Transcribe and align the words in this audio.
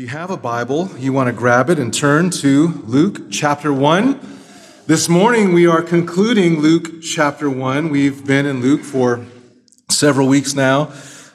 you 0.00 0.06
have 0.06 0.30
a 0.30 0.36
Bible, 0.38 0.88
you 0.96 1.12
want 1.12 1.26
to 1.26 1.32
grab 1.34 1.68
it 1.68 1.78
and 1.78 1.92
turn 1.92 2.30
to 2.30 2.68
Luke 2.86 3.30
chapter 3.30 3.70
1. 3.70 4.18
This 4.86 5.10
morning 5.10 5.52
we 5.52 5.66
are 5.66 5.82
concluding 5.82 6.60
Luke 6.60 7.02
chapter 7.02 7.50
1. 7.50 7.90
We've 7.90 8.24
been 8.24 8.46
in 8.46 8.62
Luke 8.62 8.80
for 8.80 9.26
several 9.90 10.26
weeks 10.26 10.54
now. 10.54 10.90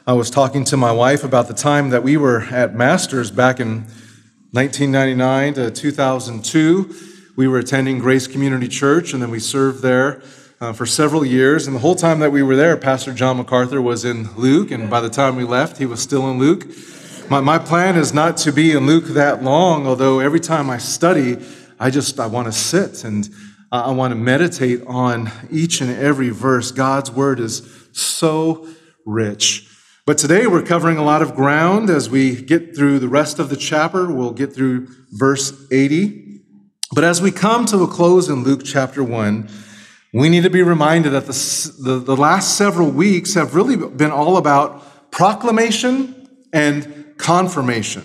I 0.08 0.14
was 0.14 0.32
talking 0.32 0.64
to 0.66 0.78
my 0.78 0.92
wife 0.92 1.24
about 1.24 1.48
the 1.48 1.54
time 1.54 1.92
that 1.92 2.02
we 2.02 2.18
were 2.18 2.42
at 2.42 2.74
Masters 2.74 3.30
back 3.30 3.60
in 3.60 3.84
1999 4.54 5.54
to 5.54 5.70
2002. 5.70 6.96
We 7.36 7.47
were 7.47 7.60
attending 7.60 8.00
Grace 8.00 8.26
Community 8.26 8.68
Church 8.68 9.13
and 9.13 9.22
then 9.22 9.29
we 9.29 9.40
served 9.40 9.84
there 9.84 10.24
uh, 10.60 10.74
for 10.74 10.88
several 10.88 11.24
years. 11.24 11.68
And 11.68 11.76
the 11.76 11.82
whole 11.82 11.94
time 11.94 12.18
that 12.18 12.32
we 12.32 12.42
were 12.42 12.56
there, 12.56 12.76
Pastor 12.78 13.13
John 13.13 13.38
MacArthur 13.38 13.79
was 13.79 14.04
in 14.04 14.36
Luke, 14.36 14.72
and 14.72 14.90
by 14.90 15.02
the 15.02 15.10
time 15.12 15.36
we 15.36 15.44
left, 15.44 15.78
he 15.78 15.86
was 15.86 16.02
still 16.02 16.27
in 16.32 16.40
Luke. 16.40 16.66
My, 17.27 17.39
my 17.39 17.57
plan 17.57 17.95
is 17.95 18.13
not 18.13 18.38
to 18.38 18.52
be 18.52 18.73
in 18.73 18.85
Luke 18.85 19.05
that 19.05 19.41
long, 19.41 19.88
although 19.88 20.20
every 20.20 20.39
time 20.39 20.70
I 20.70 20.77
study, 20.77 21.43
I 21.79 21.89
just 21.89 22.20
I 22.20 22.27
want 22.27 22.45
to 22.45 22.52
sit 22.52 23.03
and 23.03 23.27
I 23.71 23.89
want 23.91 24.11
to 24.11 24.16
meditate 24.16 24.83
on 24.85 25.31
each 25.49 25.81
and 25.81 25.89
every 25.89 26.30
verse. 26.30 26.71
God's 26.71 27.09
word 27.09 27.39
is 27.39 27.67
so 27.93 28.67
rich. 29.07 29.67
But 30.05 30.19
today 30.19 30.45
we're 30.45 30.61
covering 30.61 30.97
a 30.97 31.03
lot 31.03 31.23
of 31.23 31.35
ground 31.35 31.89
as 31.89 32.11
we 32.11 32.39
get 32.39 32.75
through 32.75 32.99
the 32.99 33.07
rest 33.07 33.39
of 33.39 33.49
the 33.49 33.57
chapter. 33.57 34.05
We'll 34.05 34.31
get 34.31 34.53
through 34.53 34.88
verse 35.09 35.52
80. 35.71 36.41
But 36.94 37.03
as 37.03 37.23
we 37.23 37.31
come 37.31 37.66
to 37.66 37.81
a 37.81 37.88
close 37.88 38.30
in 38.30 38.44
Luke 38.44 38.61
chapter 38.63 39.03
1, 39.03 39.49
we 40.13 40.30
need 40.30 40.44
to 40.44 40.52
be 40.52 40.61
reminded 40.61 41.09
that 41.09 41.25
the, 41.25 41.73
the, 41.80 41.99
the 41.99 42.16
last 42.16 42.55
several 42.55 42.91
weeks 42.91 43.33
have 43.33 43.55
really 43.55 43.77
been 43.77 44.11
all 44.11 44.38
about 44.38 45.11
proclamation 45.11 46.30
and 46.53 47.05
confirmation. 47.17 48.03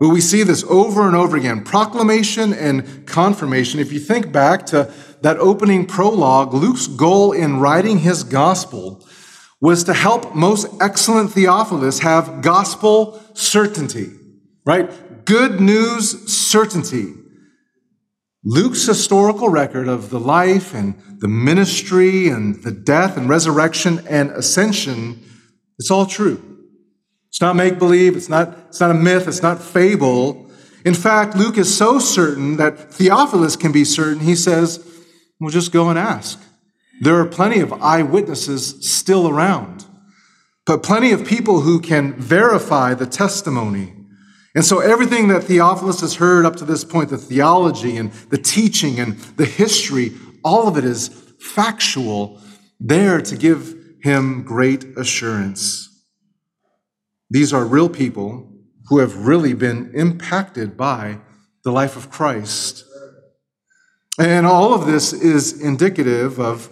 Well, 0.00 0.10
we 0.10 0.20
see 0.20 0.42
this 0.42 0.64
over 0.64 1.06
and 1.06 1.14
over 1.14 1.36
again 1.36 1.62
proclamation 1.62 2.52
and 2.52 3.06
confirmation. 3.06 3.78
If 3.78 3.92
you 3.92 4.00
think 4.00 4.32
back 4.32 4.66
to 4.66 4.92
that 5.20 5.38
opening 5.38 5.86
prologue, 5.86 6.52
Luke's 6.52 6.88
goal 6.88 7.30
in 7.30 7.60
writing 7.60 7.98
his 7.98 8.24
gospel 8.24 9.06
was 9.60 9.84
to 9.84 9.94
help 9.94 10.34
most 10.34 10.66
excellent 10.80 11.30
Theophilus 11.30 12.00
have 12.00 12.42
gospel 12.42 13.22
certainty, 13.34 14.10
right? 14.66 14.90
Good 15.24 15.60
news 15.60 16.32
certainty. 16.32 17.14
Luke's 18.44 18.84
historical 18.84 19.50
record 19.50 19.86
of 19.86 20.10
the 20.10 20.18
life 20.18 20.74
and 20.74 21.00
the 21.20 21.28
ministry 21.28 22.26
and 22.26 22.60
the 22.64 22.72
death 22.72 23.16
and 23.16 23.28
resurrection 23.28 24.04
and 24.08 24.32
ascension, 24.32 25.22
it's 25.78 25.92
all 25.92 26.06
true. 26.06 26.51
It's 27.32 27.40
not 27.40 27.56
make 27.56 27.78
believe, 27.78 28.14
it's 28.14 28.28
not, 28.28 28.58
it's 28.68 28.78
not 28.78 28.90
a 28.90 28.94
myth, 28.94 29.26
it's 29.26 29.40
not 29.40 29.62
fable. 29.62 30.50
In 30.84 30.92
fact, 30.92 31.34
Luke 31.34 31.56
is 31.56 31.74
so 31.74 31.98
certain 31.98 32.58
that 32.58 32.92
Theophilus 32.92 33.56
can 33.56 33.72
be 33.72 33.86
certain, 33.86 34.20
he 34.20 34.34
says, 34.34 34.86
well, 35.40 35.48
just 35.48 35.72
go 35.72 35.88
and 35.88 35.98
ask. 35.98 36.38
There 37.00 37.16
are 37.16 37.24
plenty 37.24 37.60
of 37.60 37.72
eyewitnesses 37.72 38.86
still 38.86 39.26
around, 39.26 39.86
but 40.66 40.82
plenty 40.82 41.10
of 41.12 41.26
people 41.26 41.62
who 41.62 41.80
can 41.80 42.12
verify 42.20 42.92
the 42.92 43.06
testimony. 43.06 43.94
And 44.54 44.62
so 44.62 44.80
everything 44.80 45.28
that 45.28 45.44
Theophilus 45.44 46.02
has 46.02 46.16
heard 46.16 46.44
up 46.44 46.56
to 46.56 46.66
this 46.66 46.84
point, 46.84 47.08
the 47.08 47.16
theology 47.16 47.96
and 47.96 48.12
the 48.28 48.36
teaching 48.36 49.00
and 49.00 49.18
the 49.38 49.46
history, 49.46 50.12
all 50.44 50.68
of 50.68 50.76
it 50.76 50.84
is 50.84 51.08
factual, 51.40 52.38
there 52.78 53.22
to 53.22 53.36
give 53.38 53.74
him 54.02 54.42
great 54.42 54.84
assurance. 54.98 55.88
These 57.32 57.54
are 57.54 57.64
real 57.64 57.88
people 57.88 58.46
who 58.88 58.98
have 58.98 59.26
really 59.26 59.54
been 59.54 59.90
impacted 59.94 60.76
by 60.76 61.18
the 61.64 61.72
life 61.72 61.96
of 61.96 62.10
Christ. 62.10 62.84
And 64.20 64.44
all 64.46 64.74
of 64.74 64.84
this 64.84 65.14
is 65.14 65.58
indicative 65.58 66.38
of 66.38 66.68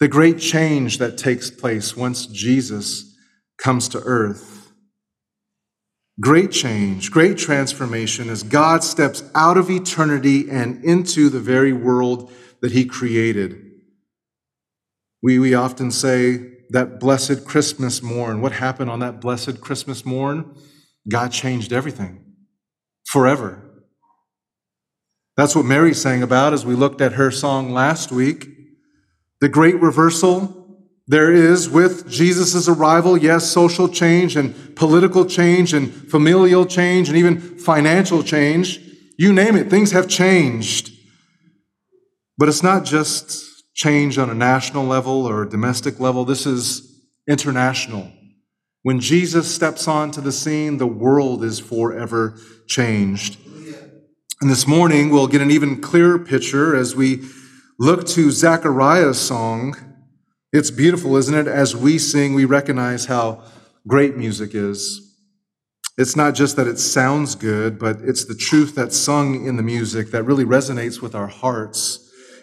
the 0.00 0.08
great 0.08 0.40
change 0.40 0.98
that 0.98 1.16
takes 1.16 1.52
place 1.52 1.96
once 1.96 2.26
Jesus 2.26 3.16
comes 3.58 3.88
to 3.90 4.00
earth. 4.00 4.72
Great 6.20 6.50
change, 6.50 7.12
great 7.12 7.38
transformation 7.38 8.28
as 8.28 8.42
God 8.42 8.82
steps 8.82 9.22
out 9.36 9.56
of 9.56 9.70
eternity 9.70 10.50
and 10.50 10.84
into 10.84 11.28
the 11.28 11.38
very 11.38 11.72
world 11.72 12.32
that 12.60 12.72
he 12.72 12.84
created. 12.84 13.56
We, 15.22 15.38
we 15.38 15.54
often 15.54 15.92
say 15.92 16.40
that 16.72 16.98
blessed 16.98 17.44
Christmas 17.44 18.02
morn. 18.02 18.40
What 18.40 18.52
happened 18.52 18.90
on 18.90 19.00
that 19.00 19.20
blessed 19.20 19.60
Christmas 19.60 20.04
morn? 20.04 20.56
God 21.08 21.30
changed 21.30 21.72
everything 21.72 22.24
forever. 23.06 23.62
That's 25.36 25.54
what 25.54 25.64
Mary 25.64 25.94
sang 25.94 26.22
about 26.22 26.52
as 26.52 26.66
we 26.66 26.74
looked 26.74 27.00
at 27.00 27.14
her 27.14 27.30
song 27.30 27.72
last 27.72 28.10
week. 28.10 28.48
The 29.40 29.48
great 29.48 29.80
reversal 29.80 30.58
there 31.06 31.32
is 31.32 31.68
with 31.68 32.08
Jesus' 32.08 32.68
arrival, 32.68 33.18
yes, 33.18 33.50
social 33.50 33.88
change 33.88 34.36
and 34.36 34.74
political 34.76 35.26
change 35.26 35.74
and 35.74 35.92
familial 35.92 36.64
change 36.64 37.08
and 37.08 37.18
even 37.18 37.58
financial 37.58 38.22
change. 38.22 38.80
You 39.18 39.32
name 39.32 39.56
it, 39.56 39.68
things 39.68 39.90
have 39.90 40.08
changed. 40.08 40.90
But 42.38 42.48
it's 42.48 42.62
not 42.62 42.84
just 42.84 43.51
change 43.74 44.18
on 44.18 44.30
a 44.30 44.34
national 44.34 44.84
level 44.84 45.26
or 45.26 45.44
domestic 45.44 45.98
level. 45.98 46.24
This 46.24 46.46
is 46.46 47.00
international. 47.28 48.10
When 48.82 49.00
Jesus 49.00 49.54
steps 49.54 49.86
onto 49.86 50.20
the 50.20 50.32
scene, 50.32 50.78
the 50.78 50.86
world 50.86 51.44
is 51.44 51.60
forever 51.60 52.38
changed. 52.66 53.38
And 54.40 54.50
this 54.50 54.66
morning, 54.66 55.10
we'll 55.10 55.28
get 55.28 55.40
an 55.40 55.52
even 55.52 55.80
clearer 55.80 56.18
picture 56.18 56.74
as 56.74 56.96
we 56.96 57.22
look 57.78 58.06
to 58.08 58.32
Zechariah's 58.32 59.20
song. 59.20 59.76
It's 60.52 60.72
beautiful, 60.72 61.16
isn't 61.16 61.34
it? 61.34 61.46
As 61.46 61.76
we 61.76 61.96
sing, 61.96 62.34
we 62.34 62.44
recognize 62.44 63.04
how 63.04 63.44
great 63.86 64.16
music 64.16 64.54
is. 64.54 65.16
It's 65.96 66.16
not 66.16 66.34
just 66.34 66.56
that 66.56 66.66
it 66.66 66.78
sounds 66.78 67.36
good, 67.36 67.78
but 67.78 68.00
it's 68.00 68.24
the 68.24 68.34
truth 68.34 68.74
that's 68.74 68.96
sung 68.96 69.46
in 69.46 69.56
the 69.56 69.62
music 69.62 70.10
that 70.10 70.24
really 70.24 70.44
resonates 70.44 71.00
with 71.00 71.14
our 71.14 71.28
hearts. 71.28 72.01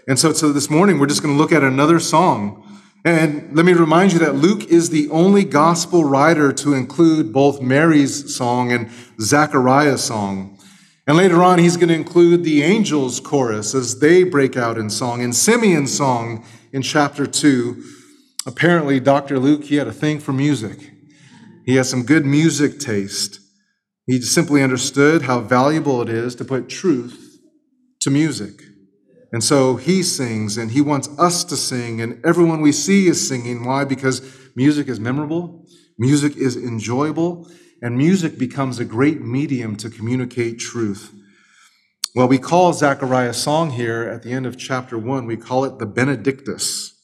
And 0.09 0.17
so, 0.17 0.33
so 0.33 0.51
this 0.51 0.71
morning, 0.71 0.97
we're 0.97 1.05
just 1.05 1.21
going 1.21 1.35
to 1.35 1.37
look 1.37 1.51
at 1.51 1.63
another 1.63 1.99
song. 1.99 2.65
And 3.05 3.55
let 3.55 3.63
me 3.63 3.73
remind 3.73 4.11
you 4.11 4.17
that 4.17 4.33
Luke 4.33 4.65
is 4.65 4.89
the 4.89 5.07
only 5.11 5.43
gospel 5.43 6.03
writer 6.03 6.51
to 6.51 6.73
include 6.73 7.31
both 7.31 7.61
Mary's 7.61 8.35
song 8.35 8.71
and 8.71 8.89
Zechariah's 9.21 10.03
song. 10.03 10.57
And 11.05 11.15
later 11.15 11.43
on, 11.43 11.59
he's 11.59 11.77
going 11.77 11.89
to 11.89 11.93
include 11.93 12.43
the 12.43 12.63
angels' 12.63 13.19
chorus 13.19 13.75
as 13.75 13.99
they 13.99 14.23
break 14.23 14.57
out 14.57 14.79
in 14.79 14.89
song, 14.89 15.21
and 15.21 15.35
Simeon's 15.35 15.95
song 15.95 16.43
in 16.73 16.81
chapter 16.81 17.27
2. 17.27 17.79
Apparently, 18.47 18.99
Dr. 18.99 19.37
Luke, 19.37 19.65
he 19.65 19.75
had 19.75 19.87
a 19.87 19.93
thing 19.93 20.19
for 20.19 20.33
music. 20.33 20.91
He 21.67 21.75
has 21.75 21.87
some 21.87 22.01
good 22.01 22.25
music 22.25 22.79
taste. 22.79 23.39
He 24.07 24.19
simply 24.21 24.63
understood 24.63 25.21
how 25.21 25.41
valuable 25.41 26.01
it 26.01 26.09
is 26.09 26.33
to 26.37 26.45
put 26.45 26.67
truth 26.67 27.37
to 27.99 28.09
music. 28.09 28.63
And 29.31 29.43
so 29.43 29.75
he 29.75 30.01
sings 30.01 30.57
and 30.57 30.71
he 30.71 30.81
wants 30.81 31.07
us 31.19 31.43
to 31.45 31.55
sing, 31.55 32.01
and 32.01 32.23
everyone 32.25 32.61
we 32.61 32.71
see 32.71 33.07
is 33.07 33.27
singing. 33.27 33.63
Why? 33.63 33.83
Because 33.83 34.21
music 34.55 34.87
is 34.87 34.99
memorable, 34.99 35.65
music 35.97 36.35
is 36.35 36.55
enjoyable, 36.57 37.49
and 37.81 37.97
music 37.97 38.37
becomes 38.37 38.79
a 38.79 38.85
great 38.85 39.21
medium 39.21 39.75
to 39.77 39.89
communicate 39.89 40.59
truth. 40.59 41.13
Well, 42.15 42.27
we 42.27 42.39
call 42.39 42.73
Zechariah's 42.73 43.37
song 43.37 43.71
here 43.71 44.09
at 44.09 44.23
the 44.23 44.31
end 44.31 44.47
of 44.47 44.57
chapter 44.57 44.97
one, 44.97 45.27
we 45.27 45.37
call 45.37 45.63
it 45.63 45.77
the 45.77 45.85
Benedictus. 45.85 46.95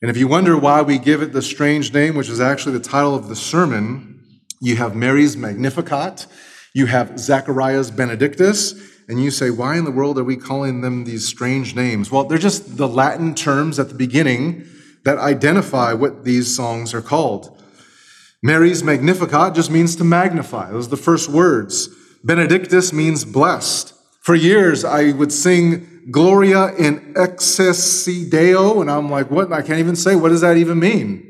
And 0.00 0.10
if 0.10 0.16
you 0.16 0.28
wonder 0.28 0.56
why 0.56 0.82
we 0.82 0.98
give 0.98 1.20
it 1.20 1.32
the 1.32 1.42
strange 1.42 1.92
name, 1.92 2.14
which 2.14 2.28
is 2.28 2.40
actually 2.40 2.78
the 2.78 2.84
title 2.84 3.14
of 3.14 3.28
the 3.28 3.34
sermon, 3.34 4.20
you 4.60 4.76
have 4.76 4.94
Mary's 4.94 5.36
Magnificat, 5.36 6.26
you 6.74 6.86
have 6.86 7.18
Zechariah's 7.18 7.90
Benedictus, 7.90 8.74
and 9.08 9.22
you 9.22 9.30
say, 9.30 9.50
why 9.50 9.76
in 9.76 9.84
the 9.84 9.90
world 9.90 10.18
are 10.18 10.24
we 10.24 10.36
calling 10.36 10.80
them 10.80 11.04
these 11.04 11.26
strange 11.26 11.76
names? 11.76 12.10
Well, 12.10 12.24
they're 12.24 12.38
just 12.38 12.76
the 12.76 12.88
Latin 12.88 13.34
terms 13.34 13.78
at 13.78 13.88
the 13.88 13.94
beginning 13.94 14.66
that 15.04 15.18
identify 15.18 15.92
what 15.92 16.24
these 16.24 16.54
songs 16.54 16.92
are 16.92 17.02
called. 17.02 17.62
Mary's 18.42 18.82
Magnificat 18.82 19.54
just 19.54 19.70
means 19.70 19.96
to 19.96 20.04
magnify. 20.04 20.70
Those 20.70 20.88
are 20.88 20.90
the 20.90 20.96
first 20.96 21.28
words. 21.28 21.88
Benedictus 22.24 22.92
means 22.92 23.24
blessed. 23.24 23.94
For 24.22 24.34
years, 24.34 24.84
I 24.84 25.12
would 25.12 25.32
sing 25.32 26.08
Gloria 26.10 26.74
in 26.74 27.14
excelsis 27.16 28.28
Deo, 28.28 28.80
and 28.80 28.90
I'm 28.90 29.08
like, 29.08 29.30
what? 29.30 29.52
I 29.52 29.62
can't 29.62 29.78
even 29.78 29.96
say, 29.96 30.16
what 30.16 30.30
does 30.30 30.40
that 30.40 30.56
even 30.56 30.80
mean? 30.80 31.22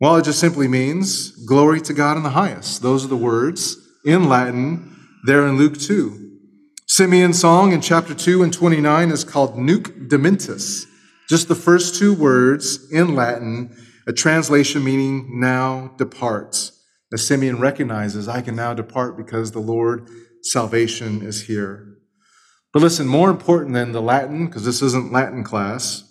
Well, 0.00 0.16
it 0.16 0.24
just 0.24 0.40
simply 0.40 0.68
means 0.68 1.30
glory 1.46 1.80
to 1.82 1.92
God 1.92 2.16
in 2.16 2.22
the 2.22 2.30
highest. 2.30 2.82
Those 2.82 3.04
are 3.04 3.08
the 3.08 3.16
words 3.16 3.76
in 4.04 4.28
Latin 4.28 4.96
there 5.24 5.46
in 5.46 5.56
Luke 5.56 5.78
2. 5.78 6.27
Simeon's 6.90 7.38
song 7.38 7.72
in 7.72 7.82
chapter 7.82 8.14
2 8.14 8.42
and 8.42 8.50
29 8.50 9.10
is 9.10 9.22
called 9.22 9.58
Nunc 9.58 10.08
Dimittis. 10.08 10.86
Just 11.28 11.46
the 11.46 11.54
first 11.54 11.94
two 11.94 12.14
words 12.14 12.90
in 12.90 13.14
Latin, 13.14 13.76
a 14.06 14.12
translation 14.14 14.82
meaning 14.82 15.38
now 15.38 15.92
departs. 15.98 16.72
as 17.12 17.26
Simeon 17.26 17.60
recognizes, 17.60 18.26
I 18.26 18.40
can 18.40 18.56
now 18.56 18.72
depart 18.72 19.18
because 19.18 19.52
the 19.52 19.60
Lord 19.60 20.08
salvation 20.42 21.20
is 21.20 21.42
here. 21.42 21.98
But 22.72 22.80
listen, 22.80 23.06
more 23.06 23.28
important 23.28 23.74
than 23.74 23.92
the 23.92 24.02
Latin, 24.02 24.46
because 24.46 24.64
this 24.64 24.80
isn't 24.80 25.12
Latin 25.12 25.44
class, 25.44 26.10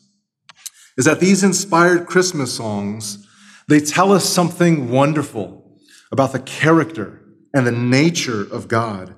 is 0.95 1.05
that 1.05 1.19
these 1.19 1.43
inspired 1.43 2.05
Christmas 2.05 2.53
songs, 2.53 3.27
they 3.67 3.79
tell 3.79 4.11
us 4.11 4.29
something 4.29 4.91
wonderful 4.91 5.75
about 6.11 6.33
the 6.33 6.39
character 6.39 7.23
and 7.51 7.65
the 7.65 7.71
nature 7.71 8.43
of 8.43 8.67
God. 8.67 9.15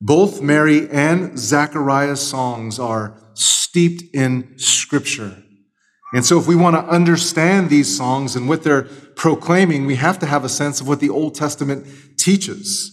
Both 0.00 0.42
Mary 0.42 0.88
and 0.90 1.38
Zachariah's 1.38 2.20
songs 2.20 2.78
are 2.78 3.18
steeped 3.34 4.14
in 4.14 4.58
scripture. 4.58 5.42
And 6.12 6.24
so, 6.24 6.38
if 6.38 6.46
we 6.46 6.54
want 6.54 6.76
to 6.76 6.84
understand 6.84 7.68
these 7.68 7.96
songs 7.96 8.36
and 8.36 8.48
what 8.48 8.62
they're 8.62 8.84
proclaiming, 9.16 9.86
we 9.86 9.96
have 9.96 10.18
to 10.20 10.26
have 10.26 10.44
a 10.44 10.48
sense 10.48 10.80
of 10.80 10.86
what 10.86 11.00
the 11.00 11.10
Old 11.10 11.34
Testament 11.34 11.86
teaches. 12.18 12.92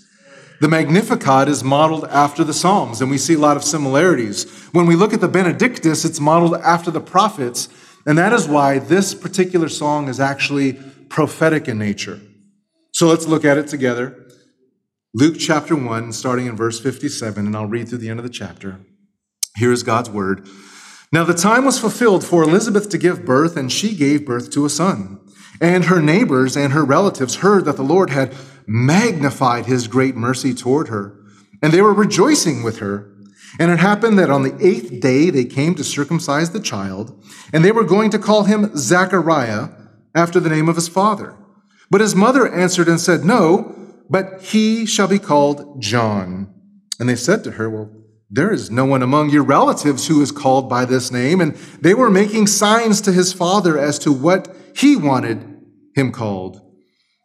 The 0.61 0.69
Magnificat 0.69 1.49
is 1.49 1.63
modeled 1.63 2.05
after 2.05 2.43
the 2.43 2.53
Psalms, 2.53 3.01
and 3.01 3.11
we 3.11 3.17
see 3.17 3.33
a 3.33 3.39
lot 3.39 3.57
of 3.57 3.63
similarities. 3.63 4.49
When 4.71 4.85
we 4.85 4.95
look 4.95 5.13
at 5.13 5.21
the 5.21 5.27
Benedictus, 5.27 6.05
it's 6.05 6.19
modeled 6.19 6.55
after 6.55 6.89
the 6.89 7.01
prophets, 7.01 7.67
and 8.05 8.17
that 8.17 8.33
is 8.33 8.47
why 8.47 8.79
this 8.79 9.13
particular 9.13 9.69
song 9.69 10.07
is 10.07 10.19
actually 10.19 10.73
prophetic 11.09 11.67
in 11.67 11.77
nature. 11.77 12.19
So 12.93 13.07
let's 13.07 13.27
look 13.27 13.43
at 13.43 13.57
it 13.57 13.67
together. 13.67 14.22
Luke 15.15 15.35
chapter 15.37 15.75
1, 15.75 16.11
starting 16.11 16.47
in 16.47 16.55
verse 16.55 16.79
57, 16.79 17.45
and 17.45 17.55
I'll 17.55 17.67
read 17.67 17.87
through 17.87 17.99
the 17.99 18.09
end 18.09 18.19
of 18.19 18.23
the 18.23 18.31
chapter. 18.31 18.79
Here 19.55 19.71
is 19.71 19.83
God's 19.83 20.09
word. 20.09 20.47
Now 21.11 21.23
the 21.23 21.35
time 21.35 21.65
was 21.65 21.77
fulfilled 21.77 22.25
for 22.25 22.41
Elizabeth 22.41 22.89
to 22.89 22.97
give 22.97 23.23
birth, 23.23 23.55
and 23.55 23.71
she 23.71 23.93
gave 23.93 24.25
birth 24.25 24.49
to 24.53 24.65
a 24.65 24.71
son. 24.71 25.19
And 25.61 25.85
her 25.85 26.01
neighbors 26.01 26.57
and 26.57 26.73
her 26.73 26.83
relatives 26.83 27.35
heard 27.35 27.65
that 27.65 27.75
the 27.75 27.83
Lord 27.83 28.09
had 28.09 28.33
magnified 28.65 29.67
his 29.67 29.87
great 29.87 30.15
mercy 30.15 30.51
toward 30.51 30.87
her, 30.87 31.15
and 31.61 31.71
they 31.71 31.83
were 31.83 31.93
rejoicing 31.93 32.63
with 32.63 32.79
her. 32.79 33.13
And 33.59 33.69
it 33.69 33.77
happened 33.77 34.17
that 34.17 34.31
on 34.31 34.41
the 34.41 34.57
eighth 34.59 34.99
day 34.99 35.29
they 35.29 35.45
came 35.45 35.75
to 35.75 35.83
circumcise 35.83 36.49
the 36.49 36.59
child, 36.59 37.23
and 37.53 37.63
they 37.63 37.71
were 37.71 37.83
going 37.83 38.09
to 38.09 38.17
call 38.17 38.45
him 38.45 38.75
Zachariah 38.75 39.69
after 40.15 40.39
the 40.39 40.49
name 40.49 40.67
of 40.67 40.75
his 40.75 40.87
father. 40.87 41.37
But 41.91 42.01
his 42.01 42.15
mother 42.15 42.51
answered 42.51 42.87
and 42.87 42.99
said, 42.99 43.23
No, 43.23 43.82
but 44.13 44.43
he 44.43 44.85
shall 44.85 45.07
be 45.07 45.17
called 45.17 45.81
John. 45.81 46.53
And 46.99 47.09
they 47.09 47.15
said 47.15 47.43
to 47.45 47.51
her, 47.53 47.67
Well, 47.67 47.89
there 48.29 48.53
is 48.53 48.69
no 48.69 48.85
one 48.85 49.01
among 49.01 49.31
your 49.31 49.41
relatives 49.41 50.05
who 50.05 50.21
is 50.21 50.31
called 50.31 50.69
by 50.69 50.85
this 50.85 51.11
name. 51.11 51.41
And 51.41 51.55
they 51.81 51.95
were 51.95 52.11
making 52.11 52.45
signs 52.45 53.01
to 53.01 53.11
his 53.11 53.33
father 53.33 53.75
as 53.75 53.97
to 53.99 54.11
what 54.11 54.55
he 54.75 54.95
wanted 54.95 55.43
him 55.95 56.11
called. 56.11 56.61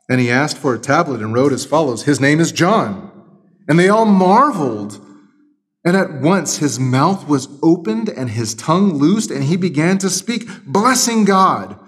And 0.09 0.19
he 0.19 0.31
asked 0.31 0.57
for 0.57 0.73
a 0.73 0.79
tablet 0.79 1.21
and 1.21 1.35
wrote 1.35 1.53
as 1.53 1.67
follows 1.67 2.05
His 2.05 2.21
name 2.21 2.41
is 2.41 2.53
John. 2.53 3.13
And 3.69 3.79
they 3.79 3.91
all 3.91 4.07
marveled. 4.07 4.99
And 5.85 5.95
at 5.95 6.23
once 6.23 6.57
his 6.57 6.81
mouth 6.81 7.29
was 7.29 7.49
opened 7.63 8.09
and 8.09 8.31
his 8.31 8.55
tongue 8.55 8.95
loosed, 8.95 9.31
and 9.31 9.45
he 9.45 9.59
began 9.59 9.99
to 9.99 10.09
speak, 10.09 10.49
blessing 10.65 11.27
God. 11.27 11.79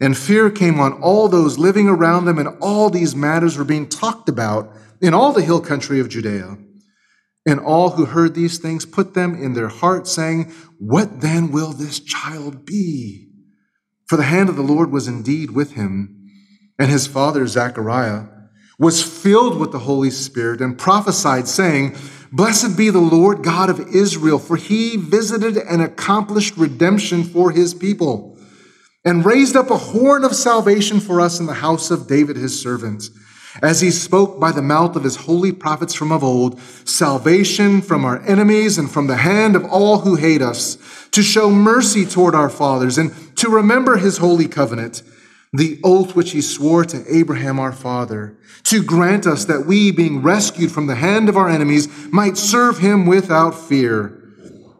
And 0.00 0.16
fear 0.16 0.50
came 0.50 0.80
on 0.80 0.94
all 0.94 1.28
those 1.28 1.58
living 1.58 1.88
around 1.88 2.24
them, 2.24 2.38
and 2.38 2.56
all 2.60 2.88
these 2.88 3.14
matters 3.14 3.58
were 3.58 3.64
being 3.64 3.88
talked 3.88 4.28
about 4.28 4.72
in 5.00 5.12
all 5.12 5.32
the 5.32 5.42
hill 5.42 5.60
country 5.60 6.00
of 6.00 6.08
Judea. 6.08 6.56
And 7.46 7.60
all 7.60 7.90
who 7.90 8.06
heard 8.06 8.34
these 8.34 8.58
things 8.58 8.86
put 8.86 9.14
them 9.14 9.34
in 9.34 9.54
their 9.54 9.68
hearts, 9.68 10.12
saying, 10.12 10.52
What 10.78 11.20
then 11.20 11.50
will 11.52 11.72
this 11.72 12.00
child 12.00 12.64
be? 12.64 13.28
For 14.06 14.16
the 14.16 14.24
hand 14.24 14.48
of 14.48 14.56
the 14.56 14.62
Lord 14.62 14.90
was 14.90 15.06
indeed 15.06 15.50
with 15.50 15.72
him. 15.72 16.16
And 16.78 16.90
his 16.90 17.06
father, 17.06 17.46
Zechariah, 17.46 18.24
was 18.78 19.02
filled 19.02 19.58
with 19.58 19.72
the 19.72 19.80
Holy 19.80 20.10
Spirit 20.10 20.62
and 20.62 20.78
prophesied, 20.78 21.46
saying, 21.46 21.94
Blessed 22.32 22.76
be 22.76 22.88
the 22.88 23.00
Lord 23.00 23.42
God 23.42 23.68
of 23.68 23.94
Israel, 23.94 24.38
for 24.38 24.56
he 24.56 24.96
visited 24.96 25.58
and 25.58 25.82
accomplished 25.82 26.56
redemption 26.56 27.24
for 27.24 27.50
his 27.50 27.74
people, 27.74 28.38
and 29.04 29.24
raised 29.24 29.56
up 29.56 29.70
a 29.70 29.76
horn 29.76 30.24
of 30.24 30.34
salvation 30.34 31.00
for 31.00 31.20
us 31.20 31.40
in 31.40 31.46
the 31.46 31.54
house 31.54 31.90
of 31.90 32.06
David 32.06 32.36
his 32.36 32.60
servant. 32.60 33.04
As 33.62 33.80
he 33.80 33.90
spoke 33.90 34.38
by 34.38 34.52
the 34.52 34.62
mouth 34.62 34.94
of 34.94 35.02
his 35.02 35.16
holy 35.16 35.52
prophets 35.52 35.94
from 35.94 36.12
of 36.12 36.22
old, 36.22 36.60
salvation 36.84 37.82
from 37.82 38.04
our 38.04 38.22
enemies 38.22 38.78
and 38.78 38.90
from 38.90 39.06
the 39.06 39.16
hand 39.16 39.56
of 39.56 39.64
all 39.64 40.00
who 40.00 40.14
hate 40.16 40.42
us, 40.42 40.76
to 41.10 41.22
show 41.22 41.50
mercy 41.50 42.06
toward 42.06 42.34
our 42.34 42.50
fathers 42.50 42.96
and 42.96 43.12
to 43.36 43.48
remember 43.48 43.96
his 43.96 44.18
holy 44.18 44.46
covenant, 44.46 45.02
the 45.52 45.80
oath 45.82 46.14
which 46.14 46.30
he 46.30 46.40
swore 46.40 46.84
to 46.84 47.04
Abraham 47.12 47.58
our 47.58 47.72
father, 47.72 48.38
to 48.64 48.84
grant 48.84 49.26
us 49.26 49.46
that 49.46 49.66
we, 49.66 49.90
being 49.90 50.22
rescued 50.22 50.70
from 50.70 50.86
the 50.86 50.94
hand 50.94 51.28
of 51.28 51.36
our 51.36 51.48
enemies, 51.48 51.88
might 52.12 52.36
serve 52.36 52.78
him 52.78 53.06
without 53.06 53.52
fear, 53.52 54.16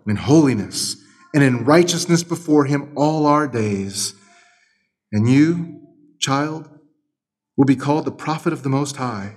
in 0.07 0.15
holiness 0.15 1.00
and 1.35 1.43
in 1.43 1.65
righteousness 1.65 2.23
before 2.23 2.65
him 2.65 2.93
all 2.97 3.27
our 3.27 3.47
days. 3.47 4.15
And 5.13 5.29
you, 5.29 5.81
child, 6.19 6.69
will 7.57 7.67
be 7.67 7.77
called 7.77 8.05
the 8.05 8.13
prophet 8.13 8.53
of 8.53 8.63
the 8.63 8.69
Most 8.69 8.97
High. 8.97 9.37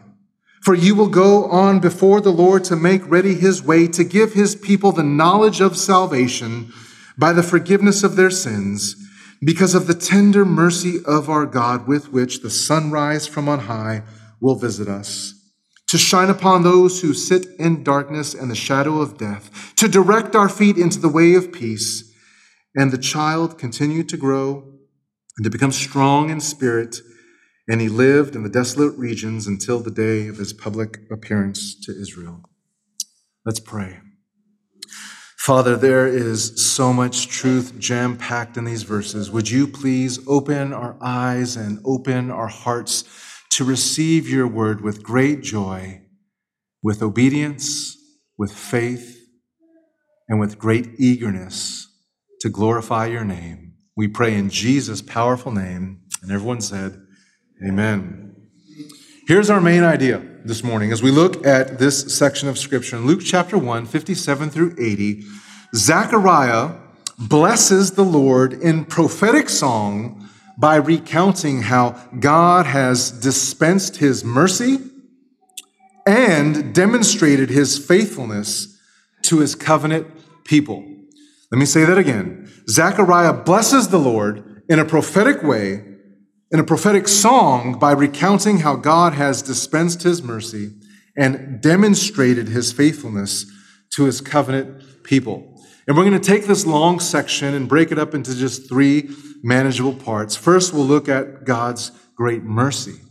For 0.63 0.73
you 0.73 0.95
will 0.95 1.09
go 1.09 1.45
on 1.45 1.79
before 1.79 2.21
the 2.21 2.31
Lord 2.31 2.63
to 2.65 2.75
make 2.75 3.09
ready 3.09 3.35
his 3.35 3.61
way, 3.61 3.85
to 3.87 4.03
give 4.03 4.33
his 4.33 4.55
people 4.55 4.91
the 4.91 5.03
knowledge 5.03 5.59
of 5.59 5.77
salvation 5.77 6.71
by 7.17 7.33
the 7.33 7.43
forgiveness 7.43 8.01
of 8.01 8.15
their 8.15 8.29
sins, 8.29 8.95
because 9.41 9.75
of 9.75 9.87
the 9.87 9.93
tender 9.93 10.45
mercy 10.45 10.99
of 11.05 11.29
our 11.29 11.45
God 11.45 11.85
with 11.85 12.13
which 12.13 12.41
the 12.41 12.49
sunrise 12.49 13.27
from 13.27 13.49
on 13.49 13.59
high 13.59 14.03
will 14.39 14.55
visit 14.55 14.87
us, 14.87 15.33
to 15.93 15.97
shine 15.99 16.29
upon 16.29 16.63
those 16.63 17.01
who 17.01 17.13
sit 17.13 17.45
in 17.59 17.83
darkness 17.83 18.33
and 18.33 18.49
the 18.49 18.55
shadow 18.55 18.99
of 18.99 19.15
death, 19.15 19.75
to 19.75 19.87
direct 19.87 20.35
our 20.35 20.49
feet 20.49 20.75
into 20.75 20.99
the 20.99 21.07
way 21.07 21.35
of 21.35 21.53
peace. 21.53 22.11
And 22.75 22.91
the 22.91 22.97
child 22.97 23.59
continued 23.59 24.09
to 24.09 24.17
grow 24.17 24.63
and 25.37 25.43
to 25.43 25.51
become 25.51 25.71
strong 25.71 26.31
in 26.31 26.41
spirit 26.41 26.97
and 27.67 27.79
he 27.79 27.89
lived 27.89 28.35
in 28.35 28.41
the 28.41 28.49
desolate 28.49 28.97
regions 28.97 29.45
until 29.45 29.79
the 29.79 29.91
day 29.91 30.27
of 30.27 30.37
his 30.37 30.51
public 30.51 30.99
appearance 31.11 31.79
to 31.85 31.91
Israel. 31.91 32.41
Let's 33.45 33.59
pray. 33.59 33.99
Father, 35.37 35.77
there 35.77 36.07
is 36.07 36.73
so 36.73 36.91
much 36.91 37.27
truth 37.27 37.77
jam 37.77 38.17
packed 38.17 38.57
in 38.57 38.65
these 38.65 38.81
verses. 38.81 39.29
Would 39.29 39.47
you 39.47 39.67
please 39.67 40.19
open 40.27 40.73
our 40.73 40.97
eyes 41.01 41.55
and 41.55 41.79
open 41.85 42.31
our 42.31 42.47
hearts 42.47 43.03
to 43.55 43.63
receive 43.63 44.27
your 44.27 44.47
word 44.47 44.81
with 44.81 45.03
great 45.03 45.41
joy, 45.41 46.01
with 46.81 47.01
obedience, 47.01 47.97
with 48.37 48.51
faith, 48.51 49.27
and 50.27 50.39
with 50.39 50.57
great 50.57 50.89
eagerness 50.97 51.87
to 52.41 52.49
glorify 52.49 53.05
your 53.05 53.23
name? 53.23 53.73
We 53.95 54.07
pray 54.07 54.35
in 54.35 54.49
Jesus' 54.49 55.01
powerful 55.01 55.51
name. 55.51 56.01
And 56.21 56.31
everyone 56.31 56.61
said, 56.61 56.99
Amen. 57.65 58.35
Here's 59.27 59.49
our 59.49 59.61
main 59.61 59.83
idea 59.83 60.21
this 60.43 60.63
morning 60.63 60.91
as 60.91 61.03
we 61.03 61.11
look 61.11 61.45
at 61.45 61.79
this 61.79 62.17
section 62.17 62.49
of 62.49 62.57
Scripture. 62.57 62.97
In 62.97 63.05
Luke 63.05 63.21
chapter 63.23 63.57
1, 63.57 63.85
57 63.85 64.49
through 64.49 64.75
80, 64.79 65.23
Zechariah 65.75 66.75
blesses 67.17 67.91
the 67.91 68.03
Lord 68.03 68.53
in 68.53 68.85
prophetic 68.85 69.47
song 69.47 70.22
by 70.57 70.75
recounting 70.75 71.63
how 71.63 71.91
God 72.19 72.65
has 72.65 73.11
dispensed 73.11 73.97
his 73.97 74.23
mercy 74.23 74.79
and 76.05 76.73
demonstrated 76.73 77.49
his 77.49 77.77
faithfulness 77.77 78.77
to 79.23 79.39
his 79.39 79.55
covenant 79.55 80.07
people. 80.43 80.83
Let 81.51 81.59
me 81.59 81.65
say 81.65 81.85
that 81.85 81.97
again. 81.97 82.51
Zechariah 82.69 83.33
blesses 83.33 83.87
the 83.87 83.99
Lord 83.99 84.63
in 84.69 84.79
a 84.79 84.85
prophetic 84.85 85.43
way 85.43 85.83
in 86.53 86.59
a 86.59 86.63
prophetic 86.63 87.07
song 87.07 87.79
by 87.79 87.91
recounting 87.91 88.59
how 88.59 88.75
God 88.75 89.13
has 89.13 89.41
dispensed 89.41 90.03
his 90.03 90.21
mercy 90.21 90.71
and 91.17 91.59
demonstrated 91.59 92.47
his 92.47 92.71
faithfulness 92.71 93.51
to 93.95 94.03
his 94.03 94.21
covenant 94.21 95.03
people. 95.03 95.52
And 95.87 95.97
we're 95.97 96.05
going 96.05 96.19
to 96.19 96.31
take 96.31 96.45
this 96.45 96.65
long 96.65 96.99
section 96.99 97.53
and 97.53 97.67
break 97.67 97.91
it 97.91 97.99
up 97.99 98.13
into 98.13 98.35
just 98.35 98.69
three 98.69 99.09
manageable 99.43 99.93
parts. 99.93 100.35
First, 100.35 100.73
we'll 100.73 100.85
look 100.85 101.09
at 101.09 101.43
God's 101.43 101.91
great 102.15 102.43
mercy. 102.43 103.01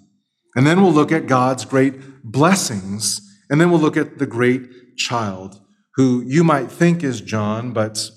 And 0.57 0.67
then 0.67 0.83
we'll 0.83 0.93
look 0.93 1.12
at 1.12 1.26
God's 1.26 1.64
great 1.64 2.23
blessings. 2.25 3.21
And 3.50 3.61
then 3.61 3.71
we'll 3.71 3.81
look 3.81 3.97
at 3.97 4.19
the 4.19 4.26
great 4.26 4.97
child, 4.97 5.61
who 5.97 6.23
you 6.23 6.45
might 6.45 6.71
think 6.71 7.05
is 7.05 7.21
John, 7.21 7.73
but 7.73 8.11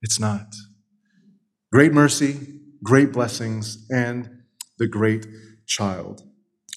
it's 0.00 0.20
not. 0.20 0.46
Great 1.72 1.92
mercy, 1.92 2.60
great 2.84 3.12
blessings, 3.12 3.86
and 3.90 4.42
the 4.78 4.86
great 4.86 5.26
child. 5.66 6.22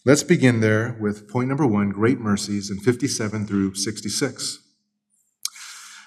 Let's 0.06 0.24
begin 0.24 0.62
there 0.62 0.98
with 1.00 1.28
point 1.28 1.50
number 1.50 1.66
one 1.66 1.90
great 1.90 2.20
mercies 2.20 2.70
in 2.70 2.80
57 2.80 3.46
through 3.46 3.76
66. 3.76 4.65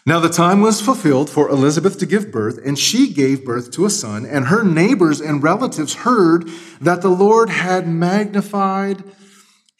Now 0.07 0.21
the 0.21 0.29
time 0.29 0.61
was 0.61 0.81
fulfilled 0.81 1.29
for 1.29 1.49
Elizabeth 1.49 1.99
to 1.99 2.07
give 2.07 2.33
birth, 2.33 2.59
and 2.65 2.79
she 2.79 3.13
gave 3.13 3.45
birth 3.45 3.71
to 3.73 3.85
a 3.85 3.91
son, 3.91 4.25
and 4.25 4.47
her 4.47 4.65
neighbors 4.65 5.21
and 5.21 5.43
relatives 5.43 5.97
heard 5.97 6.49
that 6.81 7.03
the 7.03 7.11
Lord 7.11 7.51
had 7.51 7.87
magnified 7.87 9.05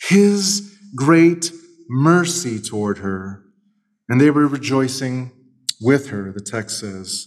his 0.09 0.77
great 0.95 1.51
mercy 1.89 2.61
toward 2.61 2.99
her. 2.99 3.43
And 4.09 4.21
they 4.21 4.31
were 4.31 4.47
rejoicing 4.47 5.33
with 5.81 6.09
her, 6.09 6.33
the 6.33 6.41
text 6.41 6.81
says. 6.81 7.27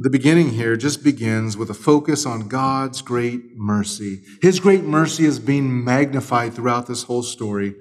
The 0.00 0.10
beginning 0.10 0.50
here 0.50 0.76
just 0.76 1.02
begins 1.02 1.56
with 1.56 1.70
a 1.70 1.74
focus 1.74 2.24
on 2.24 2.46
God's 2.46 3.02
great 3.02 3.56
mercy. 3.56 4.22
His 4.40 4.60
great 4.60 4.84
mercy 4.84 5.24
is 5.24 5.40
being 5.40 5.84
magnified 5.84 6.54
throughout 6.54 6.86
this 6.86 7.02
whole 7.02 7.24
story. 7.24 7.74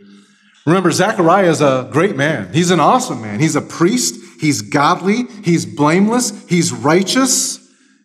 Remember, 0.68 0.92
Zechariah 0.92 1.50
is 1.50 1.62
a 1.62 1.88
great 1.94 2.18
man. 2.18 2.52
He's 2.52 2.72
an 2.72 2.82
awesome 2.82 3.22
man. 3.22 3.40
He's 3.40 3.56
a 3.56 3.62
priest. 3.62 4.20
He's 4.42 4.62
godly. 4.62 5.24
He's 5.42 5.66
blameless. 5.66 6.46
He's 6.50 6.74
righteous. 6.74 7.58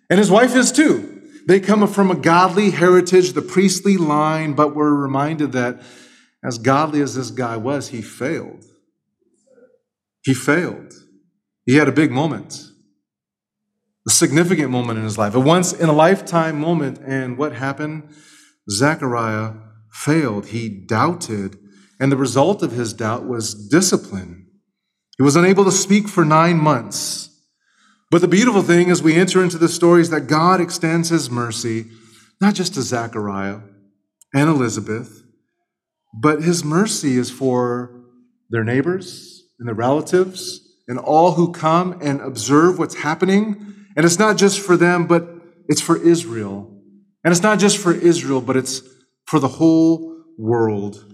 And 0.09 0.21
his 0.21 0.31
wife 0.31 0.55
is 0.55 0.71
too. 0.71 1.23
They 1.49 1.59
come 1.59 1.85
from 1.89 2.13
a 2.13 2.15
godly 2.15 2.71
heritage, 2.71 3.33
the 3.33 3.43
priestly 3.43 3.97
line, 3.97 4.53
but 4.53 4.77
we're 4.77 4.95
reminded 4.95 5.51
that 5.53 5.83
as 6.45 6.59
godly 6.59 7.01
as 7.01 7.17
this 7.17 7.33
guy 7.33 7.57
was, 7.57 7.89
he 7.89 8.01
failed. 8.01 8.65
He 10.25 10.33
failed. 10.33 10.95
He 11.67 11.75
had 11.75 11.89
a 11.89 11.93
big 11.93 12.13
moment, 12.13 12.63
a 14.07 14.11
significant 14.11 14.71
moment 14.71 15.01
in 15.01 15.05
his 15.05 15.19
life, 15.19 15.35
a 15.35 15.41
once 15.41 15.73
in 15.73 15.89
a 15.89 15.93
lifetime 15.93 16.61
moment. 16.61 17.01
And 17.05 17.37
what 17.37 17.55
happened? 17.55 18.09
Zechariah 18.71 19.55
failed. 19.91 20.47
He 20.47 20.69
doubted. 20.69 21.59
And 22.03 22.11
the 22.11 22.17
result 22.17 22.65
of 22.65 22.73
his 22.73 22.93
doubt 22.93 23.29
was 23.29 23.55
discipline. 23.69 24.49
He 25.19 25.23
was 25.23 25.37
unable 25.37 25.65
to 25.65 25.71
speak 25.71 26.09
for 26.09 26.25
nine 26.25 26.57
months. 26.57 27.31
But 28.11 28.23
the 28.23 28.27
beautiful 28.27 28.63
thing 28.63 28.91
as 28.91 29.05
we 29.05 29.15
enter 29.15 29.41
into 29.41 29.57
the 29.57 29.69
story 29.69 30.01
is 30.01 30.11
that 30.11 30.23
God 30.23 30.61
extends 30.61 31.11
his 31.11 31.31
mercy 31.31 31.87
not 32.41 32.55
just 32.55 32.75
to 32.75 32.83
Zechariah 32.83 33.61
and 34.35 34.51
Elizabeth, 34.51 35.23
but 36.13 36.43
his 36.43 36.65
mercy 36.65 37.17
is 37.17 37.31
for 37.31 38.03
their 38.51 38.65
neighbors 38.65 39.45
and 39.61 39.69
their 39.69 39.77
relatives 39.77 40.61
and 40.89 40.99
all 40.99 41.35
who 41.35 41.53
come 41.53 42.01
and 42.03 42.21
observe 42.21 42.81
what's 42.81 42.97
happening. 42.97 43.75
And 43.97 44.05
it's 44.05 44.19
not 44.19 44.37
just 44.37 44.59
for 44.59 44.77
them, 44.77 45.07
but 45.07 45.29
it's 45.69 45.81
for 45.81 45.97
Israel. 45.97 46.69
And 47.23 47.31
it's 47.31 47.45
not 47.45 47.61
just 47.61 47.79
for 47.79 47.93
Israel, 47.93 48.41
but 48.41 48.57
it's 48.57 48.83
for 49.25 49.39
the 49.39 49.47
whole 49.47 50.25
world. 50.37 51.12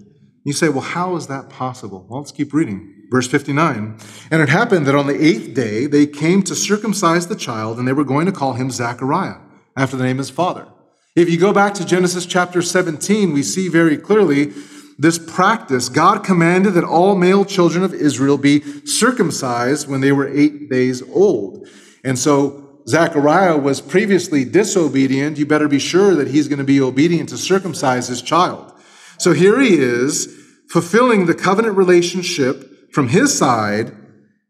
You 0.48 0.54
say, 0.54 0.70
well, 0.70 0.80
how 0.80 1.14
is 1.14 1.26
that 1.26 1.50
possible? 1.50 2.06
Well, 2.08 2.20
let's 2.20 2.32
keep 2.32 2.54
reading. 2.54 3.04
Verse 3.10 3.28
59 3.28 3.98
And 4.30 4.40
it 4.40 4.48
happened 4.48 4.86
that 4.86 4.94
on 4.94 5.06
the 5.06 5.22
eighth 5.22 5.52
day 5.52 5.84
they 5.84 6.06
came 6.06 6.42
to 6.44 6.54
circumcise 6.54 7.26
the 7.26 7.36
child, 7.36 7.78
and 7.78 7.86
they 7.86 7.92
were 7.92 8.02
going 8.02 8.24
to 8.24 8.32
call 8.32 8.54
him 8.54 8.70
Zachariah, 8.70 9.40
after 9.76 9.98
the 9.98 10.04
name 10.04 10.16
of 10.16 10.20
his 10.20 10.30
father. 10.30 10.66
If 11.14 11.28
you 11.28 11.38
go 11.38 11.52
back 11.52 11.74
to 11.74 11.84
Genesis 11.84 12.24
chapter 12.24 12.62
17, 12.62 13.34
we 13.34 13.42
see 13.42 13.68
very 13.68 13.98
clearly 13.98 14.54
this 14.98 15.18
practice. 15.18 15.90
God 15.90 16.24
commanded 16.24 16.72
that 16.72 16.84
all 16.84 17.14
male 17.14 17.44
children 17.44 17.84
of 17.84 17.92
Israel 17.92 18.38
be 18.38 18.62
circumcised 18.86 19.86
when 19.86 20.00
they 20.00 20.12
were 20.12 20.28
eight 20.28 20.70
days 20.70 21.02
old. 21.10 21.68
And 22.04 22.18
so 22.18 22.80
Zechariah 22.88 23.58
was 23.58 23.82
previously 23.82 24.46
disobedient. 24.46 25.36
You 25.36 25.44
better 25.44 25.68
be 25.68 25.78
sure 25.78 26.14
that 26.14 26.28
he's 26.28 26.48
going 26.48 26.56
to 26.56 26.64
be 26.64 26.80
obedient 26.80 27.28
to 27.28 27.36
circumcise 27.36 28.08
his 28.08 28.22
child. 28.22 28.72
So 29.18 29.34
here 29.34 29.60
he 29.60 29.74
is 29.74 30.37
fulfilling 30.70 31.26
the 31.26 31.34
covenant 31.34 31.76
relationship 31.76 32.92
from 32.92 33.08
his 33.08 33.36
side. 33.36 33.92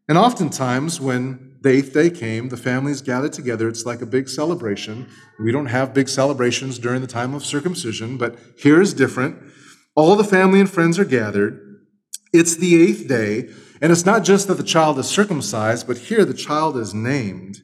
And 0.07 0.17
oftentimes, 0.17 0.99
when 0.99 1.57
the 1.61 1.69
eighth 1.69 1.93
day 1.93 2.09
came, 2.09 2.49
the 2.49 2.57
families 2.57 3.01
gathered 3.01 3.33
together. 3.33 3.67
It's 3.67 3.85
like 3.85 4.01
a 4.01 4.05
big 4.05 4.29
celebration. 4.29 5.09
We 5.39 5.51
don't 5.51 5.67
have 5.67 5.93
big 5.93 6.07
celebrations 6.07 6.79
during 6.79 7.01
the 7.01 7.07
time 7.07 7.33
of 7.33 7.45
circumcision, 7.45 8.17
but 8.17 8.37
here 8.57 8.81
is 8.81 8.93
different. 8.93 9.37
All 9.95 10.15
the 10.15 10.23
family 10.23 10.59
and 10.59 10.69
friends 10.69 10.97
are 10.97 11.05
gathered. 11.05 11.59
It's 12.31 12.55
the 12.55 12.81
eighth 12.81 13.07
day, 13.07 13.49
and 13.81 13.91
it's 13.91 14.05
not 14.05 14.23
just 14.23 14.47
that 14.47 14.55
the 14.55 14.63
child 14.63 14.99
is 14.99 15.07
circumcised, 15.07 15.87
but 15.87 15.97
here 15.97 16.23
the 16.23 16.33
child 16.33 16.77
is 16.77 16.93
named. 16.93 17.57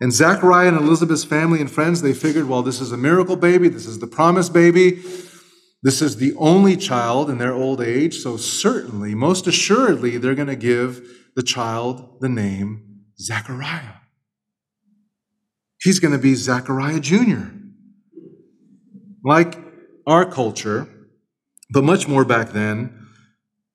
And 0.00 0.12
Zachariah 0.12 0.68
and 0.68 0.76
Elizabeth's 0.76 1.24
family 1.24 1.60
and 1.60 1.70
friends, 1.70 2.02
they 2.02 2.12
figured, 2.12 2.48
well, 2.48 2.62
this 2.62 2.80
is 2.80 2.92
a 2.92 2.96
miracle 2.96 3.36
baby, 3.36 3.68
this 3.68 3.86
is 3.86 3.98
the 3.98 4.06
promised 4.06 4.52
baby. 4.52 5.02
This 5.84 6.00
is 6.00 6.16
the 6.16 6.34
only 6.36 6.78
child 6.78 7.28
in 7.28 7.36
their 7.36 7.52
old 7.52 7.82
age, 7.82 8.16
so 8.16 8.38
certainly, 8.38 9.14
most 9.14 9.46
assuredly, 9.46 10.16
they're 10.16 10.34
going 10.34 10.48
to 10.48 10.56
give 10.56 11.06
the 11.36 11.42
child 11.42 12.20
the 12.22 12.28
name 12.28 13.02
Zechariah. 13.18 13.96
He's 15.82 16.00
going 16.00 16.12
to 16.12 16.18
be 16.18 16.36
Zechariah 16.36 17.00
Jr. 17.00 17.50
Like 19.22 19.58
our 20.06 20.24
culture, 20.24 20.88
but 21.70 21.84
much 21.84 22.08
more 22.08 22.24
back 22.24 22.52
then, 22.52 23.06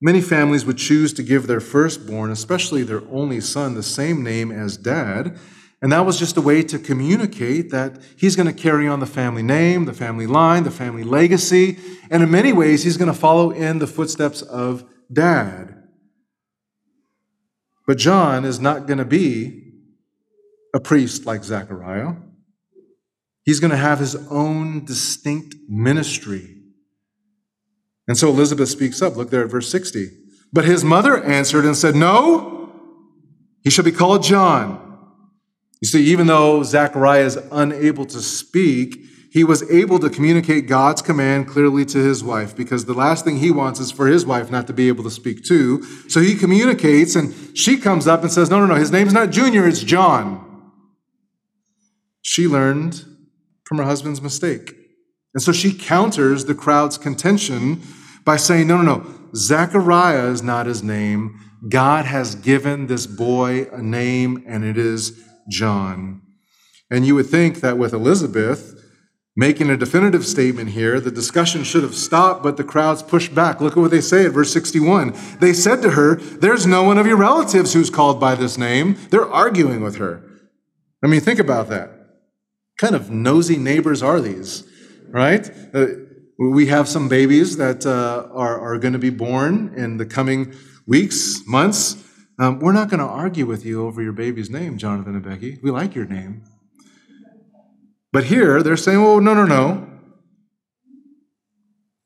many 0.01 0.19
families 0.19 0.65
would 0.65 0.77
choose 0.79 1.13
to 1.13 1.21
give 1.21 1.45
their 1.45 1.59
firstborn, 1.59 2.31
especially 2.31 2.81
their 2.81 3.03
only 3.11 3.39
son, 3.39 3.75
the 3.75 3.83
same 3.83 4.23
name 4.23 4.51
as 4.51 4.77
dad 4.77 5.37
and 5.81 5.91
that 5.93 6.05
was 6.05 6.19
just 6.19 6.35
a 6.35 6.41
way 6.41 6.61
to 6.63 6.77
communicate 6.77 7.69
that 7.71 8.01
he's 8.17 8.35
going 8.35 8.47
to 8.47 8.53
carry 8.53 8.87
on 8.87 8.99
the 8.99 9.05
family 9.05 9.43
name, 9.43 9.85
the 9.85 9.93
family 9.93 10.27
line, 10.27 10.63
the 10.63 10.71
family 10.71 11.03
legacy. 11.03 11.77
And 12.11 12.21
in 12.21 12.29
many 12.29 12.51
ways, 12.51 12.83
he's 12.83 12.97
going 12.97 13.11
to 13.11 13.17
follow 13.17 13.51
in 13.51 13.79
the 13.79 13.87
footsteps 13.87 14.41
of 14.41 14.83
dad. 15.11 15.75
But 17.87 17.97
John 17.97 18.43
is 18.43 18.59
not 18.59 18.87
going 18.87 18.97
to 18.97 19.05
be 19.05 19.71
a 20.75 20.81
priest 20.81 21.25
like 21.25 21.45
Zechariah. 21.45 22.13
He's 23.45 23.61
going 23.61 23.71
to 23.71 23.77
have 23.77 23.99
his 23.99 24.15
own 24.29 24.83
distinct 24.83 25.55
ministry. 25.69 26.57
And 28.07 28.17
so 28.17 28.27
Elizabeth 28.27 28.69
speaks 28.69 29.01
up. 29.01 29.15
Look 29.15 29.29
there 29.29 29.45
at 29.45 29.49
verse 29.49 29.71
60. 29.71 30.09
But 30.51 30.65
his 30.65 30.83
mother 30.83 31.23
answered 31.23 31.63
and 31.63 31.75
said, 31.75 31.95
No, 31.95 32.73
he 33.63 33.69
shall 33.69 33.85
be 33.85 33.91
called 33.91 34.23
John. 34.23 34.88
You 35.81 35.87
see, 35.87 36.03
even 36.05 36.27
though 36.27 36.63
Zechariah 36.63 37.25
is 37.25 37.39
unable 37.51 38.05
to 38.05 38.21
speak, 38.21 38.97
he 39.31 39.43
was 39.43 39.69
able 39.69 39.99
to 39.99 40.09
communicate 40.09 40.67
God's 40.67 41.01
command 41.01 41.47
clearly 41.47 41.85
to 41.85 41.99
his 41.99 42.23
wife 42.23 42.55
because 42.55 42.85
the 42.85 42.93
last 42.93 43.23
thing 43.23 43.37
he 43.37 43.51
wants 43.51 43.79
is 43.79 43.91
for 43.91 44.07
his 44.07 44.25
wife 44.25 44.49
not 44.49 44.67
to 44.67 44.73
be 44.73 44.87
able 44.87 45.03
to 45.03 45.11
speak 45.11 45.43
too. 45.43 45.83
So 46.09 46.19
he 46.19 46.35
communicates, 46.35 47.15
and 47.15 47.33
she 47.57 47.77
comes 47.77 48.07
up 48.07 48.23
and 48.23 48.31
says, 48.31 48.49
No, 48.49 48.59
no, 48.59 48.65
no, 48.65 48.75
his 48.75 48.91
name's 48.91 49.13
not 49.13 49.29
Junior, 49.29 49.67
it's 49.67 49.83
John. 49.83 50.45
She 52.21 52.47
learned 52.47 53.05
from 53.65 53.77
her 53.77 53.83
husband's 53.83 54.21
mistake. 54.21 54.73
And 55.35 55.43
so 55.43 55.51
she 55.51 55.73
counters 55.73 56.45
the 56.45 56.55
crowd's 56.55 56.97
contention 56.97 57.81
by 58.25 58.37
saying, 58.37 58.67
No, 58.67 58.81
no, 58.81 58.97
no, 58.97 59.15
Zechariah 59.35 60.27
is 60.27 60.41
not 60.41 60.65
his 60.65 60.81
name. 60.81 61.39
God 61.69 62.05
has 62.05 62.35
given 62.35 62.87
this 62.87 63.05
boy 63.05 63.67
a 63.71 63.81
name, 63.81 64.43
and 64.47 64.63
it 64.63 64.77
is 64.77 65.23
John. 65.49 66.21
And 66.89 67.05
you 67.05 67.15
would 67.15 67.27
think 67.27 67.61
that 67.61 67.77
with 67.77 67.93
Elizabeth 67.93 68.75
making 69.35 69.69
a 69.69 69.77
definitive 69.77 70.25
statement 70.25 70.71
here, 70.71 70.99
the 70.99 71.11
discussion 71.11 71.63
should 71.63 71.83
have 71.83 71.95
stopped, 71.95 72.43
but 72.43 72.57
the 72.57 72.63
crowds 72.63 73.01
pushed 73.01 73.33
back. 73.33 73.61
Look 73.61 73.77
at 73.77 73.79
what 73.79 73.91
they 73.91 74.01
say 74.01 74.25
at 74.25 74.31
verse 74.31 74.51
61. 74.51 75.15
They 75.39 75.53
said 75.53 75.81
to 75.81 75.91
her, 75.91 76.15
There's 76.15 76.65
no 76.65 76.83
one 76.83 76.97
of 76.97 77.07
your 77.07 77.17
relatives 77.17 77.73
who's 77.73 77.89
called 77.89 78.19
by 78.19 78.35
this 78.35 78.57
name. 78.57 78.97
They're 79.11 79.31
arguing 79.31 79.81
with 79.81 79.95
her. 79.97 80.23
I 81.03 81.07
mean, 81.07 81.21
think 81.21 81.39
about 81.39 81.69
that. 81.69 81.89
What 81.89 82.77
kind 82.77 82.95
of 82.95 83.09
nosy 83.09 83.57
neighbors 83.57 84.03
are 84.03 84.19
these, 84.19 84.67
right? 85.07 85.49
Uh, 85.73 85.87
we 86.37 86.67
have 86.67 86.87
some 86.87 87.07
babies 87.07 87.57
that 87.57 87.85
uh, 87.85 88.27
are, 88.33 88.59
are 88.59 88.77
going 88.77 88.93
to 88.93 88.99
be 88.99 89.09
born 89.09 89.73
in 89.75 89.97
the 89.97 90.05
coming 90.05 90.53
weeks, 90.87 91.41
months. 91.45 91.95
Um, 92.39 92.59
we're 92.59 92.71
not 92.71 92.89
going 92.89 93.01
to 93.01 93.05
argue 93.05 93.45
with 93.45 93.65
you 93.65 93.85
over 93.85 94.01
your 94.01 94.13
baby's 94.13 94.49
name, 94.49 94.77
Jonathan 94.77 95.13
and 95.13 95.23
Becky. 95.23 95.59
We 95.61 95.71
like 95.71 95.93
your 95.93 96.05
name. 96.05 96.43
But 98.13 98.25
here 98.25 98.63
they're 98.63 98.77
saying, 98.77 98.97
oh, 98.97 99.19
no, 99.19 99.33
no, 99.33 99.45
no. 99.45 99.87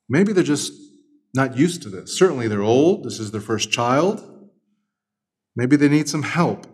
Maybe 0.09 0.33
they're 0.33 0.43
just 0.43 0.73
not 1.35 1.55
used 1.55 1.83
to 1.83 1.89
this. 1.89 2.17
Certainly 2.17 2.47
they're 2.47 2.63
old. 2.63 3.03
This 3.03 3.19
is 3.19 3.29
their 3.31 3.41
first 3.41 3.71
child. 3.71 4.27
Maybe 5.55 5.75
they 5.75 5.87
need 5.87 6.09
some 6.09 6.23
help. 6.23 6.65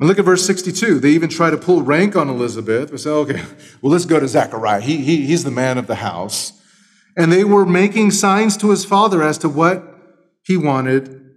And 0.00 0.08
look 0.08 0.18
at 0.18 0.24
verse 0.24 0.44
62. 0.44 0.98
They 0.98 1.10
even 1.10 1.28
try 1.28 1.50
to 1.50 1.56
pull 1.56 1.82
rank 1.82 2.16
on 2.16 2.28
Elizabeth. 2.28 2.90
They 2.90 2.96
say, 2.96 3.10
okay, 3.10 3.42
well, 3.82 3.92
let's 3.92 4.04
go 4.04 4.18
to 4.18 4.26
Zechariah. 4.26 4.80
He, 4.80 4.98
he, 4.98 5.26
he's 5.26 5.44
the 5.44 5.50
man 5.52 5.78
of 5.78 5.86
the 5.86 5.96
house. 5.96 6.60
And 7.16 7.32
they 7.32 7.44
were 7.44 7.66
making 7.66 8.10
signs 8.10 8.56
to 8.58 8.70
his 8.70 8.84
father 8.84 9.22
as 9.22 9.38
to 9.38 9.48
what 9.48 9.84
he 10.42 10.56
wanted 10.56 11.36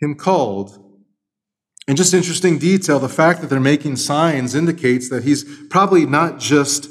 him 0.00 0.14
called. 0.14 0.85
And 1.88 1.96
just 1.96 2.14
interesting 2.14 2.58
detail 2.58 2.98
the 2.98 3.08
fact 3.08 3.40
that 3.40 3.48
they're 3.48 3.60
making 3.60 3.96
signs 3.96 4.54
indicates 4.54 5.08
that 5.10 5.24
he's 5.24 5.44
probably 5.68 6.04
not 6.04 6.40
just 6.40 6.88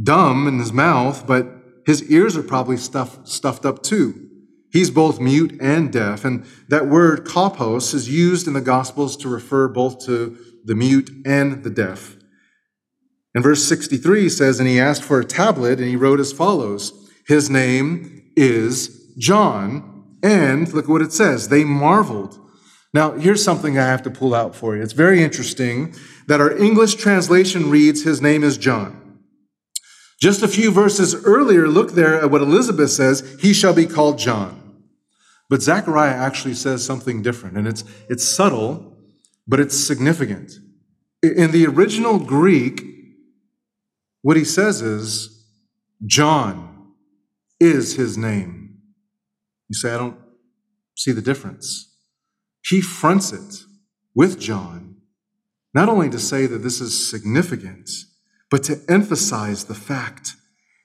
dumb 0.00 0.46
in 0.46 0.58
his 0.58 0.72
mouth, 0.72 1.26
but 1.26 1.46
his 1.84 2.08
ears 2.10 2.36
are 2.36 2.42
probably 2.42 2.76
stuffed, 2.76 3.28
stuffed 3.28 3.64
up 3.64 3.82
too. 3.82 4.28
He's 4.72 4.90
both 4.90 5.20
mute 5.20 5.58
and 5.60 5.92
deaf. 5.92 6.24
And 6.24 6.46
that 6.68 6.86
word 6.86 7.26
kophos 7.26 7.92
is 7.92 8.08
used 8.08 8.46
in 8.46 8.54
the 8.54 8.60
Gospels 8.60 9.16
to 9.18 9.28
refer 9.28 9.68
both 9.68 10.04
to 10.06 10.38
the 10.64 10.74
mute 10.74 11.10
and 11.26 11.62
the 11.62 11.70
deaf. 11.70 12.16
And 13.34 13.42
verse 13.42 13.64
63 13.64 14.28
says, 14.28 14.60
And 14.60 14.68
he 14.68 14.80
asked 14.80 15.02
for 15.02 15.20
a 15.20 15.24
tablet, 15.24 15.78
and 15.78 15.88
he 15.88 15.96
wrote 15.96 16.20
as 16.20 16.32
follows 16.32 16.92
His 17.26 17.50
name 17.50 18.30
is 18.36 19.12
John. 19.18 20.18
And 20.22 20.72
look 20.72 20.88
what 20.88 21.02
it 21.02 21.12
says 21.12 21.48
they 21.48 21.64
marveled. 21.64 22.38
Now, 22.94 23.12
here's 23.12 23.42
something 23.42 23.78
I 23.78 23.86
have 23.86 24.02
to 24.02 24.10
pull 24.10 24.34
out 24.34 24.54
for 24.54 24.76
you. 24.76 24.82
It's 24.82 24.92
very 24.92 25.22
interesting 25.22 25.94
that 26.26 26.40
our 26.40 26.56
English 26.56 26.96
translation 26.96 27.70
reads, 27.70 28.02
His 28.02 28.20
name 28.20 28.44
is 28.44 28.58
John. 28.58 29.18
Just 30.20 30.42
a 30.42 30.48
few 30.48 30.70
verses 30.70 31.14
earlier, 31.24 31.66
look 31.68 31.92
there 31.92 32.20
at 32.20 32.30
what 32.30 32.42
Elizabeth 32.42 32.90
says, 32.90 33.36
He 33.40 33.52
shall 33.52 33.74
be 33.74 33.86
called 33.86 34.18
John. 34.18 34.58
But 35.48 35.62
Zechariah 35.62 36.14
actually 36.14 36.54
says 36.54 36.84
something 36.84 37.22
different, 37.22 37.56
and 37.56 37.66
it's, 37.66 37.84
it's 38.08 38.24
subtle, 38.24 38.96
but 39.46 39.58
it's 39.58 39.78
significant. 39.78 40.52
In 41.22 41.50
the 41.50 41.66
original 41.66 42.18
Greek, 42.18 42.82
what 44.22 44.36
he 44.36 44.44
says 44.44 44.80
is, 44.80 45.46
John 46.06 46.92
is 47.60 47.94
his 47.94 48.16
name. 48.16 48.78
You 49.68 49.74
say, 49.74 49.92
I 49.94 49.98
don't 49.98 50.16
see 50.96 51.12
the 51.12 51.22
difference. 51.22 51.91
He 52.64 52.80
fronts 52.80 53.32
it 53.32 53.64
with 54.14 54.38
John, 54.38 54.96
not 55.74 55.88
only 55.88 56.10
to 56.10 56.18
say 56.18 56.46
that 56.46 56.58
this 56.58 56.80
is 56.80 57.10
significant, 57.10 57.90
but 58.50 58.62
to 58.64 58.80
emphasize 58.88 59.64
the 59.64 59.74
fact 59.74 60.34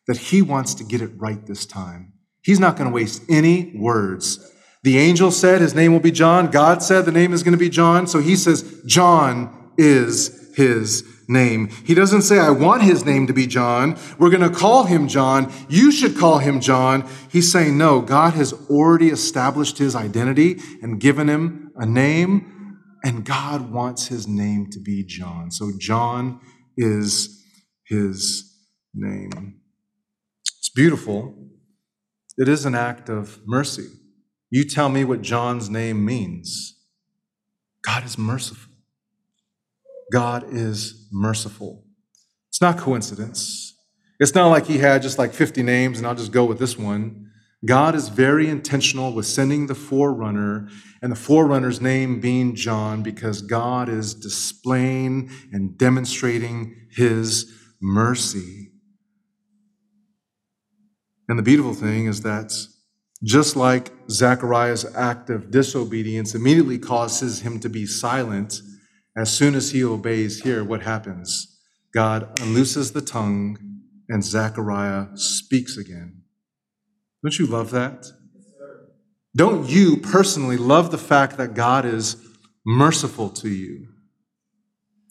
that 0.07 0.17
he 0.17 0.41
wants 0.41 0.74
to 0.75 0.84
get 0.84 1.01
it 1.01 1.12
right 1.17 1.46
this 1.46 1.65
time. 1.65 2.13
He's 2.41 2.60
not 2.60 2.77
going 2.77 2.89
to 2.89 2.96
waste 2.96 3.24
any 3.29 3.74
words. 3.75 4.53
The 4.84 4.98
angel 4.98 5.31
said 5.31 5.60
his 5.60 5.75
name 5.75 5.91
will 5.91 6.00
be 6.00 6.12
John. 6.12 6.50
God 6.50 6.81
said 6.81 7.03
the 7.03 7.12
name 7.12 7.34
is 7.34 7.43
going 7.43 7.51
to 7.51 7.57
be 7.57 7.69
John. 7.69 8.07
So 8.07 8.19
he 8.19 8.38
says, 8.38 8.81
John 8.86 9.72
is 9.77 10.55
his 10.55 11.03
name. 11.27 11.67
He 11.86 11.93
doesn't 11.93 12.22
say, 12.22 12.39
I 12.39 12.51
want 12.51 12.84
his 12.84 13.05
name 13.05 13.27
to 13.27 13.34
be 13.34 13.48
John. 13.48 13.98
We're 14.17 14.29
going 14.29 14.50
to 14.50 14.57
call 14.57 14.86
him 14.86 15.10
John. 15.10 15.51
You 15.67 15.91
should 15.91 16.17
call 16.17 16.38
him 16.38 16.62
John. 16.62 17.07
He's 17.29 17.51
saying, 17.51 17.77
no, 17.77 18.00
God 18.00 18.34
has 18.36 18.53
already 18.69 19.10
established 19.10 19.77
his 19.77 19.93
identity 19.96 20.60
and 20.81 21.01
given 21.01 21.27
him 21.27 21.66
a 21.77 21.86
name, 21.86 22.79
and 23.03 23.24
God 23.24 23.72
wants 23.72 24.07
his 24.07 24.27
name 24.27 24.69
to 24.72 24.79
be 24.79 25.03
John. 25.03 25.51
So 25.51 25.72
John 25.77 26.39
is 26.75 27.43
his 27.86 28.55
name. 28.93 29.62
It's 30.60 30.69
beautiful. 30.69 31.36
It 32.38 32.48
is 32.48 32.65
an 32.65 32.75
act 32.75 33.10
of 33.10 33.39
mercy. 33.46 33.88
You 34.50 34.63
tell 34.63 34.89
me 34.89 35.03
what 35.03 35.22
John's 35.22 35.69
name 35.69 36.05
means. 36.05 36.75
God 37.81 38.05
is 38.05 38.17
merciful. 38.17 38.74
God 40.12 40.46
is 40.53 41.07
merciful. 41.12 41.84
It's 42.50 42.62
not 42.62 42.77
coincidence. 42.77 43.75
It's 44.19 44.34
not 44.34 44.48
like 44.48 44.65
he 44.65 44.77
had 44.77 45.01
just 45.01 45.19
like 45.19 45.34
50 45.34 45.63
names 45.63 45.98
and 45.98 46.07
I'll 46.07 46.15
just 46.15 46.31
go 46.31 46.46
with 46.46 46.60
this 46.60 46.77
one. 46.77 47.26
God 47.65 47.95
is 47.95 48.09
very 48.09 48.49
intentional 48.49 49.13
with 49.13 49.25
sending 49.25 49.67
the 49.67 49.75
forerunner 49.75 50.69
and 51.01 51.11
the 51.11 51.15
forerunner's 51.15 51.81
name 51.81 52.19
being 52.19 52.55
John 52.55 53.01
because 53.01 53.41
God 53.41 53.89
is 53.89 54.13
displaying 54.13 55.31
and 55.51 55.77
demonstrating 55.77 56.75
his 56.91 57.51
mercy. 57.81 58.69
And 61.27 61.37
the 61.37 61.43
beautiful 61.43 61.73
thing 61.73 62.05
is 62.05 62.21
that 62.21 62.53
just 63.23 63.55
like 63.55 63.91
Zechariah's 64.09 64.85
act 64.95 65.29
of 65.29 65.49
disobedience 65.49 66.35
immediately 66.35 66.77
causes 66.77 67.41
him 67.41 67.59
to 67.61 67.69
be 67.69 67.85
silent, 67.87 68.61
as 69.17 69.33
soon 69.33 69.55
as 69.55 69.71
he 69.71 69.83
obeys 69.83 70.43
here, 70.43 70.63
what 70.63 70.83
happens? 70.83 71.59
God 71.93 72.37
unlooses 72.37 72.93
the 72.93 73.01
tongue 73.01 73.57
and 74.07 74.23
Zechariah 74.23 75.07
speaks 75.15 75.75
again. 75.75 76.16
Don't 77.24 77.39
you 77.39 77.47
love 77.47 77.71
that? 77.71 78.05
Don't 79.36 79.69
you 79.69 79.97
personally 79.97 80.57
love 80.57 80.91
the 80.91 80.97
fact 80.97 81.38
that 81.38 81.53
God 81.53 81.86
is 81.86 82.15
merciful 82.65 83.29
to 83.29 83.50
you? 83.50 83.88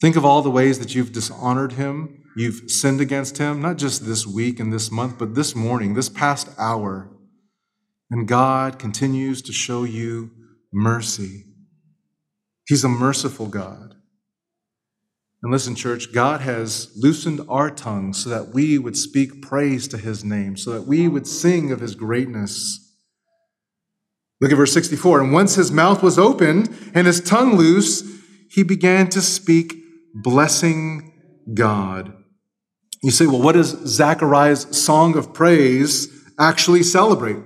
Think 0.00 0.16
of 0.16 0.24
all 0.24 0.42
the 0.42 0.50
ways 0.50 0.78
that 0.78 0.94
you've 0.94 1.12
dishonored 1.12 1.72
him, 1.72 2.24
you've 2.36 2.70
sinned 2.70 3.00
against 3.00 3.38
him, 3.38 3.62
not 3.62 3.78
just 3.78 4.04
this 4.04 4.26
week 4.26 4.60
and 4.60 4.72
this 4.72 4.90
month, 4.90 5.18
but 5.18 5.34
this 5.34 5.54
morning, 5.54 5.94
this 5.94 6.08
past 6.08 6.48
hour. 6.58 7.10
And 8.10 8.28
God 8.28 8.78
continues 8.78 9.42
to 9.42 9.52
show 9.52 9.84
you 9.84 10.30
mercy. 10.72 11.44
He's 12.68 12.84
a 12.84 12.88
merciful 12.88 13.46
God. 13.46 13.94
And 15.42 15.52
listen, 15.52 15.74
church, 15.74 16.12
God 16.12 16.40
has 16.40 16.90
loosened 16.96 17.40
our 17.48 17.70
tongues 17.70 18.24
so 18.24 18.30
that 18.30 18.54
we 18.54 18.78
would 18.78 18.96
speak 18.96 19.42
praise 19.42 19.86
to 19.88 19.98
his 19.98 20.24
name, 20.24 20.56
so 20.56 20.72
that 20.72 20.86
we 20.86 21.08
would 21.08 21.26
sing 21.26 21.70
of 21.72 21.80
his 21.80 21.94
greatness. 21.94 22.82
Look 24.40 24.50
at 24.50 24.56
verse 24.56 24.72
64. 24.72 25.20
And 25.20 25.32
once 25.32 25.54
his 25.54 25.70
mouth 25.70 26.02
was 26.02 26.18
opened 26.18 26.74
and 26.94 27.06
his 27.06 27.20
tongue 27.20 27.56
loose, 27.56 28.02
he 28.50 28.62
began 28.62 29.08
to 29.10 29.20
speak, 29.20 29.74
blessing 30.14 31.12
God. 31.54 32.12
You 33.02 33.10
say, 33.10 33.26
well, 33.26 33.42
what 33.42 33.52
does 33.52 33.70
Zechariah's 33.86 34.76
song 34.76 35.16
of 35.16 35.34
praise 35.34 36.08
actually 36.38 36.82
celebrate? 36.82 37.38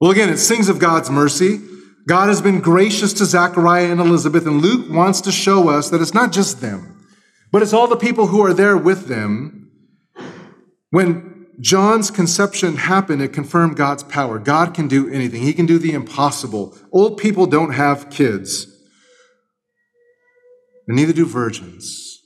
Well, 0.00 0.10
again, 0.10 0.28
it 0.28 0.38
sings 0.38 0.68
of 0.68 0.78
God's 0.78 1.08
mercy. 1.10 1.60
God 2.06 2.28
has 2.28 2.42
been 2.42 2.60
gracious 2.60 3.12
to 3.14 3.24
Zechariah 3.24 3.90
and 3.90 4.00
Elizabeth, 4.00 4.46
and 4.46 4.60
Luke 4.60 4.90
wants 4.90 5.22
to 5.22 5.32
show 5.32 5.70
us 5.70 5.88
that 5.90 6.02
it's 6.02 6.12
not 6.12 6.32
just 6.32 6.60
them. 6.60 6.93
But 7.54 7.62
it's 7.62 7.72
all 7.72 7.86
the 7.86 7.94
people 7.94 8.26
who 8.26 8.44
are 8.44 8.52
there 8.52 8.76
with 8.76 9.06
them. 9.06 9.70
When 10.90 11.46
John's 11.60 12.10
conception 12.10 12.74
happened, 12.74 13.22
it 13.22 13.32
confirmed 13.32 13.76
God's 13.76 14.02
power. 14.02 14.40
God 14.40 14.74
can 14.74 14.88
do 14.88 15.08
anything, 15.08 15.42
He 15.42 15.52
can 15.52 15.64
do 15.64 15.78
the 15.78 15.92
impossible. 15.92 16.76
Old 16.90 17.16
people 17.16 17.46
don't 17.46 17.70
have 17.70 18.10
kids, 18.10 18.66
and 20.88 20.96
neither 20.96 21.12
do 21.12 21.24
virgins. 21.24 22.18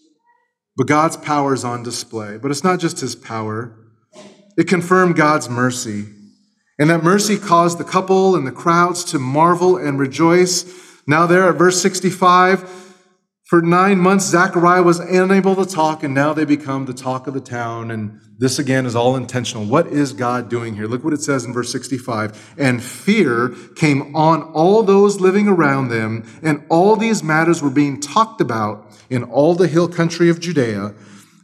But 0.78 0.86
God's 0.86 1.18
power 1.18 1.52
is 1.52 1.62
on 1.62 1.82
display. 1.82 2.38
But 2.38 2.50
it's 2.50 2.64
not 2.64 2.80
just 2.80 3.00
His 3.00 3.14
power, 3.14 3.76
it 4.56 4.66
confirmed 4.66 5.16
God's 5.16 5.50
mercy. 5.50 6.06
And 6.78 6.88
that 6.88 7.04
mercy 7.04 7.36
caused 7.36 7.76
the 7.76 7.84
couple 7.84 8.34
and 8.34 8.46
the 8.46 8.50
crowds 8.50 9.04
to 9.04 9.18
marvel 9.18 9.76
and 9.76 9.98
rejoice. 9.98 10.64
Now, 11.06 11.26
there 11.26 11.46
at 11.50 11.56
verse 11.56 11.82
65, 11.82 12.87
for 13.48 13.62
nine 13.62 13.98
months, 13.98 14.26
Zachariah 14.26 14.82
was 14.82 14.98
unable 14.98 15.56
to 15.56 15.64
talk, 15.64 16.02
and 16.02 16.12
now 16.12 16.34
they 16.34 16.44
become 16.44 16.84
the 16.84 16.92
talk 16.92 17.26
of 17.26 17.32
the 17.32 17.40
town. 17.40 17.90
And 17.90 18.20
this 18.36 18.58
again 18.58 18.84
is 18.84 18.94
all 18.94 19.16
intentional. 19.16 19.64
What 19.64 19.86
is 19.86 20.12
God 20.12 20.50
doing 20.50 20.74
here? 20.74 20.86
Look 20.86 21.02
what 21.02 21.14
it 21.14 21.22
says 21.22 21.46
in 21.46 21.54
verse 21.54 21.72
65. 21.72 22.56
And 22.58 22.82
fear 22.82 23.54
came 23.74 24.14
on 24.14 24.42
all 24.52 24.82
those 24.82 25.22
living 25.22 25.48
around 25.48 25.88
them, 25.88 26.28
and 26.42 26.62
all 26.68 26.94
these 26.94 27.22
matters 27.22 27.62
were 27.62 27.70
being 27.70 28.00
talked 28.00 28.42
about 28.42 28.94
in 29.08 29.24
all 29.24 29.54
the 29.54 29.66
hill 29.66 29.88
country 29.88 30.28
of 30.28 30.40
Judea. 30.40 30.94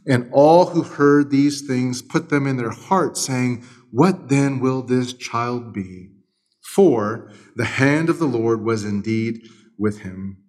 And 0.05 0.29
all 0.31 0.67
who 0.67 0.83
heard 0.83 1.31
these 1.31 1.65
things 1.65 2.03
put 2.03 2.29
them 2.29 2.45
in 2.45 2.57
their 2.57 2.69
hearts, 2.69 3.25
saying, 3.25 3.65
What 3.89 4.29
then 4.29 4.59
will 4.59 4.83
this 4.83 5.11
child 5.11 5.73
be? 5.73 6.11
For 6.61 7.31
the 7.55 7.65
hand 7.65 8.11
of 8.11 8.19
the 8.19 8.27
Lord 8.27 8.63
was 8.63 8.85
indeed 8.85 9.39
with 9.79 10.01
him. 10.01 10.44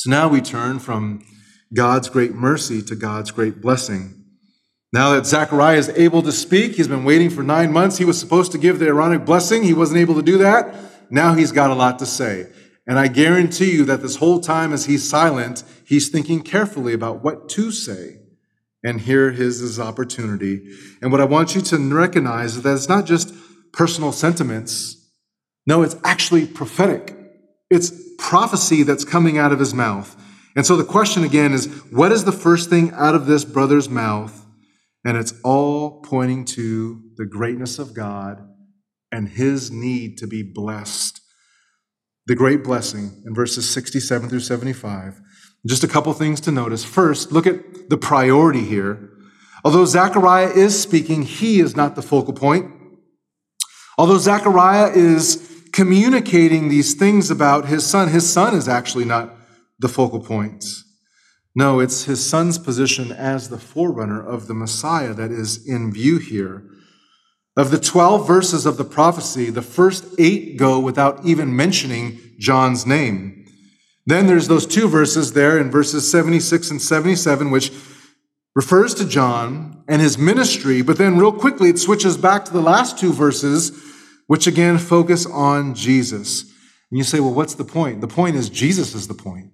So 0.00 0.08
now 0.08 0.28
we 0.28 0.40
turn 0.40 0.78
from 0.78 1.22
God's 1.74 2.08
great 2.08 2.32
mercy 2.32 2.80
to 2.80 2.96
God's 2.96 3.30
great 3.30 3.60
blessing. 3.60 4.24
Now 4.94 5.10
that 5.10 5.26
Zechariah 5.26 5.76
is 5.76 5.90
able 5.90 6.22
to 6.22 6.32
speak, 6.32 6.76
he's 6.76 6.88
been 6.88 7.04
waiting 7.04 7.28
for 7.28 7.42
nine 7.42 7.70
months. 7.70 7.98
He 7.98 8.06
was 8.06 8.18
supposed 8.18 8.50
to 8.52 8.58
give 8.58 8.78
the 8.78 8.86
Aaronic 8.86 9.26
blessing. 9.26 9.62
He 9.62 9.74
wasn't 9.74 10.00
able 10.00 10.14
to 10.14 10.22
do 10.22 10.38
that. 10.38 10.74
Now 11.10 11.34
he's 11.34 11.52
got 11.52 11.70
a 11.70 11.74
lot 11.74 11.98
to 11.98 12.06
say. 12.06 12.46
And 12.86 12.98
I 12.98 13.08
guarantee 13.08 13.72
you 13.72 13.84
that 13.84 14.00
this 14.00 14.16
whole 14.16 14.40
time 14.40 14.72
as 14.72 14.86
he's 14.86 15.06
silent, 15.06 15.64
he's 15.84 16.08
thinking 16.08 16.40
carefully 16.40 16.94
about 16.94 17.22
what 17.22 17.50
to 17.50 17.70
say. 17.70 18.20
And 18.82 19.02
here 19.02 19.28
is 19.28 19.58
his 19.58 19.78
opportunity. 19.78 20.62
And 21.02 21.12
what 21.12 21.20
I 21.20 21.26
want 21.26 21.54
you 21.54 21.60
to 21.60 21.94
recognize 21.94 22.56
is 22.56 22.62
that 22.62 22.72
it's 22.72 22.88
not 22.88 23.04
just 23.04 23.34
personal 23.74 24.12
sentiments. 24.12 24.96
No, 25.66 25.82
it's 25.82 25.96
actually 26.04 26.46
prophetic. 26.46 27.19
It's 27.70 27.92
prophecy 28.18 28.82
that's 28.82 29.04
coming 29.04 29.38
out 29.38 29.52
of 29.52 29.58
his 29.58 29.72
mouth. 29.72 30.16
And 30.56 30.66
so 30.66 30.76
the 30.76 30.84
question 30.84 31.24
again 31.24 31.52
is 31.52 31.66
what 31.90 32.12
is 32.12 32.24
the 32.24 32.32
first 32.32 32.68
thing 32.68 32.92
out 32.92 33.14
of 33.14 33.26
this 33.26 33.44
brother's 33.44 33.88
mouth? 33.88 34.46
And 35.04 35.16
it's 35.16 35.32
all 35.44 36.02
pointing 36.02 36.44
to 36.46 37.00
the 37.16 37.24
greatness 37.24 37.78
of 37.78 37.94
God 37.94 38.46
and 39.12 39.28
his 39.28 39.70
need 39.70 40.18
to 40.18 40.26
be 40.26 40.42
blessed. 40.42 41.20
The 42.26 42.34
great 42.34 42.62
blessing 42.62 43.22
in 43.24 43.34
verses 43.34 43.68
67 43.68 44.28
through 44.28 44.40
75. 44.40 45.20
Just 45.66 45.84
a 45.84 45.88
couple 45.88 46.12
things 46.12 46.40
to 46.42 46.50
notice. 46.50 46.84
First, 46.84 47.32
look 47.32 47.46
at 47.46 47.88
the 47.88 47.96
priority 47.96 48.64
here. 48.64 49.10
Although 49.64 49.84
Zechariah 49.84 50.50
is 50.50 50.80
speaking, 50.80 51.22
he 51.22 51.60
is 51.60 51.76
not 51.76 51.96
the 51.96 52.02
focal 52.02 52.32
point. 52.32 52.72
Although 53.98 54.18
Zechariah 54.18 54.92
is 54.92 55.59
communicating 55.80 56.68
these 56.68 56.92
things 56.92 57.30
about 57.30 57.64
his 57.64 57.86
son. 57.86 58.08
His 58.08 58.30
son 58.30 58.54
is 58.54 58.68
actually 58.68 59.06
not 59.06 59.34
the 59.78 59.88
focal 59.88 60.20
point. 60.20 60.62
No, 61.56 61.80
it's 61.80 62.04
his 62.04 62.22
son's 62.22 62.58
position 62.58 63.10
as 63.10 63.48
the 63.48 63.56
forerunner 63.56 64.22
of 64.22 64.46
the 64.46 64.52
Messiah 64.52 65.14
that 65.14 65.30
is 65.30 65.66
in 65.66 65.90
view 65.90 66.18
here. 66.18 66.68
Of 67.56 67.70
the 67.70 67.80
12 67.80 68.26
verses 68.26 68.66
of 68.66 68.76
the 68.76 68.84
prophecy, 68.84 69.48
the 69.48 69.62
first 69.62 70.04
eight 70.18 70.58
go 70.58 70.78
without 70.78 71.24
even 71.24 71.56
mentioning 71.56 72.20
John's 72.38 72.84
name. 72.84 73.46
Then 74.04 74.26
there's 74.26 74.48
those 74.48 74.66
two 74.66 74.86
verses 74.86 75.32
there 75.32 75.58
in 75.58 75.70
verses 75.70 76.10
76 76.10 76.72
and 76.72 76.82
77, 76.82 77.50
which 77.50 77.72
refers 78.54 78.92
to 78.96 79.08
John 79.08 79.82
and 79.88 80.02
his 80.02 80.18
ministry, 80.18 80.82
but 80.82 80.98
then 80.98 81.16
real 81.16 81.32
quickly 81.32 81.70
it 81.70 81.78
switches 81.78 82.18
back 82.18 82.44
to 82.44 82.52
the 82.52 82.60
last 82.60 82.98
two 82.98 83.14
verses, 83.14 83.70
which 84.30 84.46
again 84.46 84.78
focus 84.78 85.26
on 85.26 85.74
Jesus. 85.74 86.42
And 86.88 86.98
you 86.98 87.02
say, 87.02 87.18
well, 87.18 87.34
what's 87.34 87.54
the 87.54 87.64
point? 87.64 88.00
The 88.00 88.06
point 88.06 88.36
is 88.36 88.48
Jesus 88.48 88.94
is 88.94 89.08
the 89.08 89.14
point. 89.14 89.50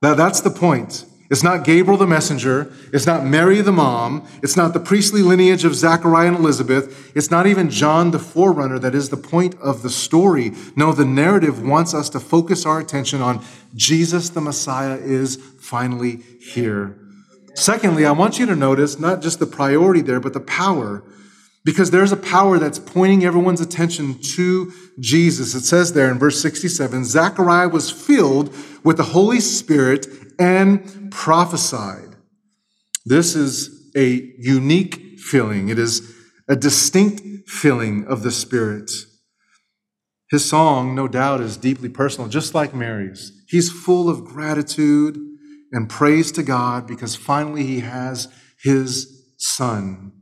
That, 0.00 0.16
that's 0.16 0.40
the 0.40 0.48
point. 0.48 1.04
It's 1.30 1.42
not 1.42 1.62
Gabriel 1.62 1.98
the 1.98 2.06
messenger. 2.06 2.72
It's 2.90 3.04
not 3.04 3.26
Mary 3.26 3.60
the 3.60 3.70
mom. 3.70 4.26
It's 4.42 4.56
not 4.56 4.72
the 4.72 4.80
priestly 4.80 5.20
lineage 5.20 5.66
of 5.66 5.74
Zachariah 5.74 6.28
and 6.28 6.38
Elizabeth. 6.38 7.14
It's 7.14 7.30
not 7.30 7.46
even 7.46 7.68
John 7.68 8.12
the 8.12 8.18
forerunner 8.18 8.78
that 8.78 8.94
is 8.94 9.10
the 9.10 9.18
point 9.18 9.56
of 9.60 9.82
the 9.82 9.90
story. 9.90 10.52
No, 10.74 10.92
the 10.92 11.04
narrative 11.04 11.62
wants 11.62 11.92
us 11.92 12.08
to 12.10 12.20
focus 12.20 12.64
our 12.64 12.80
attention 12.80 13.20
on 13.20 13.44
Jesus 13.74 14.30
the 14.30 14.40
Messiah 14.40 14.96
is 14.96 15.36
finally 15.60 16.22
here. 16.40 16.98
Secondly, 17.52 18.06
I 18.06 18.12
want 18.12 18.38
you 18.38 18.46
to 18.46 18.56
notice 18.56 18.98
not 18.98 19.20
just 19.20 19.38
the 19.38 19.46
priority 19.46 20.00
there, 20.00 20.18
but 20.18 20.32
the 20.32 20.40
power. 20.40 21.04
Because 21.64 21.90
there's 21.90 22.12
a 22.12 22.16
power 22.16 22.58
that's 22.58 22.78
pointing 22.78 23.24
everyone's 23.24 23.60
attention 23.60 24.18
to 24.34 24.72
Jesus. 25.00 25.54
It 25.54 25.62
says 25.62 25.92
there 25.92 26.10
in 26.10 26.18
verse 26.18 26.40
67 26.40 27.04
Zechariah 27.04 27.68
was 27.68 27.90
filled 27.90 28.54
with 28.84 28.98
the 28.98 29.04
Holy 29.04 29.40
Spirit 29.40 30.06
and 30.38 31.10
prophesied. 31.10 32.16
This 33.06 33.34
is 33.34 33.90
a 33.96 34.32
unique 34.38 35.18
feeling, 35.18 35.68
it 35.68 35.78
is 35.78 36.14
a 36.48 36.56
distinct 36.56 37.48
feeling 37.48 38.04
of 38.06 38.22
the 38.22 38.30
Spirit. 38.30 38.90
His 40.30 40.44
song, 40.44 40.94
no 40.94 41.06
doubt, 41.06 41.40
is 41.40 41.56
deeply 41.56 41.88
personal, 41.88 42.28
just 42.28 42.54
like 42.54 42.74
Mary's. 42.74 43.32
He's 43.48 43.70
full 43.70 44.08
of 44.08 44.24
gratitude 44.24 45.16
and 45.70 45.88
praise 45.88 46.32
to 46.32 46.42
God 46.42 46.86
because 46.86 47.14
finally 47.14 47.64
he 47.64 47.80
has 47.80 48.28
his 48.62 49.24
son. 49.38 50.12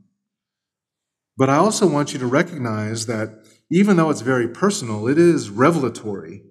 But 1.37 1.49
I 1.49 1.55
also 1.55 1.87
want 1.87 2.13
you 2.13 2.19
to 2.19 2.27
recognize 2.27 3.05
that 3.07 3.43
even 3.71 3.97
though 3.97 4.09
it's 4.09 4.21
very 4.21 4.47
personal, 4.47 5.07
it 5.07 5.17
is 5.17 5.49
revelatory. 5.49 6.43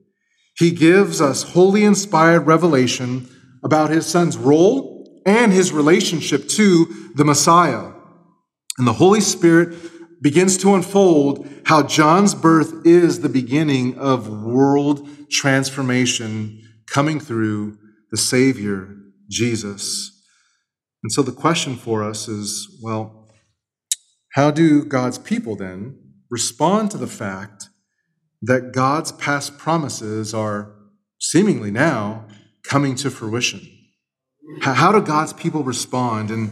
He 0.57 0.71
gives 0.71 1.21
us 1.21 1.43
wholly 1.43 1.85
inspired 1.85 2.47
revelation 2.47 3.29
about 3.65 3.91
his 3.91 4.07
son's 4.07 4.37
role 4.37 5.23
and 5.25 5.53
his 5.53 5.73
relationship 5.73 6.49
to 6.49 7.13
the 7.15 7.25
Messiah. 7.25 7.93
And 8.79 8.87
the 8.87 8.95
Holy 8.95 9.21
Spirit 9.21 9.77
begins 10.21 10.57
to 10.59 10.75
unfold 10.75 11.49
how 11.65 11.83
John's 11.83 12.35
birth 12.35 12.87
is 12.87 13.21
the 13.21 13.29
beginning 13.29 13.99
of 13.99 14.29
world 14.29 15.09
transformation 15.31 16.61
coming 16.87 17.21
through 17.21 17.79
the 18.11 18.17
Savior, 18.17 18.97
Jesus. 19.31 20.11
And 21.03 21.11
so 21.11 21.23
the 21.23 21.33
question 21.33 21.77
for 21.77 22.05
us 22.05 22.29
is 22.29 22.79
well, 22.83 23.22
how 24.35 24.51
do 24.51 24.85
God's 24.85 25.19
people 25.19 25.57
then 25.57 25.99
respond 26.31 26.91
to 26.91 26.99
the 26.99 27.07
fact 27.07 27.69
that 28.43 28.73
God's 28.73 29.13
past 29.13 29.59
promises 29.59 30.35
are 30.35 30.75
seemingly 31.21 31.71
now 31.71 32.27
coming 32.65 32.97
to 32.97 33.11
fruition. 33.11 33.61
How 34.63 34.93
do 34.93 35.01
God's 35.01 35.33
people 35.33 35.63
respond? 35.63 36.31
And 36.31 36.51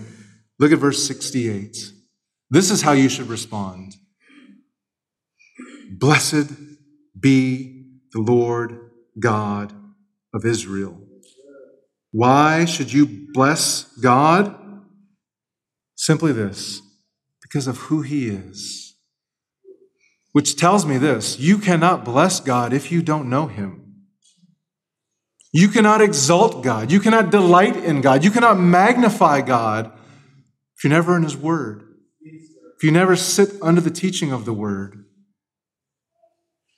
look 0.59 0.71
at 0.71 0.79
verse 0.79 1.07
68. 1.07 1.77
This 2.51 2.71
is 2.71 2.83
how 2.83 2.93
you 2.93 3.09
should 3.09 3.29
respond 3.29 3.95
Blessed 5.93 6.53
be 7.19 7.85
the 8.13 8.21
Lord 8.21 8.79
God 9.19 9.73
of 10.33 10.45
Israel. 10.45 10.99
Why 12.13 12.65
should 12.65 12.93
you 12.93 13.27
bless 13.33 13.85
God? 13.99 14.57
Simply 15.97 16.33
this 16.33 16.81
because 17.51 17.67
of 17.67 17.79
who 17.79 18.03
he 18.03 18.29
is. 18.29 18.95
Which 20.33 20.55
tells 20.57 20.87
me 20.87 20.99
this 20.99 21.39
you 21.39 21.59
cannot 21.59 22.05
bless 22.05 22.39
God 22.39 22.73
if 22.73 22.93
you 22.93 23.03
don't 23.03 23.29
know 23.29 23.49
him. 23.49 23.81
You 25.53 25.69
cannot 25.69 26.01
exalt 26.01 26.63
God. 26.63 26.93
You 26.93 27.01
cannot 27.01 27.31
delight 27.31 27.77
in 27.77 28.03
God. 28.03 28.23
You 28.23 28.31
cannot 28.31 28.61
magnify 28.61 29.41
God 29.41 29.93
if 30.77 30.85
you're 30.85 30.93
never 30.93 31.17
in 31.17 31.25
His 31.25 31.37
Word, 31.37 31.83
if 32.23 32.85
you 32.85 32.93
never 32.93 33.17
sit 33.17 33.51
under 33.61 33.81
the 33.81 33.91
teaching 33.91 34.33
of 34.33 34.45
the 34.45 34.53
Word. 34.53 35.05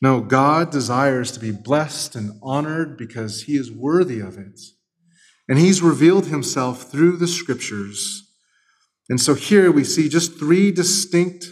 No, 0.00 0.20
God 0.20 0.70
desires 0.72 1.30
to 1.32 1.38
be 1.38 1.52
blessed 1.52 2.16
and 2.16 2.40
honored 2.42 2.96
because 2.96 3.42
He 3.42 3.56
is 3.56 3.70
worthy 3.70 4.20
of 4.20 4.38
it. 4.38 4.58
And 5.48 5.58
He's 5.58 5.82
revealed 5.82 6.26
Himself 6.26 6.90
through 6.90 7.18
the 7.18 7.28
Scriptures. 7.28 8.21
And 9.12 9.20
so 9.20 9.34
here 9.34 9.70
we 9.70 9.84
see 9.84 10.08
just 10.08 10.38
three 10.38 10.72
distinct 10.72 11.48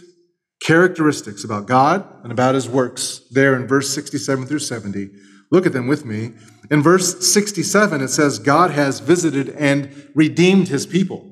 characteristics 0.65 1.43
about 1.43 1.67
God 1.67 2.03
and 2.23 2.31
about 2.31 2.55
His 2.55 2.67
works 2.67 3.21
there 3.29 3.55
in 3.55 3.67
verse 3.67 3.93
67 3.93 4.47
through 4.47 4.57
70. 4.57 5.11
Look 5.51 5.67
at 5.67 5.71
them 5.71 5.85
with 5.85 6.03
me. 6.03 6.31
In 6.71 6.81
verse 6.81 7.31
67, 7.31 8.01
it 8.01 8.07
says, 8.07 8.39
God 8.39 8.71
has 8.71 8.99
visited 8.99 9.49
and 9.49 10.09
redeemed 10.15 10.69
his 10.69 10.87
people. 10.87 11.31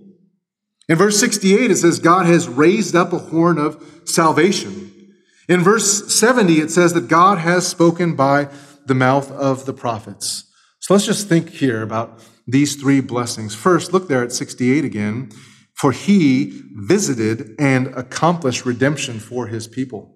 In 0.87 0.97
verse 0.97 1.19
68, 1.19 1.71
it 1.71 1.77
says, 1.77 1.97
God 1.97 2.27
has 2.27 2.47
raised 2.47 2.95
up 2.95 3.11
a 3.11 3.17
horn 3.17 3.57
of 3.57 3.83
salvation. 4.05 5.15
In 5.47 5.61
verse 5.61 6.15
70, 6.15 6.59
it 6.59 6.69
says 6.69 6.93
that 6.93 7.07
God 7.07 7.39
has 7.39 7.67
spoken 7.67 8.15
by 8.15 8.49
the 8.85 8.93
mouth 8.93 9.31
of 9.31 9.65
the 9.65 9.73
prophets. 9.73 10.43
So 10.79 10.93
let's 10.93 11.07
just 11.07 11.27
think 11.27 11.49
here 11.49 11.81
about 11.81 12.23
these 12.45 12.75
three 12.75 13.01
blessings. 13.01 13.55
First, 13.55 13.93
look 13.93 14.07
there 14.07 14.21
at 14.21 14.31
68 14.31 14.85
again. 14.85 15.31
For 15.79 15.91
he 15.91 16.61
visited 16.73 17.55
and 17.57 17.87
accomplished 17.87 18.65
redemption 18.65 19.19
for 19.19 19.47
his 19.47 19.67
people. 19.67 20.15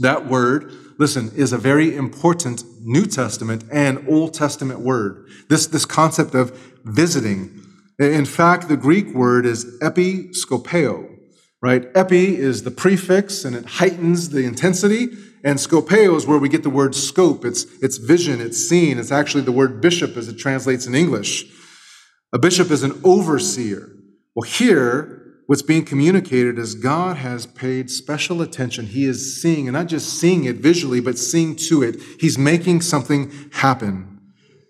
That 0.00 0.26
word, 0.26 0.72
listen, 0.98 1.30
is 1.36 1.52
a 1.52 1.58
very 1.58 1.94
important 1.94 2.64
New 2.80 3.06
Testament 3.06 3.64
and 3.70 4.04
Old 4.08 4.34
Testament 4.34 4.80
word. 4.80 5.28
This, 5.48 5.66
this 5.66 5.84
concept 5.84 6.34
of 6.34 6.58
visiting. 6.84 7.62
In 7.98 8.24
fact, 8.24 8.68
the 8.68 8.78
Greek 8.78 9.14
word 9.14 9.44
is 9.44 9.78
episkopeo, 9.80 11.08
right? 11.62 11.86
Epi 11.94 12.36
is 12.38 12.62
the 12.62 12.70
prefix 12.70 13.44
and 13.44 13.54
it 13.54 13.66
heightens 13.66 14.30
the 14.30 14.44
intensity. 14.44 15.08
And 15.44 15.58
skopeo 15.58 16.16
is 16.16 16.26
where 16.26 16.38
we 16.38 16.48
get 16.48 16.62
the 16.62 16.70
word 16.70 16.94
scope. 16.94 17.44
It's, 17.44 17.64
it's 17.80 17.98
vision, 17.98 18.40
it's 18.40 18.58
seen. 18.58 18.98
It's 18.98 19.12
actually 19.12 19.42
the 19.42 19.52
word 19.52 19.80
bishop 19.80 20.16
as 20.16 20.28
it 20.28 20.38
translates 20.38 20.86
in 20.86 20.94
English. 20.94 21.44
A 22.32 22.38
bishop 22.38 22.70
is 22.70 22.82
an 22.82 23.00
overseer. 23.04 23.88
Well, 24.34 24.48
here, 24.48 25.40
what's 25.46 25.62
being 25.62 25.84
communicated 25.84 26.58
is 26.58 26.74
God 26.74 27.16
has 27.16 27.46
paid 27.46 27.90
special 27.90 28.42
attention. 28.42 28.86
He 28.86 29.04
is 29.04 29.40
seeing, 29.40 29.66
and 29.66 29.74
not 29.74 29.88
just 29.88 30.20
seeing 30.20 30.44
it 30.44 30.56
visually, 30.56 31.00
but 31.00 31.18
seeing 31.18 31.56
to 31.56 31.82
it. 31.82 31.96
He's 32.20 32.38
making 32.38 32.82
something 32.82 33.32
happen. 33.52 34.20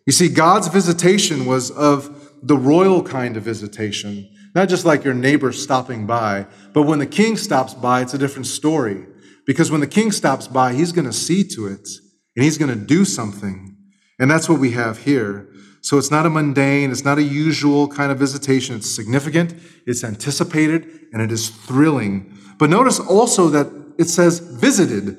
You 0.07 0.13
see, 0.13 0.29
God's 0.29 0.69
visitation 0.69 1.45
was 1.45 1.71
of 1.71 2.33
the 2.43 2.57
royal 2.57 3.03
kind 3.03 3.37
of 3.37 3.43
visitation, 3.43 4.29
not 4.55 4.69
just 4.69 4.85
like 4.85 5.05
your 5.05 5.15
neighbor 5.15 5.53
stopping 5.53 6.07
by, 6.07 6.47
but 6.73 6.83
when 6.83 6.99
the 6.99 7.07
king 7.07 7.37
stops 7.37 7.75
by, 7.75 8.01
it's 8.01 8.15
a 8.15 8.19
different 8.19 8.47
story. 8.47 9.07
Because 9.47 9.71
when 9.71 9.81
the 9.81 9.87
king 9.87 10.13
stops 10.13 10.49
by, 10.49 10.73
he's 10.73 10.93
going 10.93 11.07
to 11.07 11.13
see 11.13 11.45
to 11.45 11.67
it 11.67 11.89
and 12.35 12.45
he's 12.45 12.59
going 12.59 12.71
to 12.71 12.87
do 12.87 13.05
something. 13.05 13.77
And 14.19 14.31
that's 14.31 14.49
what 14.49 14.61
we 14.61 14.73
have 14.73 14.99
here. 14.99 15.49
So 15.83 15.97
it's 15.99 16.11
not 16.11 16.27
a 16.27 16.31
mundane, 16.31 16.91
it's 16.91 17.05
not 17.05 17.19
a 17.19 17.23
usual 17.23 17.89
kind 17.89 18.13
of 18.13 18.19
visitation. 18.19 18.77
It's 18.77 18.91
significant, 18.91 19.55
it's 19.87 20.05
anticipated, 20.05 21.09
and 21.13 21.23
it 21.23 21.33
is 21.33 21.49
thrilling. 21.49 22.37
But 22.59 22.71
notice 22.71 23.01
also 23.01 23.49
that 23.49 23.73
it 23.99 24.09
says 24.09 24.39
visited, 24.39 25.17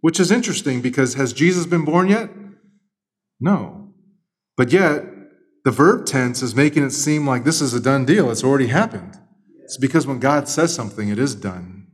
which 0.00 0.20
is 0.20 0.30
interesting 0.30 0.82
because 0.82 1.14
has 1.14 1.32
Jesus 1.32 1.66
been 1.66 1.84
born 1.84 2.08
yet? 2.08 2.30
No. 3.40 3.94
But 4.56 4.70
yet, 4.72 5.04
the 5.64 5.70
verb 5.70 6.06
tense 6.06 6.42
is 6.42 6.54
making 6.54 6.84
it 6.84 6.90
seem 6.90 7.26
like 7.26 7.44
this 7.44 7.60
is 7.60 7.72
a 7.72 7.80
done 7.80 8.04
deal. 8.04 8.30
It's 8.30 8.44
already 8.44 8.66
happened. 8.66 9.18
It's 9.64 9.78
because 9.78 10.06
when 10.06 10.18
God 10.18 10.48
says 10.48 10.74
something, 10.74 11.08
it 11.08 11.18
is 11.18 11.34
done. 11.34 11.86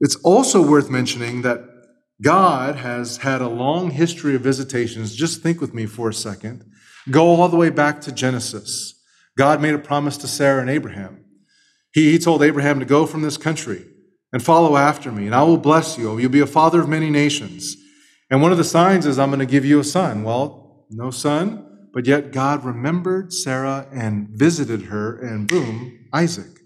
It's 0.00 0.16
also 0.16 0.60
worth 0.60 0.90
mentioning 0.90 1.42
that 1.42 1.60
God 2.22 2.76
has 2.76 3.18
had 3.18 3.40
a 3.40 3.48
long 3.48 3.90
history 3.90 4.34
of 4.34 4.42
visitations. 4.42 5.14
Just 5.14 5.42
think 5.42 5.60
with 5.60 5.72
me 5.72 5.86
for 5.86 6.08
a 6.08 6.14
second. 6.14 6.64
Go 7.10 7.26
all 7.26 7.48
the 7.48 7.56
way 7.56 7.70
back 7.70 8.00
to 8.02 8.12
Genesis. 8.12 8.94
God 9.38 9.62
made 9.62 9.74
a 9.74 9.78
promise 9.78 10.16
to 10.18 10.28
Sarah 10.28 10.60
and 10.60 10.68
Abraham. 10.68 11.24
He, 11.92 12.12
he 12.12 12.18
told 12.18 12.42
Abraham 12.42 12.78
to 12.78 12.84
go 12.84 13.06
from 13.06 13.22
this 13.22 13.36
country 13.36 13.86
and 14.32 14.42
follow 14.42 14.76
after 14.76 15.10
me, 15.10 15.26
and 15.26 15.34
I 15.34 15.42
will 15.42 15.56
bless 15.56 15.98
you. 15.98 16.18
You'll 16.18 16.30
be 16.30 16.40
a 16.40 16.46
father 16.46 16.80
of 16.80 16.88
many 16.88 17.10
nations. 17.10 17.76
And 18.30 18.42
one 18.42 18.52
of 18.52 18.58
the 18.58 18.64
signs 18.64 19.06
is 19.06 19.18
I'm 19.18 19.30
going 19.30 19.40
to 19.40 19.46
give 19.46 19.64
you 19.64 19.80
a 19.80 19.84
son. 19.84 20.22
Well, 20.22 20.86
no 20.90 21.10
son, 21.10 21.88
but 21.92 22.06
yet 22.06 22.32
God 22.32 22.64
remembered 22.64 23.32
Sarah 23.32 23.88
and 23.92 24.28
visited 24.28 24.82
her, 24.82 25.18
and 25.18 25.48
boom, 25.48 26.06
Isaac. 26.12 26.60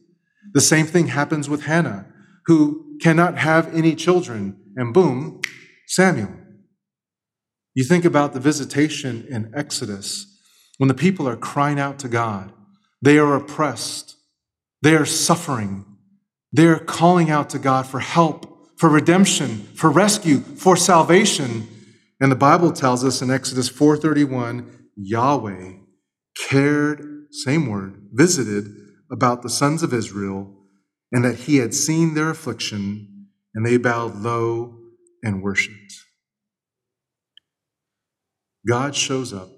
The 0.53 0.61
same 0.61 0.87
thing 0.87 1.07
happens 1.07 1.49
with 1.49 1.63
Hannah. 1.63 2.07
who 2.47 2.99
cannot 3.01 3.39
have 3.39 3.75
any 3.75 3.95
children. 3.95 4.61
And 4.77 4.93
boom, 4.93 5.41
Samuel. 5.87 6.33
You 7.75 7.85
think 7.85 8.05
about 8.05 8.33
the 8.33 8.41
visitation 8.41 9.27
in 9.29 9.53
Exodus 9.55 10.27
when 10.79 10.89
the 10.89 10.95
people 10.95 11.29
are 11.29 11.37
crying 11.37 11.79
out 11.79 11.99
to 12.01 12.09
God. 12.09 12.53
They 13.03 13.19
are 13.19 13.35
oppressed. 13.35 14.17
They 14.83 14.95
are 14.95 15.05
suffering. 15.05 15.85
They 16.53 16.67
are 16.67 16.79
calling 16.79 17.31
out 17.31 17.51
to 17.51 17.59
God 17.59 17.87
for 17.87 18.01
help, 18.01 18.79
for 18.79 18.89
redemption, 18.89 19.63
for 19.75 19.91
rescue, 19.91 20.39
for 20.39 20.77
salvation. 20.77 21.67
And 22.21 22.31
the 22.31 22.37
Bible 22.37 22.73
tells 22.73 23.05
us 23.05 23.21
in 23.21 23.31
Exodus 23.31 23.69
4:31, 23.69 24.89
Yahweh 24.97 25.73
cared, 26.49 27.27
same 27.31 27.67
word, 27.67 28.09
visited 28.13 28.73
about 29.11 29.43
the 29.43 29.51
sons 29.51 29.83
of 29.83 29.93
Israel, 29.93 30.55
and 31.13 31.25
that 31.25 31.41
he 31.41 31.57
had 31.57 31.75
seen 31.75 32.15
their 32.15 32.31
affliction, 32.31 33.09
and 33.55 33.65
they 33.65 33.77
bowed 33.77 34.17
low 34.17 34.77
and 35.23 35.43
worshiped. 35.43 35.95
God 38.69 38.95
shows 38.95 39.33
up 39.33 39.51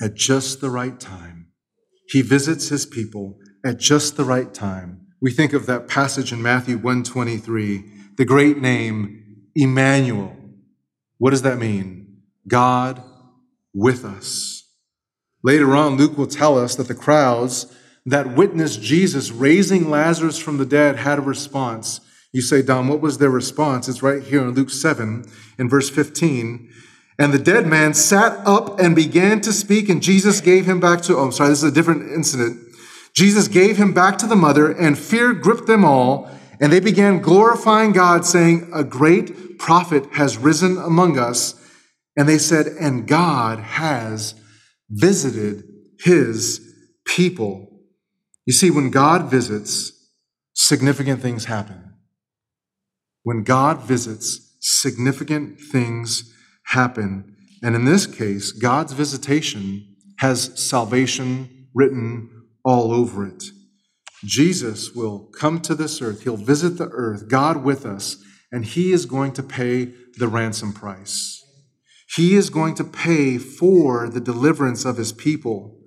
at 0.00 0.14
just 0.14 0.60
the 0.60 0.70
right 0.70 0.98
time. 0.98 1.48
He 2.08 2.22
visits 2.22 2.68
his 2.68 2.86
people 2.86 3.38
at 3.64 3.78
just 3.78 4.16
the 4.16 4.24
right 4.24 4.52
time. 4.52 5.06
We 5.20 5.30
think 5.30 5.52
of 5.52 5.66
that 5.66 5.88
passage 5.88 6.32
in 6.32 6.42
Matthew 6.42 6.76
123, 6.76 7.84
the 8.16 8.24
great 8.24 8.58
name 8.58 9.48
Emmanuel. 9.54 10.36
What 11.18 11.30
does 11.30 11.42
that 11.42 11.58
mean? 11.58 12.22
God 12.48 13.02
with 13.72 14.04
us. 14.04 14.68
Later 15.44 15.74
on, 15.74 15.96
Luke 15.96 16.16
will 16.16 16.26
tell 16.26 16.58
us 16.58 16.74
that 16.76 16.88
the 16.88 16.94
crowds 16.94 17.66
that 18.04 18.34
witnessed 18.34 18.82
Jesus 18.82 19.30
raising 19.30 19.90
Lazarus 19.90 20.38
from 20.38 20.58
the 20.58 20.66
dead 20.66 20.96
had 20.96 21.18
a 21.18 21.22
response. 21.22 22.00
You 22.32 22.40
say, 22.40 22.62
Don, 22.62 22.88
what 22.88 23.00
was 23.00 23.18
their 23.18 23.30
response? 23.30 23.88
It's 23.88 24.02
right 24.02 24.22
here 24.22 24.40
in 24.40 24.52
Luke 24.52 24.70
7 24.70 25.24
in 25.58 25.68
verse 25.68 25.90
15. 25.90 26.70
And 27.18 27.32
the 27.32 27.38
dead 27.38 27.66
man 27.66 27.92
sat 27.92 28.44
up 28.46 28.80
and 28.80 28.96
began 28.96 29.40
to 29.42 29.52
speak, 29.52 29.90
and 29.90 30.02
Jesus 30.02 30.40
gave 30.40 30.66
him 30.66 30.80
back 30.80 31.02
to, 31.02 31.16
oh, 31.16 31.24
I'm 31.24 31.32
sorry, 31.32 31.50
this 31.50 31.62
is 31.62 31.70
a 31.70 31.74
different 31.74 32.10
incident. 32.10 32.58
Jesus 33.14 33.48
gave 33.48 33.76
him 33.76 33.92
back 33.92 34.16
to 34.18 34.26
the 34.26 34.34
mother, 34.36 34.72
and 34.72 34.98
fear 34.98 35.34
gripped 35.34 35.66
them 35.66 35.84
all, 35.84 36.30
and 36.58 36.72
they 36.72 36.80
began 36.80 37.20
glorifying 37.20 37.92
God, 37.92 38.24
saying, 38.24 38.70
A 38.72 38.82
great 38.82 39.58
prophet 39.58 40.06
has 40.14 40.38
risen 40.38 40.78
among 40.78 41.18
us. 41.18 41.54
And 42.16 42.28
they 42.28 42.38
said, 42.38 42.66
And 42.66 43.06
God 43.06 43.58
has 43.58 44.34
visited 44.88 45.64
his 46.00 46.60
people. 47.04 47.68
You 48.46 48.52
see, 48.54 48.70
when 48.70 48.90
God 48.90 49.30
visits, 49.30 49.92
significant 50.54 51.20
things 51.20 51.44
happen. 51.44 51.91
When 53.22 53.44
God 53.44 53.82
visits, 53.82 54.56
significant 54.60 55.60
things 55.60 56.32
happen. 56.66 57.36
And 57.62 57.74
in 57.74 57.84
this 57.84 58.06
case, 58.06 58.52
God's 58.52 58.92
visitation 58.92 59.96
has 60.18 60.52
salvation 60.68 61.68
written 61.74 62.30
all 62.64 62.92
over 62.92 63.26
it. 63.26 63.44
Jesus 64.24 64.92
will 64.92 65.30
come 65.38 65.60
to 65.62 65.74
this 65.74 66.00
earth, 66.00 66.22
he'll 66.22 66.36
visit 66.36 66.78
the 66.78 66.88
earth, 66.88 67.28
God 67.28 67.64
with 67.64 67.84
us, 67.84 68.22
and 68.52 68.64
he 68.64 68.92
is 68.92 69.06
going 69.06 69.32
to 69.32 69.42
pay 69.42 69.92
the 70.16 70.28
ransom 70.28 70.72
price. 70.72 71.40
He 72.14 72.34
is 72.34 72.50
going 72.50 72.74
to 72.76 72.84
pay 72.84 73.38
for 73.38 74.08
the 74.08 74.20
deliverance 74.20 74.84
of 74.84 74.96
his 74.96 75.12
people. 75.12 75.80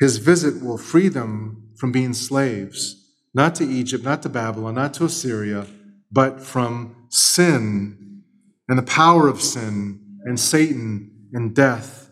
His 0.00 0.18
visit 0.18 0.62
will 0.62 0.76
free 0.76 1.08
them 1.08 1.72
from 1.78 1.92
being 1.92 2.12
slaves, 2.12 2.96
not 3.32 3.54
to 3.54 3.64
Egypt, 3.64 4.04
not 4.04 4.22
to 4.22 4.28
Babylon, 4.28 4.74
not 4.74 4.92
to 4.94 5.04
Assyria, 5.04 5.66
but 6.10 6.40
from 6.40 7.06
sin 7.08 8.22
and 8.68 8.78
the 8.78 8.82
power 8.82 9.28
of 9.28 9.42
sin 9.42 10.00
and 10.24 10.38
Satan 10.38 11.10
and 11.32 11.54
death. 11.54 12.10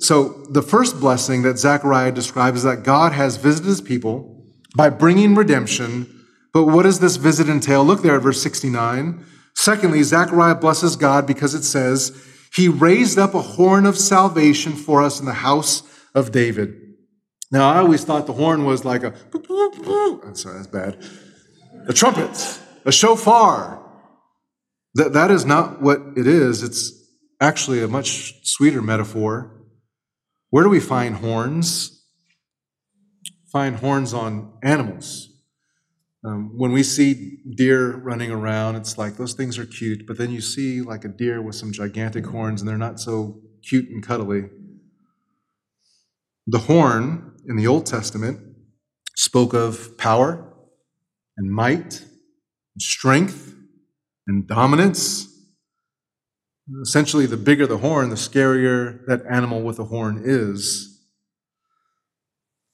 So, 0.00 0.44
the 0.50 0.62
first 0.62 1.00
blessing 1.00 1.42
that 1.42 1.58
Zechariah 1.58 2.12
describes 2.12 2.58
is 2.58 2.64
that 2.64 2.84
God 2.84 3.12
has 3.12 3.36
visited 3.36 3.68
his 3.68 3.80
people 3.80 4.44
by 4.76 4.90
bringing 4.90 5.34
redemption. 5.34 6.24
But 6.52 6.64
what 6.64 6.84
does 6.84 7.00
this 7.00 7.16
visit 7.16 7.48
entail? 7.48 7.84
Look 7.84 8.02
there 8.02 8.16
at 8.16 8.22
verse 8.22 8.40
69. 8.40 9.24
Secondly, 9.54 10.02
Zechariah 10.04 10.54
blesses 10.54 10.94
God 10.94 11.26
because 11.26 11.54
it 11.54 11.64
says, 11.64 12.16
He 12.54 12.68
raised 12.68 13.18
up 13.18 13.34
a 13.34 13.42
horn 13.42 13.86
of 13.86 13.98
salvation 13.98 14.72
for 14.72 15.02
us 15.02 15.18
in 15.18 15.26
the 15.26 15.32
house 15.32 15.82
of 16.14 16.30
David. 16.30 16.74
Now, 17.50 17.70
I 17.70 17.78
always 17.78 18.04
thought 18.04 18.26
the 18.26 18.34
horn 18.34 18.64
was 18.64 18.84
like 18.84 19.02
a, 19.02 19.14
sorry, 20.34 20.56
that's 20.56 20.66
bad, 20.66 21.02
a 21.88 21.92
trumpet, 21.92 22.60
a 22.88 22.92
shofar. 22.92 23.84
That, 24.94 25.12
that 25.12 25.30
is 25.30 25.44
not 25.44 25.82
what 25.82 26.00
it 26.16 26.26
is. 26.26 26.62
It's 26.62 26.92
actually 27.40 27.82
a 27.82 27.88
much 27.88 28.34
sweeter 28.48 28.80
metaphor. 28.80 29.54
Where 30.50 30.64
do 30.64 30.70
we 30.70 30.80
find 30.80 31.16
horns? 31.16 32.06
Find 33.52 33.76
horns 33.76 34.14
on 34.14 34.54
animals. 34.62 35.28
Um, 36.24 36.52
when 36.56 36.72
we 36.72 36.82
see 36.82 37.38
deer 37.54 37.96
running 37.96 38.30
around, 38.30 38.76
it's 38.76 38.96
like 38.96 39.16
those 39.16 39.34
things 39.34 39.58
are 39.58 39.66
cute, 39.66 40.06
but 40.06 40.16
then 40.16 40.30
you 40.30 40.40
see 40.40 40.80
like 40.80 41.04
a 41.04 41.08
deer 41.08 41.40
with 41.42 41.54
some 41.54 41.72
gigantic 41.72 42.26
horns 42.26 42.60
and 42.60 42.68
they're 42.68 42.78
not 42.78 42.98
so 42.98 43.40
cute 43.62 43.88
and 43.90 44.02
cuddly. 44.02 44.48
The 46.46 46.58
horn 46.60 47.36
in 47.46 47.56
the 47.56 47.66
Old 47.66 47.84
Testament 47.84 48.40
spoke 49.14 49.52
of 49.52 49.96
power 49.98 50.52
and 51.36 51.52
might 51.52 52.02
strength 52.78 53.54
and 54.26 54.46
dominance. 54.46 55.26
Essentially, 56.82 57.26
the 57.26 57.36
bigger 57.36 57.66
the 57.66 57.78
horn, 57.78 58.10
the 58.10 58.16
scarier 58.16 59.04
that 59.06 59.22
animal 59.28 59.62
with 59.62 59.78
a 59.78 59.84
horn 59.84 60.22
is. 60.24 61.00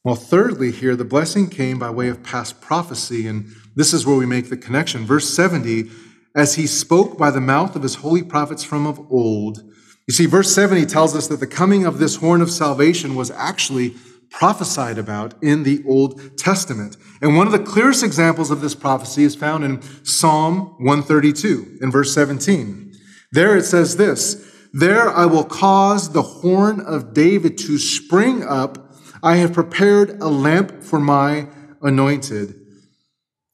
Well, 0.03 0.17
thirdly, 0.17 0.71
here, 0.71 0.97
the 0.97 1.05
blessing 1.05 1.49
came 1.49 1.79
by 1.79 1.91
way 1.91 2.09
of 2.09 2.23
past 2.23 2.61
prophecy, 2.61 3.27
and 3.27 3.47
this 3.75 3.95
is 3.95 4.05
where 4.05 4.17
we 4.17 4.27
make 4.27 4.51
the 4.51 4.57
connection. 4.57 5.07
Verse 5.07 5.29
70 5.35 5.89
as 6.37 6.57
he 6.57 6.67
spoke 6.67 7.17
by 7.17 7.31
the 7.31 7.41
mouth 7.41 7.77
of 7.77 7.83
his 7.83 7.97
holy 7.97 8.23
prophets 8.23 8.65
from 8.65 8.87
of 8.87 8.99
old. 9.11 9.63
You 10.09 10.15
see, 10.15 10.27
verse 10.27 10.53
70 10.55 10.87
tells 10.87 11.15
us 11.15 11.29
that 11.29 11.41
the 11.41 11.47
coming 11.47 11.87
of 11.87 11.99
this 11.99 12.17
horn 12.17 12.41
of 12.41 12.51
salvation 12.51 13.15
was 13.15 13.31
actually 13.31 13.95
prophesied 14.39 14.99
about 14.99 15.41
in 15.43 15.63
the 15.63 15.83
Old 15.87 16.37
Testament. 16.37 16.97
And 17.23 17.37
one 17.37 17.47
of 17.47 17.53
the 17.53 17.59
clearest 17.61 18.03
examples 18.03 18.51
of 18.51 18.61
this 18.61 18.75
prophecy 18.75 19.23
is 19.23 19.37
found 19.37 19.63
in 19.65 19.81
Psalm 20.05 20.75
132 20.79 21.79
in 21.81 21.91
verse 21.91 22.13
17. 22.13 22.93
There 23.31 23.57
it 23.57 23.65
says 23.65 23.97
this 23.97 24.53
There 24.73 25.09
I 25.09 25.27
will 25.27 25.45
cause 25.45 26.13
the 26.13 26.23
horn 26.23 26.81
of 26.81 27.15
David 27.15 27.57
to 27.59 27.79
spring 27.79 28.43
up. 28.43 28.93
I 29.23 29.37
have 29.37 29.53
prepared 29.53 30.21
a 30.21 30.29
lamp 30.29 30.83
for 30.83 30.99
my 30.99 31.49
anointed. 31.81 32.61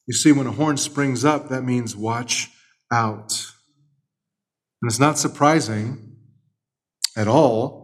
You 0.06 0.14
see, 0.14 0.32
when 0.32 0.46
a 0.46 0.52
horn 0.52 0.78
springs 0.78 1.24
up, 1.24 1.50
that 1.50 1.62
means 1.62 1.94
watch 1.94 2.50
out. 2.90 3.46
And 4.82 4.90
it's 4.90 4.98
not 4.98 5.18
surprising 5.18 6.16
at 7.16 7.28
all 7.28 7.79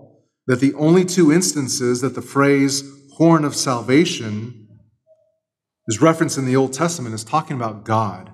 that 0.46 0.60
the 0.60 0.74
only 0.74 1.04
two 1.04 1.32
instances 1.32 2.00
that 2.00 2.14
the 2.14 2.22
phrase 2.22 2.84
horn 3.16 3.44
of 3.44 3.56
salvation 3.56 4.68
is 5.88 6.00
referenced 6.00 6.38
in 6.38 6.46
the 6.46 6.56
Old 6.56 6.72
Testament 6.72 7.14
is 7.14 7.24
talking 7.24 7.56
about 7.56 7.84
God. 7.84 8.30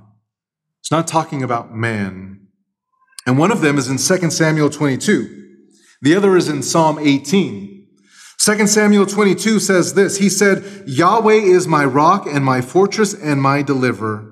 It's 0.80 0.90
not 0.90 1.06
talking 1.06 1.42
about 1.42 1.74
man. 1.74 2.48
And 3.26 3.38
one 3.38 3.52
of 3.52 3.60
them 3.60 3.78
is 3.78 3.88
in 3.88 3.98
2 3.98 4.30
Samuel 4.30 4.70
22. 4.70 5.56
The 6.02 6.16
other 6.16 6.36
is 6.36 6.48
in 6.48 6.62
Psalm 6.62 6.98
18. 6.98 7.86
2 8.38 8.66
Samuel 8.66 9.06
22 9.06 9.60
says 9.60 9.94
this 9.94 10.18
He 10.18 10.28
said, 10.28 10.84
Yahweh 10.86 11.34
is 11.34 11.68
my 11.68 11.84
rock 11.84 12.26
and 12.26 12.44
my 12.44 12.60
fortress 12.60 13.14
and 13.14 13.40
my 13.40 13.62
deliverer. 13.62 14.28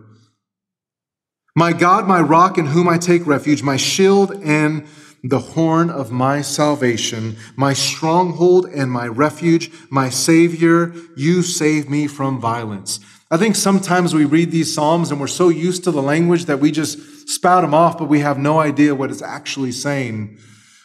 My 1.54 1.72
God, 1.72 2.08
my 2.08 2.20
rock 2.20 2.58
in 2.58 2.66
whom 2.66 2.88
I 2.88 2.98
take 2.98 3.26
refuge, 3.26 3.62
my 3.62 3.76
shield 3.76 4.32
and 4.42 4.86
the 5.22 5.38
horn 5.38 5.90
of 5.90 6.10
my 6.10 6.40
salvation, 6.40 7.36
my 7.56 7.72
stronghold 7.72 8.66
and 8.66 8.90
my 8.90 9.06
refuge, 9.06 9.70
my 9.90 10.08
Savior, 10.08 10.94
you 11.16 11.42
save 11.42 11.90
me 11.90 12.06
from 12.06 12.40
violence. 12.40 13.00
I 13.30 13.36
think 13.36 13.54
sometimes 13.54 14.14
we 14.14 14.24
read 14.24 14.50
these 14.50 14.74
Psalms 14.74 15.10
and 15.10 15.20
we're 15.20 15.28
so 15.28 15.50
used 15.50 15.84
to 15.84 15.90
the 15.90 16.02
language 16.02 16.46
that 16.46 16.58
we 16.58 16.72
just 16.72 17.28
spout 17.28 17.62
them 17.62 17.74
off, 17.74 17.98
but 17.98 18.08
we 18.08 18.20
have 18.20 18.38
no 18.38 18.58
idea 18.58 18.94
what 18.94 19.10
it's 19.10 19.22
actually 19.22 19.72
saying. 19.72 20.38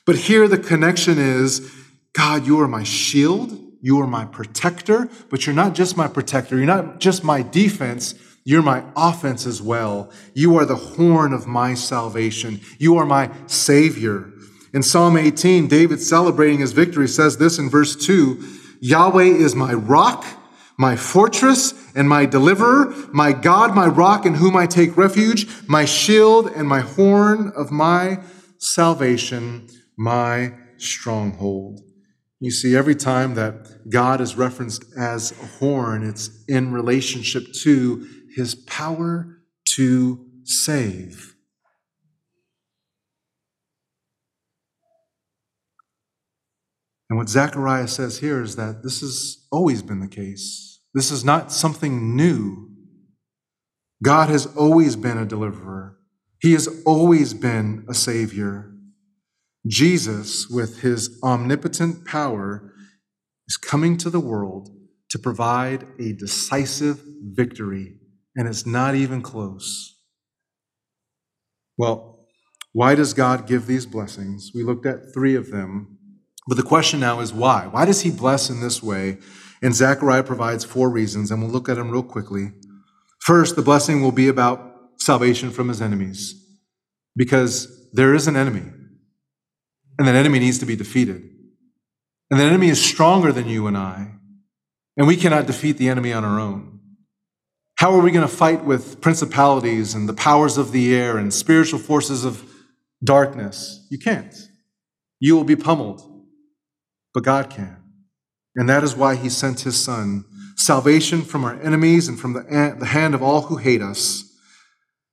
But 0.05 0.15
here 0.15 0.47
the 0.47 0.57
connection 0.57 1.17
is 1.17 1.71
God, 2.13 2.45
you 2.45 2.59
are 2.61 2.67
my 2.67 2.83
shield, 2.83 3.59
you 3.81 3.99
are 3.99 4.07
my 4.07 4.25
protector, 4.25 5.09
but 5.29 5.45
you're 5.45 5.55
not 5.55 5.75
just 5.75 5.97
my 5.97 6.07
protector, 6.07 6.57
you're 6.57 6.65
not 6.65 6.99
just 6.99 7.23
my 7.23 7.41
defense, 7.41 8.13
you're 8.45 8.61
my 8.61 8.83
offense 8.95 9.47
as 9.47 9.59
well. 9.59 10.11
You 10.35 10.55
are 10.57 10.65
the 10.65 10.75
horn 10.75 11.33
of 11.33 11.47
my 11.47 11.73
salvation. 11.73 12.61
You 12.77 12.95
are 12.97 13.05
my 13.05 13.31
Savior. 13.47 14.31
In 14.71 14.83
Psalm 14.83 15.17
18, 15.17 15.67
David 15.67 15.99
celebrating 15.99 16.59
his 16.59 16.71
victory 16.71 17.07
says 17.07 17.37
this 17.37 17.57
in 17.57 17.69
verse 17.69 17.95
2 17.95 18.43
Yahweh 18.81 19.23
is 19.23 19.55
my 19.55 19.73
rock, 19.73 20.25
my 20.77 20.95
fortress 20.95 21.73
and 21.95 22.07
my 22.07 22.27
deliverer, 22.27 22.93
my 23.11 23.31
God, 23.31 23.73
my 23.73 23.87
rock 23.87 24.27
in 24.27 24.35
whom 24.35 24.55
I 24.55 24.67
take 24.67 24.95
refuge, 24.95 25.47
my 25.67 25.85
shield 25.85 26.47
and 26.47 26.67
my 26.67 26.81
horn 26.81 27.51
of 27.55 27.71
my 27.71 28.19
salvation, 28.59 29.67
my 29.97 30.53
stronghold. 30.77 31.81
You 32.41 32.51
see, 32.51 32.75
every 32.75 32.95
time 32.95 33.33
that 33.35 33.89
God 33.89 34.21
is 34.21 34.35
referenced 34.35 34.85
as 34.95 35.31
a 35.31 35.45
horn, 35.57 36.07
it's 36.07 36.43
in 36.47 36.73
relationship 36.73 37.53
to 37.61 38.07
his 38.35 38.53
power 38.53 39.41
to 39.69 40.25
save. 40.43 41.35
And 47.09 47.17
what 47.17 47.29
Zechariah 47.29 47.87
says 47.87 48.19
here 48.19 48.41
is 48.41 48.55
that 48.55 48.83
this 48.83 49.01
has 49.01 49.45
always 49.51 49.81
been 49.81 49.99
the 49.99 50.07
case. 50.07 50.81
This 50.93 51.11
is 51.11 51.23
not 51.23 51.51
something 51.51 52.15
new. 52.15 52.69
God 54.03 54.29
has 54.29 54.45
always 54.55 54.95
been 54.95 55.17
a 55.17 55.25
deliverer, 55.25 55.97
He 56.41 56.53
has 56.53 56.67
always 56.85 57.33
been 57.33 57.85
a 57.87 57.93
Savior. 57.93 58.71
Jesus, 59.67 60.47
with 60.47 60.81
His 60.81 61.19
omnipotent 61.23 62.05
power, 62.05 62.71
is 63.47 63.57
coming 63.57 63.97
to 63.97 64.09
the 64.09 64.19
world 64.19 64.69
to 65.09 65.17
provide 65.17 65.87
a 65.99 66.13
decisive 66.13 67.01
victory, 67.23 67.95
and 68.35 68.47
it's 68.47 68.65
not 68.65 68.95
even 68.95 69.21
close. 69.21 69.97
Well, 71.77 72.27
why 72.73 72.95
does 72.95 73.13
God 73.13 73.47
give 73.47 73.67
these 73.67 73.85
blessings? 73.85 74.51
We 74.53 74.63
looked 74.63 74.85
at 74.85 75.13
three 75.13 75.35
of 75.35 75.51
them 75.51 75.95
but 76.47 76.57
the 76.57 76.63
question 76.63 76.99
now 76.99 77.19
is 77.21 77.33
why? 77.33 77.67
Why 77.67 77.85
does 77.85 78.01
he 78.01 78.11
bless 78.11 78.49
in 78.49 78.61
this 78.61 78.83
way? 78.83 79.17
And 79.61 79.73
Zechariah 79.73 80.23
provides 80.23 80.63
four 80.63 80.89
reasons, 80.89 81.31
and 81.31 81.41
we'll 81.41 81.51
look 81.51 81.69
at 81.69 81.75
them 81.75 81.89
real 81.89 82.03
quickly. 82.03 82.51
First, 83.19 83.55
the 83.55 83.61
blessing 83.61 84.01
will 84.01 84.11
be 84.11 84.27
about 84.27 84.73
salvation 84.99 85.49
from 85.49 85.69
his 85.69 85.81
enemies, 85.81 86.35
because 87.15 87.89
there 87.93 88.13
is 88.13 88.27
an 88.27 88.35
enemy, 88.35 88.63
and 89.97 90.07
that 90.07 90.15
enemy 90.15 90.39
needs 90.39 90.59
to 90.59 90.65
be 90.65 90.75
defeated. 90.75 91.23
And 92.29 92.39
that 92.39 92.47
enemy 92.47 92.69
is 92.69 92.83
stronger 92.83 93.31
than 93.31 93.47
you 93.47 93.65
and 93.65 93.77
I, 93.77 94.11
and 94.97 95.07
we 95.07 95.17
cannot 95.17 95.47
defeat 95.47 95.77
the 95.77 95.89
enemy 95.89 96.13
on 96.13 96.23
our 96.23 96.39
own. 96.39 96.74
How 97.77 97.93
are 97.93 98.01
we 98.01 98.11
going 98.11 98.27
to 98.27 98.33
fight 98.33 98.63
with 98.63 99.01
principalities 99.01 99.93
and 99.93 100.07
the 100.07 100.13
powers 100.13 100.57
of 100.57 100.71
the 100.71 100.95
air 100.95 101.17
and 101.17 101.33
spiritual 101.33 101.79
forces 101.79 102.23
of 102.23 102.43
darkness? 103.03 103.85
You 103.89 103.99
can't. 103.99 104.33
You 105.19 105.35
will 105.35 105.43
be 105.43 105.55
pummeled 105.55 106.15
but 107.15 107.23
God 107.23 107.49
can. 107.49 107.77
And 108.55 108.69
that 108.69 108.83
is 108.83 108.95
why 108.95 109.15
he 109.15 109.29
sent 109.29 109.61
his 109.61 109.81
son, 109.81 110.25
salvation 110.57 111.21
from 111.21 111.43
our 111.45 111.59
enemies 111.61 112.07
and 112.07 112.19
from 112.19 112.33
the, 112.33 112.85
hand 112.85 113.15
of 113.15 113.23
all 113.23 113.43
who 113.43 113.55
hate 113.55 113.81
us. 113.81 114.23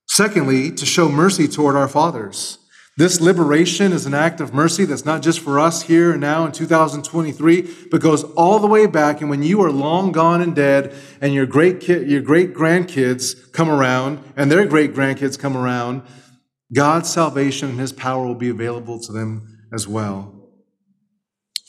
Secondly, 0.07 0.69
to 0.71 0.85
show 0.85 1.09
mercy 1.09 1.47
toward 1.47 1.75
our 1.75 1.87
fathers. 1.87 2.59
This 2.95 3.19
liberation 3.19 3.91
is 3.91 4.05
an 4.05 4.13
act 4.13 4.39
of 4.39 4.53
mercy 4.53 4.85
that's 4.85 5.05
not 5.05 5.23
just 5.23 5.39
for 5.39 5.59
us 5.59 5.81
here 5.83 6.11
and 6.11 6.21
now 6.21 6.45
in 6.45 6.51
2023, 6.51 7.87
but 7.89 8.01
goes 8.01 8.23
all 8.23 8.59
the 8.59 8.67
way 8.67 8.85
back. 8.85 9.19
And 9.21 9.31
when 9.31 9.41
you 9.41 9.61
are 9.63 9.71
long 9.71 10.11
gone 10.11 10.41
and 10.41 10.55
dead, 10.55 10.93
and 11.19 11.33
your 11.33 11.47
great 11.47 11.79
kid, 11.79 12.09
your 12.09 12.21
great 12.21 12.53
grandkids 12.53 13.51
come 13.51 13.69
around, 13.69 14.23
and 14.35 14.51
their 14.51 14.65
great 14.65 14.93
grandkids 14.93 15.39
come 15.39 15.57
around, 15.57 16.03
God's 16.71 17.11
salvation 17.11 17.69
and 17.69 17.79
His 17.79 17.91
power 17.91 18.27
will 18.27 18.35
be 18.35 18.49
available 18.49 18.99
to 18.99 19.11
them 19.11 19.67
as 19.73 19.87
well. 19.87 20.43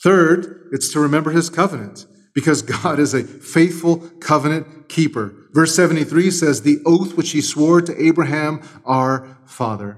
Third, 0.05 0.69
it's 0.71 0.93
to 0.93 0.99
remember 0.99 1.31
his 1.31 1.49
covenant 1.49 2.05
because 2.35 2.61
God 2.61 2.99
is 2.99 3.15
a 3.15 3.23
faithful 3.23 3.97
covenant 4.19 4.87
keeper. 4.87 5.33
Verse 5.51 5.73
73 5.75 6.29
says, 6.29 6.61
The 6.61 6.77
oath 6.85 7.17
which 7.17 7.31
he 7.31 7.41
swore 7.41 7.81
to 7.81 8.03
Abraham, 8.03 8.61
our 8.85 9.39
father. 9.47 9.97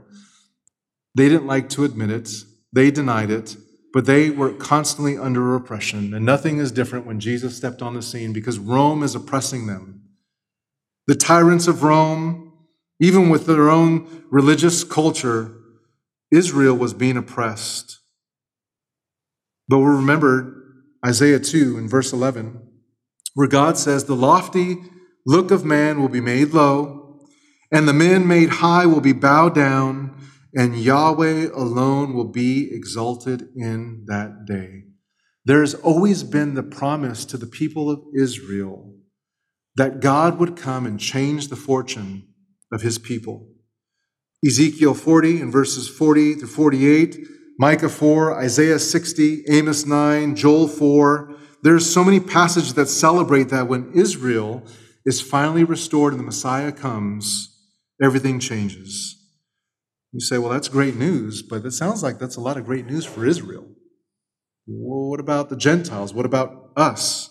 They 1.17 1.29
didn't 1.29 1.47
like 1.47 1.67
to 1.69 1.83
admit 1.83 2.11
it, 2.11 2.29
they 2.71 2.91
denied 2.91 3.31
it, 3.31 3.57
but 3.91 4.05
they 4.05 4.29
were 4.29 4.53
constantly 4.53 5.17
under 5.17 5.55
oppression. 5.55 6.13
And 6.13 6.23
nothing 6.23 6.59
is 6.59 6.71
different 6.71 7.07
when 7.07 7.19
Jesus 7.19 7.57
stepped 7.57 7.81
on 7.81 7.95
the 7.95 8.03
scene 8.03 8.33
because 8.33 8.59
Rome 8.59 9.01
is 9.01 9.15
oppressing 9.15 9.65
them. 9.65 10.03
The 11.07 11.15
tyrants 11.15 11.67
of 11.67 11.81
Rome, 11.81 12.53
even 12.99 13.29
with 13.29 13.47
their 13.47 13.67
own 13.67 14.25
religious 14.29 14.83
culture, 14.83 15.55
Israel 16.31 16.75
was 16.75 16.93
being 16.93 17.17
oppressed. 17.17 17.97
But 19.67 19.79
we'll 19.79 19.87
remember 19.87 20.53
Isaiah 21.03 21.39
2 21.39 21.79
in 21.79 21.89
verse 21.89 22.13
11, 22.13 22.61
where 23.33 23.47
God 23.47 23.75
says, 23.75 24.03
The 24.03 24.15
lofty 24.15 24.77
look 25.25 25.49
of 25.49 25.65
man 25.65 25.99
will 25.99 26.09
be 26.09 26.21
made 26.21 26.53
low, 26.53 27.21
and 27.71 27.87
the 27.87 27.93
men 27.93 28.27
made 28.27 28.49
high 28.49 28.85
will 28.85 29.01
be 29.01 29.13
bowed 29.13 29.55
down, 29.55 30.13
and 30.57 30.75
Yahweh 30.75 31.49
alone 31.53 32.13
will 32.13 32.31
be 32.31 32.69
exalted 32.73 33.47
in 33.55 34.03
that 34.07 34.45
day. 34.45 34.83
There 35.45 35.61
has 35.61 35.75
always 35.75 36.23
been 36.23 36.55
the 36.55 36.63
promise 36.63 37.23
to 37.25 37.37
the 37.37 37.45
people 37.45 37.89
of 37.89 38.01
Israel 38.13 38.93
that 39.75 40.01
God 40.01 40.39
would 40.39 40.57
come 40.57 40.85
and 40.85 40.99
change 40.99 41.47
the 41.47 41.55
fortune 41.55 42.27
of 42.73 42.81
his 42.81 42.97
people. 42.97 43.47
Ezekiel 44.45 44.95
40 44.95 45.41
in 45.41 45.51
verses 45.51 45.87
40 45.87 46.37
to 46.37 46.47
48 46.47 47.17
Micah 47.59 47.89
4, 47.89 48.39
Isaiah 48.39 48.77
60, 48.77 49.45
Amos 49.49 49.85
9, 49.87 50.35
Joel 50.35 50.67
4. 50.67 51.35
There's 51.63 51.91
so 51.91 52.03
many 52.03 52.19
passages 52.19 52.75
that 52.75 52.85
celebrate 52.85 53.49
that 53.49 53.67
when 53.67 53.91
Israel 53.95 54.63
is 55.05 55.21
finally 55.21 55.63
restored 55.63 56.13
and 56.13 56.19
the 56.19 56.25
Messiah 56.25 56.71
comes, 56.71 57.57
everything 58.01 58.39
changes. 58.39 59.16
You 60.11 60.19
say, 60.19 60.37
well, 60.37 60.49
that's 60.49 60.69
great 60.69 60.95
news, 60.95 61.41
but 61.41 61.65
it 61.65 61.71
sounds 61.71 62.01
like 62.01 62.19
that's 62.19 62.37
a 62.37 62.41
lot 62.41 62.57
of 62.57 62.65
great 62.65 62.85
news 62.85 63.05
for 63.05 63.25
Israel. 63.25 63.65
Well, 64.65 65.09
what 65.09 65.19
about 65.19 65.49
the 65.49 65.57
Gentiles? 65.57 66.13
What 66.13 66.25
about 66.25 66.71
us? 66.75 67.29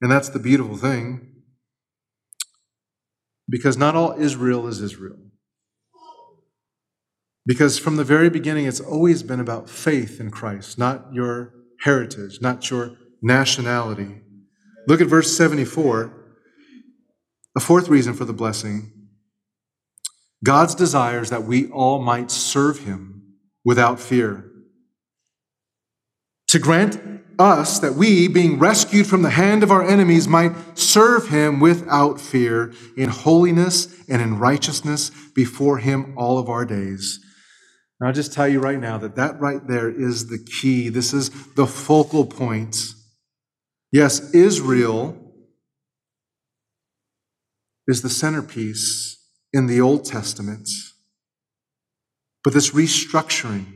And 0.00 0.10
that's 0.10 0.28
the 0.28 0.38
beautiful 0.38 0.76
thing. 0.76 1.32
Because 3.48 3.76
not 3.76 3.94
all 3.94 4.14
Israel 4.18 4.66
is 4.66 4.80
Israel. 4.80 5.16
Because 7.46 7.78
from 7.78 7.96
the 7.96 8.04
very 8.04 8.28
beginning, 8.28 8.66
it's 8.66 8.80
always 8.80 9.22
been 9.22 9.40
about 9.40 9.70
faith 9.70 10.20
in 10.20 10.30
Christ, 10.30 10.78
not 10.78 11.06
your 11.12 11.54
heritage, 11.80 12.40
not 12.42 12.70
your 12.70 12.96
nationality. 13.22 14.20
Look 14.86 15.00
at 15.00 15.06
verse 15.06 15.34
74. 15.34 16.12
A 17.56 17.60
fourth 17.60 17.88
reason 17.88 18.12
for 18.12 18.26
the 18.26 18.34
blessing 18.34 18.92
God's 20.44 20.74
desires 20.74 21.30
that 21.30 21.44
we 21.44 21.68
all 21.70 22.00
might 22.00 22.30
serve 22.30 22.80
him 22.80 23.34
without 23.64 23.98
fear. 23.98 24.44
To 26.48 26.58
grant 26.58 27.00
us 27.38 27.78
that 27.80 27.94
we, 27.94 28.26
being 28.28 28.58
rescued 28.58 29.06
from 29.06 29.22
the 29.22 29.30
hand 29.30 29.62
of 29.62 29.70
our 29.70 29.86
enemies, 29.86 30.26
might 30.26 30.78
serve 30.78 31.28
him 31.28 31.60
without 31.60 32.20
fear 32.20 32.72
in 32.96 33.10
holiness 33.10 33.94
and 34.08 34.22
in 34.22 34.38
righteousness 34.38 35.10
before 35.34 35.78
him 35.78 36.14
all 36.16 36.38
of 36.38 36.48
our 36.48 36.64
days. 36.64 37.20
And 38.00 38.08
I'll 38.08 38.14
just 38.14 38.32
tell 38.32 38.48
you 38.48 38.60
right 38.60 38.78
now 38.78 38.98
that 38.98 39.16
that 39.16 39.40
right 39.40 39.64
there 39.66 39.90
is 39.90 40.28
the 40.28 40.38
key. 40.38 40.88
This 40.88 41.12
is 41.12 41.30
the 41.54 41.66
focal 41.66 42.24
point. 42.24 42.76
Yes, 43.92 44.32
Israel 44.34 45.16
is 47.86 48.02
the 48.02 48.10
centerpiece 48.10 49.17
in 49.52 49.66
the 49.66 49.80
Old 49.80 50.04
Testament. 50.04 50.68
But 52.44 52.54
this 52.54 52.70
restructuring, 52.70 53.66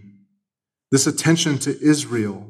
this 0.90 1.06
attention 1.06 1.58
to 1.60 1.78
Israel, 1.80 2.48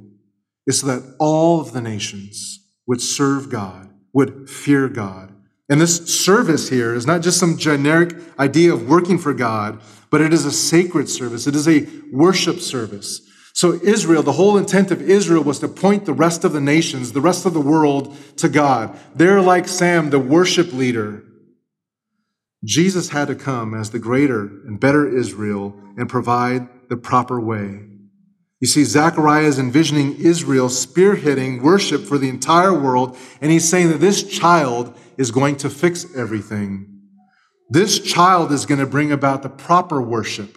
is 0.66 0.80
so 0.80 0.87
that 0.88 1.16
all 1.18 1.61
of 1.61 1.72
the 1.72 1.80
nations 1.80 2.61
would 2.87 3.00
serve 3.00 3.50
God, 3.50 3.90
would 4.12 4.48
fear 4.48 4.88
God. 4.88 5.32
And 5.68 5.80
this 5.80 6.23
service 6.23 6.68
here 6.68 6.94
is 6.94 7.06
not 7.06 7.23
just 7.23 7.38
some 7.38 7.56
generic 7.56 8.14
idea 8.38 8.73
of 8.73 8.88
working 8.88 9.18
for 9.18 9.33
God, 9.33 9.81
but 10.10 10.20
it 10.20 10.33
is 10.33 10.44
a 10.44 10.52
sacred 10.52 11.08
service. 11.08 11.46
It 11.46 11.54
is 11.54 11.66
a 11.66 11.87
worship 12.12 12.60
service. 12.60 13.20
So, 13.54 13.75
Israel, 13.83 14.23
the 14.23 14.33
whole 14.33 14.56
intent 14.56 14.90
of 14.90 15.02
Israel 15.02 15.42
was 15.42 15.58
to 15.60 15.68
point 15.68 16.04
the 16.04 16.12
rest 16.12 16.44
of 16.44 16.52
the 16.52 16.60
nations, 16.60 17.12
the 17.12 17.20
rest 17.20 17.46
of 17.46 17.54
the 17.54 17.60
world 17.60 18.16
to 18.37 18.48
God. 18.48 18.98
They're 19.14 19.42
like 19.42 19.68
Sam, 19.68 20.10
the 20.10 20.18
worship 20.18 20.73
leader. 20.73 21.25
Jesus 22.65 23.08
had 23.08 23.29
to 23.29 23.35
come 23.35 23.75
as 23.75 23.90
the 23.90 23.98
greater 23.98 24.42
and 24.42 24.79
better 24.79 25.08
Israel 25.08 25.75
and 25.96 26.08
provide 26.08 26.69
the 26.88 26.96
proper 26.96 27.40
way. 27.40 27.88
You 28.60 28.69
see, 28.69 28.85
Zechariah 28.85 29.46
is 29.46 29.58
envisioning 29.58 30.15
Israel 30.21 30.69
spearheading 30.69 31.63
worship 31.63 32.04
for 32.04 32.17
the 32.17 32.29
entire 32.29 32.73
world, 32.73 33.17
and 33.40 33.50
he's 33.50 33.69
saying 33.69 33.88
that 33.88 34.00
this 34.00 34.23
child 34.23 34.96
is 35.19 35.33
going 35.33 35.56
to 35.56 35.69
fix 35.69 36.06
everything. 36.17 37.00
This 37.69 37.98
child 37.98 38.52
is 38.52 38.65
going 38.65 38.79
to 38.79 38.87
bring 38.87 39.10
about 39.10 39.42
the 39.42 39.48
proper 39.48 40.00
worship. 40.00 40.56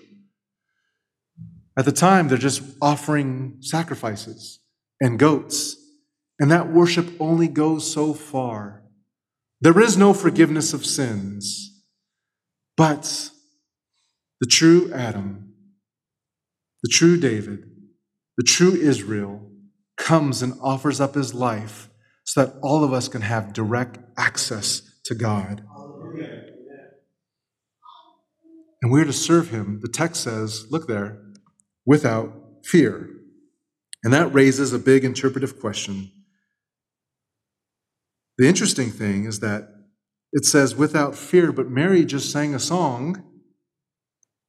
At 1.76 1.86
the 1.86 1.92
time, 1.92 2.28
they're 2.28 2.38
just 2.38 2.62
offering 2.80 3.58
sacrifices 3.62 4.60
and 5.02 5.18
goats, 5.18 5.76
and 6.40 6.52
that 6.52 6.72
worship 6.72 7.10
only 7.20 7.48
goes 7.48 7.92
so 7.92 8.14
far. 8.14 8.84
There 9.62 9.80
is 9.80 9.98
no 9.98 10.14
forgiveness 10.14 10.74
of 10.74 10.86
sins, 10.86 11.75
but 12.78 13.30
the 14.42 14.48
true 14.48 14.92
Adam, 14.94 15.54
the 16.84 16.90
true 16.90 17.18
David, 17.18 17.70
the 18.38 18.44
true 18.44 18.76
Israel 18.76 19.50
comes 19.98 20.42
and 20.42 20.54
offers 20.62 21.00
up 21.00 21.16
his 21.16 21.34
life 21.34 21.90
so 22.26 22.46
that 22.46 22.56
all 22.62 22.84
of 22.84 22.92
us 22.92 23.08
can 23.08 23.22
have 23.22 23.54
direct 23.54 23.98
access 24.18 24.82
to 25.06 25.16
God. 25.16 25.64
And 28.82 28.92
we're 28.92 29.06
to 29.06 29.14
serve 29.14 29.50
him, 29.50 29.80
the 29.82 29.88
text 29.88 30.22
says, 30.22 30.68
look 30.70 30.88
there, 30.88 31.20
without 31.86 32.34
fear. 32.64 33.10
And 34.04 34.14
that 34.14 34.34
raises 34.34 34.74
a 34.74 34.80
big 34.80 35.04
interpretive 35.04 35.60
question. 35.60 36.12
The 38.38 38.48
interesting 38.48 38.92
thing 38.92 39.26
is 39.26 39.40
that 39.40 39.70
it 40.36 40.44
says 40.44 40.76
without 40.76 41.16
fear, 41.16 41.54
but 41.54 41.70
Mary 41.70 42.04
just 42.04 42.30
sang 42.30 42.54
a 42.54 42.60
song 42.60 43.24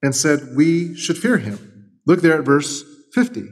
and 0.02 0.16
said 0.16 0.56
we 0.56 0.96
should 0.96 1.16
fear 1.16 1.38
him. 1.38 1.92
Look 2.04 2.22
there 2.22 2.36
at 2.36 2.44
verse 2.44 2.84
50. 3.14 3.44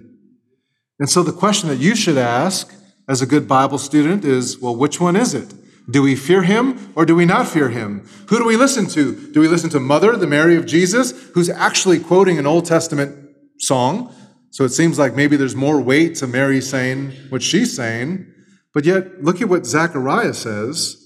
And 0.99 1.09
so 1.09 1.23
the 1.23 1.33
question 1.33 1.69
that 1.69 1.79
you 1.79 1.95
should 1.95 2.19
ask 2.19 2.75
as 3.09 3.23
a 3.23 3.27
good 3.27 3.47
Bible 3.47 3.79
student 3.79 4.25
is 4.25 4.59
well, 4.59 4.75
which 4.75 5.01
one 5.01 5.15
is 5.15 5.33
it? 5.33 5.55
Do 5.89 6.03
we 6.03 6.17
fear 6.17 6.43
him 6.43 6.93
or 6.97 7.07
do 7.07 7.15
we 7.15 7.25
not 7.25 7.47
fear 7.47 7.69
him? 7.69 8.05
Who 8.29 8.39
do 8.39 8.45
we 8.45 8.57
listen 8.57 8.89
to? 8.89 9.31
Do 9.31 9.41
we 9.41 9.47
listen 9.47 9.71
to 9.71 9.79
Mother, 9.79 10.17
the 10.17 10.27
Mary 10.27 10.57
of 10.57 10.67
Jesus, 10.67 11.13
who's 11.35 11.49
actually 11.49 12.01
quoting 12.01 12.41
an 12.41 12.47
Old 12.49 12.65
Testament 12.65 13.31
song? 13.59 14.13
So 14.51 14.65
it 14.65 14.71
seems 14.71 14.99
like 14.99 15.15
maybe 15.15 15.37
there's 15.37 15.55
more 15.55 15.81
weight 15.81 16.17
to 16.17 16.27
Mary 16.27 16.61
saying 16.61 17.13
what 17.29 17.45
she's 17.45 17.77
saying. 17.77 18.27
But 18.73 18.85
yet, 18.85 19.23
look 19.23 19.41
at 19.41 19.49
what 19.49 19.67
Zechariah 19.67 20.35
says. 20.35 21.04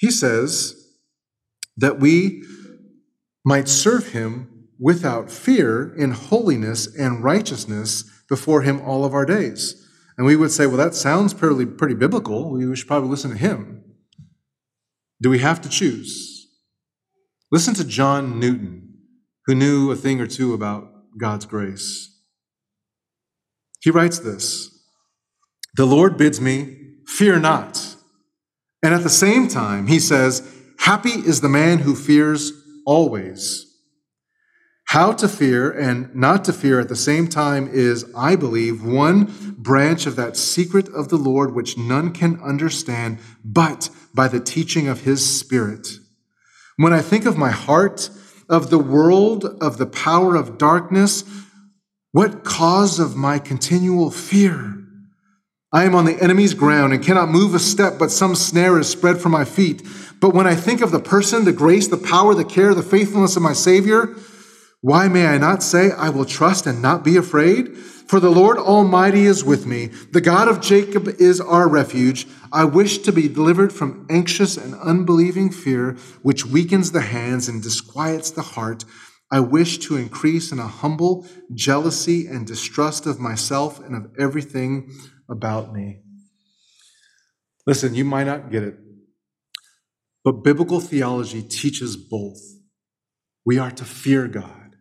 He 0.00 0.10
says 0.10 0.74
that 1.76 2.00
we 2.00 2.42
might 3.44 3.68
serve 3.68 4.08
him 4.08 4.68
without 4.78 5.30
fear 5.30 5.94
in 5.94 6.12
holiness 6.12 6.86
and 6.96 7.22
righteousness 7.22 8.04
before 8.26 8.62
him 8.62 8.80
all 8.80 9.04
of 9.04 9.12
our 9.12 9.26
days. 9.26 9.86
And 10.16 10.26
we 10.26 10.36
would 10.36 10.50
say, 10.50 10.66
well, 10.66 10.78
that 10.78 10.94
sounds 10.94 11.34
pretty, 11.34 11.66
pretty 11.66 11.94
biblical. 11.94 12.50
We 12.50 12.74
should 12.74 12.88
probably 12.88 13.10
listen 13.10 13.30
to 13.30 13.36
him. 13.36 13.84
Do 15.20 15.28
we 15.28 15.40
have 15.40 15.60
to 15.62 15.68
choose? 15.68 16.48
Listen 17.52 17.74
to 17.74 17.84
John 17.84 18.40
Newton, 18.40 18.94
who 19.44 19.54
knew 19.54 19.90
a 19.90 19.96
thing 19.96 20.18
or 20.18 20.26
two 20.26 20.54
about 20.54 20.90
God's 21.20 21.44
grace. 21.44 22.10
He 23.82 23.90
writes 23.90 24.18
this 24.18 24.70
The 25.76 25.84
Lord 25.84 26.16
bids 26.16 26.40
me, 26.40 26.94
fear 27.06 27.38
not. 27.38 27.89
And 28.82 28.94
at 28.94 29.02
the 29.02 29.10
same 29.10 29.48
time, 29.48 29.86
he 29.86 29.98
says, 29.98 30.42
Happy 30.78 31.10
is 31.10 31.40
the 31.40 31.48
man 31.48 31.80
who 31.80 31.94
fears 31.94 32.52
always. 32.86 33.66
How 34.86 35.12
to 35.12 35.28
fear 35.28 35.70
and 35.70 36.12
not 36.16 36.44
to 36.46 36.52
fear 36.52 36.80
at 36.80 36.88
the 36.88 36.96
same 36.96 37.28
time 37.28 37.68
is, 37.70 38.04
I 38.16 38.34
believe, 38.34 38.82
one 38.82 39.54
branch 39.56 40.06
of 40.06 40.16
that 40.16 40.36
secret 40.36 40.88
of 40.88 41.10
the 41.10 41.16
Lord 41.16 41.54
which 41.54 41.78
none 41.78 42.12
can 42.12 42.40
understand 42.40 43.18
but 43.44 43.88
by 44.14 44.26
the 44.26 44.40
teaching 44.40 44.88
of 44.88 45.02
his 45.02 45.24
Spirit. 45.38 45.86
When 46.76 46.92
I 46.92 47.02
think 47.02 47.24
of 47.26 47.36
my 47.38 47.50
heart, 47.50 48.10
of 48.48 48.70
the 48.70 48.80
world, 48.80 49.44
of 49.60 49.78
the 49.78 49.86
power 49.86 50.34
of 50.34 50.58
darkness, 50.58 51.22
what 52.10 52.42
cause 52.42 52.98
of 52.98 53.14
my 53.14 53.38
continual 53.38 54.10
fear? 54.10 54.79
I 55.72 55.84
am 55.84 55.94
on 55.94 56.04
the 56.04 56.20
enemy's 56.20 56.54
ground 56.54 56.92
and 56.92 57.04
cannot 57.04 57.30
move 57.30 57.54
a 57.54 57.60
step, 57.60 57.96
but 57.96 58.10
some 58.10 58.34
snare 58.34 58.80
is 58.80 58.88
spread 58.88 59.20
for 59.20 59.28
my 59.28 59.44
feet. 59.44 59.86
But 60.18 60.34
when 60.34 60.46
I 60.46 60.56
think 60.56 60.80
of 60.80 60.90
the 60.90 60.98
person, 60.98 61.44
the 61.44 61.52
grace, 61.52 61.86
the 61.86 61.96
power, 61.96 62.34
the 62.34 62.44
care, 62.44 62.74
the 62.74 62.82
faithfulness 62.82 63.36
of 63.36 63.42
my 63.42 63.52
Savior, 63.52 64.16
why 64.80 65.06
may 65.06 65.26
I 65.26 65.38
not 65.38 65.62
say, 65.62 65.92
I 65.92 66.08
will 66.08 66.24
trust 66.24 66.66
and 66.66 66.82
not 66.82 67.04
be 67.04 67.16
afraid? 67.16 67.76
For 67.76 68.18
the 68.18 68.30
Lord 68.30 68.58
Almighty 68.58 69.26
is 69.26 69.44
with 69.44 69.66
me. 69.66 69.86
The 70.10 70.20
God 70.20 70.48
of 70.48 70.60
Jacob 70.60 71.06
is 71.20 71.40
our 71.40 71.68
refuge. 71.68 72.26
I 72.50 72.64
wish 72.64 72.98
to 72.98 73.12
be 73.12 73.28
delivered 73.28 73.72
from 73.72 74.08
anxious 74.10 74.56
and 74.56 74.74
unbelieving 74.74 75.50
fear, 75.50 75.96
which 76.22 76.46
weakens 76.46 76.90
the 76.90 77.02
hands 77.02 77.48
and 77.48 77.62
disquiets 77.62 78.32
the 78.32 78.42
heart. 78.42 78.84
I 79.30 79.38
wish 79.38 79.78
to 79.78 79.96
increase 79.96 80.50
in 80.50 80.58
a 80.58 80.66
humble 80.66 81.24
jealousy 81.54 82.26
and 82.26 82.44
distrust 82.44 83.06
of 83.06 83.20
myself 83.20 83.78
and 83.78 83.94
of 83.94 84.10
everything 84.18 84.90
about 85.30 85.72
me. 85.72 86.02
Listen, 87.66 87.94
you 87.94 88.04
might 88.04 88.24
not 88.24 88.50
get 88.50 88.62
it, 88.62 88.76
but 90.24 90.42
biblical 90.42 90.80
theology 90.80 91.42
teaches 91.42 91.96
both. 91.96 92.40
We 93.46 93.58
are 93.58 93.70
to 93.70 93.84
fear 93.84 94.28
God 94.28 94.76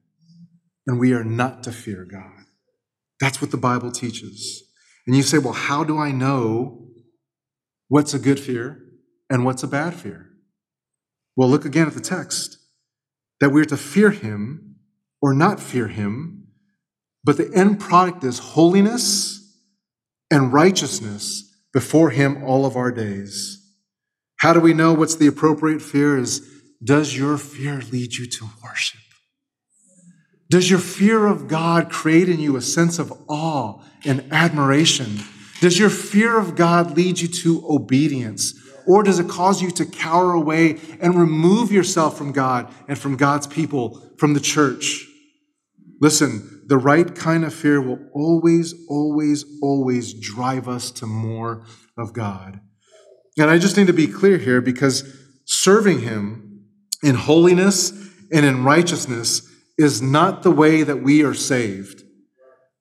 and 0.88 1.00
we 1.00 1.14
are 1.14 1.24
not 1.24 1.64
to 1.64 1.72
fear 1.72 2.06
God. 2.10 2.46
That's 3.20 3.42
what 3.42 3.52
the 3.52 3.58
Bible 3.58 3.92
teaches. 3.92 4.64
And 5.06 5.16
you 5.16 5.24
say, 5.24 5.38
well, 5.38 5.54
how 5.54 5.84
do 5.84 5.98
I 5.98 6.12
know 6.12 6.88
what's 7.88 8.14
a 8.14 8.20
good 8.20 8.40
fear 8.40 8.80
and 9.30 9.46
what's 9.46 9.64
a 9.64 9.68
bad 9.68 9.94
fear? 9.94 10.30
Well, 11.36 11.50
look 11.50 11.66
again 11.66 11.88
at 11.88 11.94
the 11.94 12.02
text 12.02 12.58
that 13.40 13.52
we're 13.52 13.66
to 13.66 13.78
fear 13.78 14.12
him 14.12 14.76
or 15.22 15.34
not 15.34 15.60
fear 15.60 15.88
him, 15.88 16.48
but 17.24 17.38
the 17.38 17.52
end 17.54 17.80
product 17.80 18.24
is 18.24 18.40
holiness 18.40 19.39
and 20.32 20.54
righteousness 20.54 21.46
before 21.74 22.10
him 22.10 22.44
all 22.44 22.66
of 22.66 22.76
our 22.76 22.92
days. 22.92 23.58
How 24.40 24.54
do 24.54 24.60
we 24.60 24.74
know 24.74 24.94
what's 24.94 25.16
the 25.16 25.28
appropriate 25.28 25.82
fear? 25.82 26.18
Is 26.18 26.48
does 26.84 27.18
your 27.18 27.38
fear 27.38 27.82
lead 27.92 28.14
you 28.14 28.28
to 28.30 28.50
worship? 28.64 29.02
Does 30.50 30.70
your 30.70 30.80
fear 30.80 31.28
of 31.28 31.48
God 31.48 31.92
create 31.92 32.30
in 32.30 32.40
you 32.40 32.56
a 32.56 32.62
sense 32.62 32.98
of 32.98 33.14
awe 33.28 33.84
and 34.06 34.26
admiration? 34.32 35.20
Does 35.62 35.78
your 35.78 35.90
fear 35.90 36.40
of 36.40 36.56
God 36.56 36.96
lead 36.96 37.20
you 37.20 37.28
to 37.28 37.64
obedience? 37.70 38.54
Or 38.88 39.04
does 39.04 39.20
it 39.20 39.28
cause 39.28 39.62
you 39.62 39.70
to 39.72 39.86
cower 39.86 40.34
away 40.34 40.80
and 41.00 41.14
remove 41.14 41.72
yourself 41.72 42.18
from 42.18 42.32
God 42.32 42.74
and 42.88 42.98
from 42.98 43.18
God's 43.18 43.46
people, 43.46 44.02
from 44.18 44.34
the 44.34 44.40
church? 44.40 45.06
Listen, 46.02 46.59
the 46.70 46.78
right 46.78 47.16
kind 47.16 47.44
of 47.44 47.52
fear 47.52 47.82
will 47.82 47.98
always, 48.14 48.76
always, 48.88 49.44
always 49.60 50.14
drive 50.14 50.70
us 50.70 50.92
to 50.92 51.08
more 51.08 51.66
of 51.98 52.14
God. 52.14 52.60
And 53.40 53.50
I 53.50 53.58
just 53.58 53.76
need 53.76 53.88
to 53.88 53.94
be 53.94 54.06
clear 54.06 54.38
here 54.38 54.62
because 54.62 55.04
serving 55.46 56.02
Him 56.02 56.68
in 57.02 57.16
holiness 57.16 57.92
and 58.32 58.46
in 58.46 58.64
righteousness 58.64 59.42
is 59.80 60.04
not 60.04 60.44
the 60.44 60.52
way 60.52 60.84
that 60.84 61.02
we 61.02 61.24
are 61.24 61.34
saved. 61.34 62.04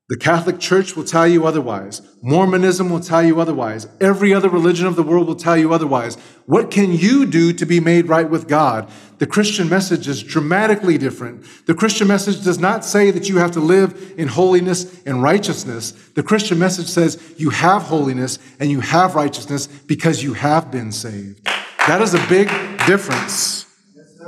The 0.08 0.16
Catholic 0.16 0.58
Church 0.58 0.96
will 0.96 1.04
tell 1.04 1.28
you 1.28 1.46
otherwise. 1.46 2.00
Mormonism 2.22 2.88
will 2.88 3.00
tell 3.00 3.22
you 3.22 3.42
otherwise. 3.42 3.86
Every 4.00 4.32
other 4.32 4.48
religion 4.48 4.86
of 4.86 4.96
the 4.96 5.02
world 5.02 5.26
will 5.26 5.36
tell 5.36 5.56
you 5.56 5.74
otherwise. 5.74 6.16
What 6.46 6.70
can 6.70 6.92
you 6.92 7.26
do 7.26 7.52
to 7.52 7.66
be 7.66 7.78
made 7.78 8.08
right 8.08 8.28
with 8.28 8.48
God? 8.48 8.90
The 9.18 9.26
Christian 9.26 9.68
message 9.68 10.08
is 10.08 10.22
dramatically 10.22 10.96
different. 10.96 11.44
The 11.66 11.74
Christian 11.74 12.08
message 12.08 12.42
does 12.42 12.58
not 12.58 12.86
say 12.86 13.10
that 13.10 13.28
you 13.28 13.36
have 13.36 13.50
to 13.50 13.60
live 13.60 14.14
in 14.16 14.28
holiness 14.28 15.02
and 15.04 15.22
righteousness. 15.22 15.90
The 16.14 16.22
Christian 16.22 16.58
message 16.58 16.86
says 16.86 17.34
you 17.36 17.50
have 17.50 17.82
holiness 17.82 18.38
and 18.58 18.70
you 18.70 18.80
have 18.80 19.14
righteousness 19.14 19.66
because 19.66 20.22
you 20.22 20.32
have 20.32 20.70
been 20.70 20.90
saved. 20.90 21.44
That 21.86 22.00
is 22.00 22.14
a 22.14 22.26
big 22.28 22.48
difference. 22.86 23.66
Yes, 23.94 24.18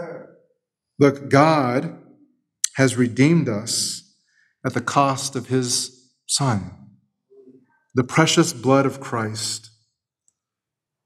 Look, 0.98 1.30
God 1.30 1.96
has 2.74 2.96
redeemed 2.96 3.48
us 3.48 4.09
at 4.64 4.74
the 4.74 4.80
cost 4.80 5.36
of 5.36 5.48
his 5.48 6.10
Son, 6.26 6.70
the 7.94 8.04
precious 8.04 8.52
blood 8.52 8.86
of 8.86 9.00
Christ. 9.00 9.70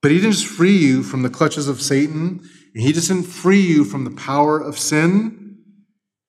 But 0.03 0.11
he 0.11 0.19
didn't 0.19 0.33
just 0.33 0.47
free 0.47 0.77
you 0.77 1.03
from 1.03 1.23
the 1.23 1.31
clutches 1.31 1.67
of 1.67 1.81
Satan, 1.81 2.41
and 2.75 2.83
he 2.83 2.93
didn't 2.93 3.23
free 3.23 3.61
you 3.61 3.85
from 3.85 4.05
the 4.05 4.11
power 4.11 4.61
of 4.61 4.79
sin. 4.79 5.59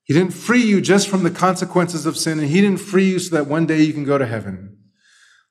He 0.05 0.13
didn't 0.13 0.33
free 0.33 0.61
you 0.61 0.79
just 0.79 1.09
from 1.09 1.23
the 1.23 1.31
consequences 1.31 2.05
of 2.05 2.15
sin, 2.15 2.39
and 2.39 2.47
he 2.47 2.61
didn't 2.61 2.79
free 2.79 3.09
you 3.09 3.19
so 3.19 3.35
that 3.35 3.47
one 3.47 3.65
day 3.65 3.81
you 3.81 3.91
can 3.91 4.05
go 4.05 4.17
to 4.17 4.25
heaven. 4.25 4.77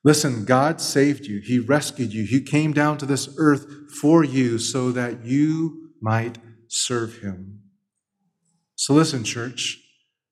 Listen, 0.03 0.45
God 0.45 0.79
saved 0.81 1.25
you. 1.25 1.41
He 1.43 1.59
rescued 1.59 2.13
you. 2.13 2.25
He 2.25 2.41
came 2.41 2.73
down 2.73 2.97
to 2.99 3.05
this 3.05 3.27
earth 3.37 3.67
for 3.99 4.23
you 4.23 4.57
so 4.59 4.91
that 4.91 5.25
you 5.25 5.91
might 6.01 6.37
serve 6.67 7.21
him. 7.21 7.61
So 8.75 8.93
listen, 8.93 9.23
church. 9.23 9.81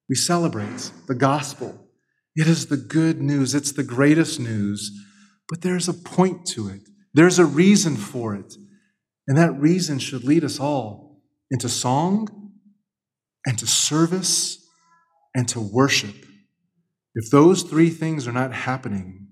We 0.09 0.15
celebrate 0.15 0.91
the 1.07 1.15
gospel. 1.15 1.87
It 2.35 2.47
is 2.47 2.67
the 2.67 2.77
good 2.77 3.21
news, 3.21 3.53
it's 3.53 3.71
the 3.71 3.83
greatest 3.83 4.39
news, 4.39 4.91
but 5.49 5.61
there's 5.61 5.87
a 5.87 5.93
point 5.93 6.45
to 6.47 6.67
it. 6.67 6.81
There's 7.13 7.39
a 7.39 7.45
reason 7.45 7.95
for 7.95 8.33
it. 8.35 8.55
And 9.27 9.37
that 9.37 9.59
reason 9.59 9.99
should 9.99 10.23
lead 10.23 10.43
us 10.43 10.59
all 10.59 11.21
into 11.51 11.69
song 11.69 12.51
and 13.45 13.57
to 13.59 13.67
service 13.67 14.67
and 15.35 15.47
to 15.49 15.59
worship. 15.59 16.15
If 17.15 17.29
those 17.29 17.63
three 17.63 17.89
things 17.89 18.27
are 18.27 18.31
not 18.31 18.53
happening, 18.53 19.27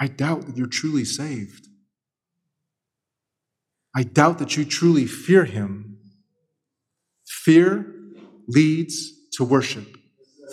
I 0.00 0.06
doubt 0.06 0.46
that 0.46 0.56
you're 0.56 0.66
truly 0.66 1.04
saved. 1.04 1.66
I 3.94 4.04
doubt 4.04 4.38
that 4.38 4.56
you 4.56 4.64
truly 4.64 5.06
fear 5.06 5.44
him. 5.44 5.98
Fear 7.26 7.94
leads 8.48 9.12
to 9.32 9.44
worship. 9.44 9.96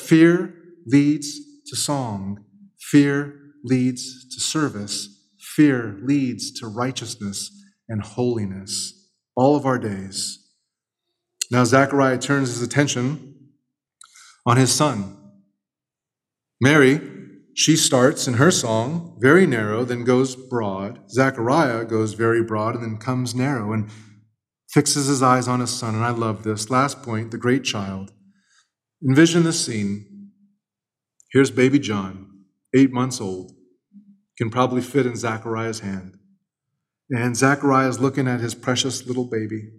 Fear 0.03 0.53
leads 0.85 1.39
to 1.67 1.75
song. 1.75 2.43
Fear 2.79 3.39
leads 3.63 4.27
to 4.33 4.39
service. 4.39 5.09
Fear 5.39 5.99
leads 6.03 6.51
to 6.59 6.67
righteousness 6.67 7.51
and 7.89 8.01
holiness 8.01 9.09
all 9.35 9.55
of 9.55 9.65
our 9.65 9.77
days. 9.77 10.43
Now, 11.49 11.63
Zechariah 11.63 12.17
turns 12.17 12.49
his 12.49 12.61
attention 12.61 13.35
on 14.45 14.57
his 14.57 14.73
son. 14.73 15.17
Mary, 16.59 17.01
she 17.55 17.75
starts 17.75 18.27
in 18.27 18.35
her 18.35 18.51
song 18.51 19.17
very 19.19 19.47
narrow, 19.47 19.83
then 19.83 20.03
goes 20.03 20.35
broad. 20.35 21.09
Zechariah 21.09 21.85
goes 21.85 22.13
very 22.13 22.43
broad 22.43 22.75
and 22.75 22.83
then 22.83 22.97
comes 22.97 23.33
narrow 23.33 23.73
and 23.73 23.89
fixes 24.69 25.07
his 25.07 25.23
eyes 25.23 25.47
on 25.47 25.59
his 25.59 25.71
son. 25.71 25.95
And 25.95 26.03
I 26.03 26.09
love 26.11 26.43
this. 26.43 26.69
Last 26.69 27.01
point 27.03 27.31
the 27.31 27.37
great 27.37 27.63
child. 27.63 28.11
Envision 29.07 29.43
this 29.43 29.63
scene. 29.65 30.31
Here's 31.31 31.51
baby 31.51 31.79
John, 31.79 32.45
eight 32.75 32.91
months 32.91 33.19
old, 33.19 33.51
can 34.37 34.49
probably 34.49 34.81
fit 34.81 35.05
in 35.05 35.15
Zechariah's 35.15 35.81
hand. 35.81 36.17
And 37.09 37.35
Zechariah 37.35 37.89
is 37.89 37.99
looking 37.99 38.27
at 38.27 38.39
his 38.39 38.55
precious 38.55 39.05
little 39.05 39.25
baby, 39.25 39.69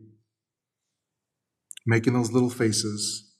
making 1.87 2.15
those 2.15 2.33
little 2.33 2.51
faces. 2.51 3.35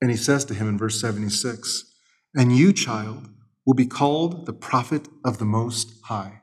And 0.00 0.10
he 0.10 0.16
says 0.16 0.44
to 0.46 0.54
him 0.54 0.68
in 0.68 0.78
verse 0.78 1.00
76 1.00 1.84
And 2.34 2.56
you, 2.56 2.72
child, 2.72 3.28
will 3.66 3.74
be 3.74 3.86
called 3.86 4.46
the 4.46 4.52
prophet 4.52 5.08
of 5.24 5.38
the 5.38 5.44
Most 5.44 5.92
High. 6.04 6.40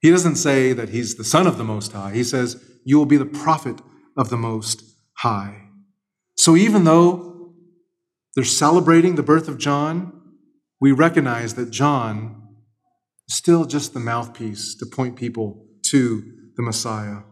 He 0.00 0.10
doesn't 0.10 0.36
say 0.36 0.72
that 0.72 0.90
he's 0.90 1.16
the 1.16 1.24
son 1.24 1.46
of 1.46 1.58
the 1.58 1.64
Most 1.64 1.92
High. 1.92 2.12
He 2.12 2.24
says, 2.24 2.62
You 2.84 2.98
will 2.98 3.06
be 3.06 3.16
the 3.16 3.26
prophet 3.26 3.80
of 4.16 4.30
the 4.30 4.36
Most 4.36 4.82
High. 5.18 5.68
So 6.36 6.56
even 6.56 6.84
though 6.84 7.54
they're 8.34 8.44
celebrating 8.44 9.16
the 9.16 9.22
birth 9.22 9.48
of 9.48 9.58
John, 9.58 10.12
we 10.80 10.92
recognize 10.92 11.54
that 11.54 11.70
John 11.70 12.42
is 13.28 13.34
still 13.34 13.64
just 13.64 13.92
the 13.92 14.00
mouthpiece 14.00 14.76
to 14.76 14.86
point 14.86 15.16
people 15.16 15.66
to 15.86 16.22
the 16.56 16.62
Messiah. 16.62 17.22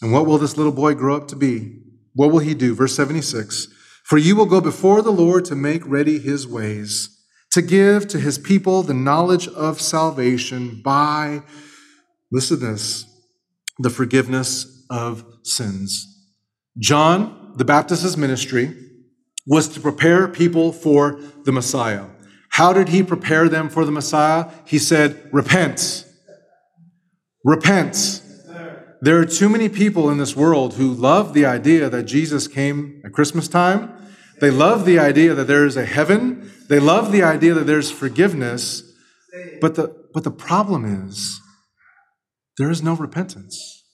And 0.00 0.12
what 0.12 0.26
will 0.26 0.38
this 0.38 0.56
little 0.56 0.72
boy 0.72 0.94
grow 0.94 1.16
up 1.16 1.28
to 1.28 1.36
be? 1.36 1.80
What 2.14 2.30
will 2.30 2.40
he 2.40 2.54
do? 2.54 2.74
Verse 2.74 2.94
76 2.94 3.68
For 4.04 4.18
you 4.18 4.36
will 4.36 4.46
go 4.46 4.60
before 4.60 5.02
the 5.02 5.12
Lord 5.12 5.44
to 5.46 5.56
make 5.56 5.86
ready 5.86 6.18
his 6.18 6.46
ways, 6.46 7.11
to 7.52 7.62
give 7.62 8.08
to 8.08 8.18
his 8.18 8.38
people 8.38 8.82
the 8.82 8.94
knowledge 8.94 9.48
of 9.48 9.80
salvation 9.80 10.80
by, 10.82 11.42
listen 12.30 12.58
to 12.58 12.66
this, 12.66 13.04
the 13.78 13.90
forgiveness 13.90 14.86
of 14.90 15.24
sins. 15.42 16.08
John 16.78 17.52
the 17.56 17.64
Baptist's 17.64 18.16
ministry 18.16 18.74
was 19.46 19.68
to 19.68 19.80
prepare 19.80 20.28
people 20.28 20.72
for 20.72 21.20
the 21.44 21.52
Messiah. 21.52 22.06
How 22.50 22.72
did 22.72 22.88
he 22.88 23.02
prepare 23.02 23.48
them 23.48 23.68
for 23.68 23.84
the 23.84 23.92
Messiah? 23.92 24.50
He 24.66 24.78
said, 24.78 25.28
Repent. 25.32 26.06
Repent. 27.44 28.22
There 29.00 29.18
are 29.18 29.24
too 29.24 29.48
many 29.48 29.68
people 29.68 30.10
in 30.10 30.18
this 30.18 30.36
world 30.36 30.74
who 30.74 30.92
love 30.92 31.34
the 31.34 31.44
idea 31.44 31.90
that 31.90 32.04
Jesus 32.04 32.46
came 32.46 33.02
at 33.04 33.12
Christmas 33.12 33.48
time. 33.48 33.92
They 34.40 34.50
love 34.50 34.84
the 34.84 34.98
idea 34.98 35.34
that 35.34 35.46
there 35.46 35.66
is 35.66 35.76
a 35.76 35.84
heaven. 35.84 36.50
They 36.68 36.80
love 36.80 37.12
the 37.12 37.22
idea 37.22 37.54
that 37.54 37.66
there's 37.66 37.90
forgiveness. 37.90 38.82
But 39.60 39.76
the, 39.76 39.94
but 40.12 40.24
the 40.24 40.30
problem 40.30 40.84
is, 40.84 41.40
there 42.58 42.70
is 42.70 42.82
no 42.82 42.94
repentance. 42.94 43.84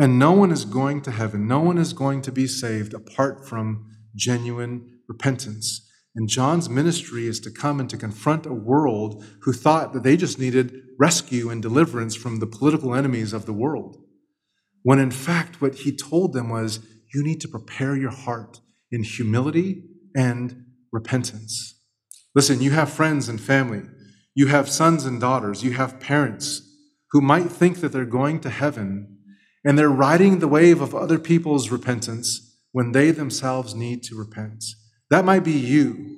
And 0.00 0.18
no 0.18 0.32
one 0.32 0.52
is 0.52 0.64
going 0.64 1.02
to 1.02 1.10
heaven, 1.10 1.48
no 1.48 1.60
one 1.60 1.78
is 1.78 1.92
going 1.92 2.22
to 2.22 2.32
be 2.32 2.46
saved 2.46 2.94
apart 2.94 3.46
from 3.46 3.86
genuine 4.14 5.00
repentance. 5.08 5.84
And 6.14 6.28
John's 6.28 6.68
ministry 6.68 7.26
is 7.26 7.40
to 7.40 7.50
come 7.50 7.80
and 7.80 7.90
to 7.90 7.96
confront 7.96 8.46
a 8.46 8.54
world 8.54 9.24
who 9.42 9.52
thought 9.52 9.92
that 9.92 10.02
they 10.02 10.16
just 10.16 10.38
needed 10.38 10.72
rescue 10.98 11.50
and 11.50 11.62
deliverance 11.62 12.16
from 12.16 12.36
the 12.36 12.46
political 12.46 12.94
enemies 12.94 13.32
of 13.32 13.46
the 13.46 13.52
world. 13.52 13.96
When 14.82 14.98
in 14.98 15.10
fact, 15.10 15.60
what 15.60 15.76
he 15.76 15.96
told 15.96 16.32
them 16.32 16.48
was, 16.48 16.80
you 17.14 17.22
need 17.22 17.40
to 17.40 17.48
prepare 17.48 17.96
your 17.96 18.10
heart 18.10 18.60
in 18.90 19.02
humility 19.02 19.84
and 20.14 20.64
repentance. 20.92 21.80
Listen, 22.34 22.60
you 22.60 22.70
have 22.70 22.90
friends 22.90 23.28
and 23.28 23.40
family, 23.40 23.82
you 24.34 24.46
have 24.46 24.68
sons 24.68 25.04
and 25.04 25.20
daughters, 25.20 25.62
you 25.64 25.72
have 25.72 26.00
parents 26.00 26.62
who 27.10 27.20
might 27.20 27.50
think 27.50 27.80
that 27.80 27.92
they're 27.92 28.04
going 28.04 28.40
to 28.40 28.50
heaven 28.50 29.18
and 29.64 29.78
they're 29.78 29.88
riding 29.88 30.38
the 30.38 30.48
wave 30.48 30.80
of 30.80 30.94
other 30.94 31.18
people's 31.18 31.70
repentance 31.70 32.58
when 32.72 32.92
they 32.92 33.10
themselves 33.10 33.74
need 33.74 34.02
to 34.04 34.14
repent. 34.14 34.64
That 35.10 35.24
might 35.24 35.44
be 35.44 35.52
you. 35.52 36.16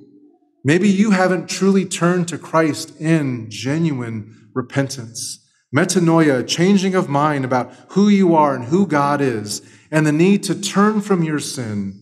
Maybe 0.64 0.88
you 0.88 1.12
haven't 1.12 1.48
truly 1.48 1.84
turned 1.84 2.28
to 2.28 2.38
Christ 2.38 3.00
in 3.00 3.46
genuine 3.50 4.50
repentance. 4.54 5.38
Metanoia, 5.74 6.46
changing 6.46 6.94
of 6.94 7.08
mind 7.08 7.44
about 7.44 7.72
who 7.90 8.08
you 8.08 8.34
are 8.34 8.54
and 8.54 8.64
who 8.64 8.86
God 8.86 9.20
is, 9.20 9.62
and 9.90 10.06
the 10.06 10.12
need 10.12 10.42
to 10.44 10.60
turn 10.60 11.00
from 11.00 11.22
your 11.22 11.38
sin, 11.38 11.99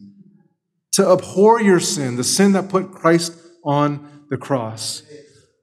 to 0.98 1.08
abhor 1.08 1.62
your 1.62 1.78
sin, 1.78 2.16
the 2.16 2.24
sin 2.24 2.50
that 2.50 2.68
put 2.68 2.90
Christ 2.90 3.32
on 3.64 4.26
the 4.30 4.36
cross. 4.36 5.04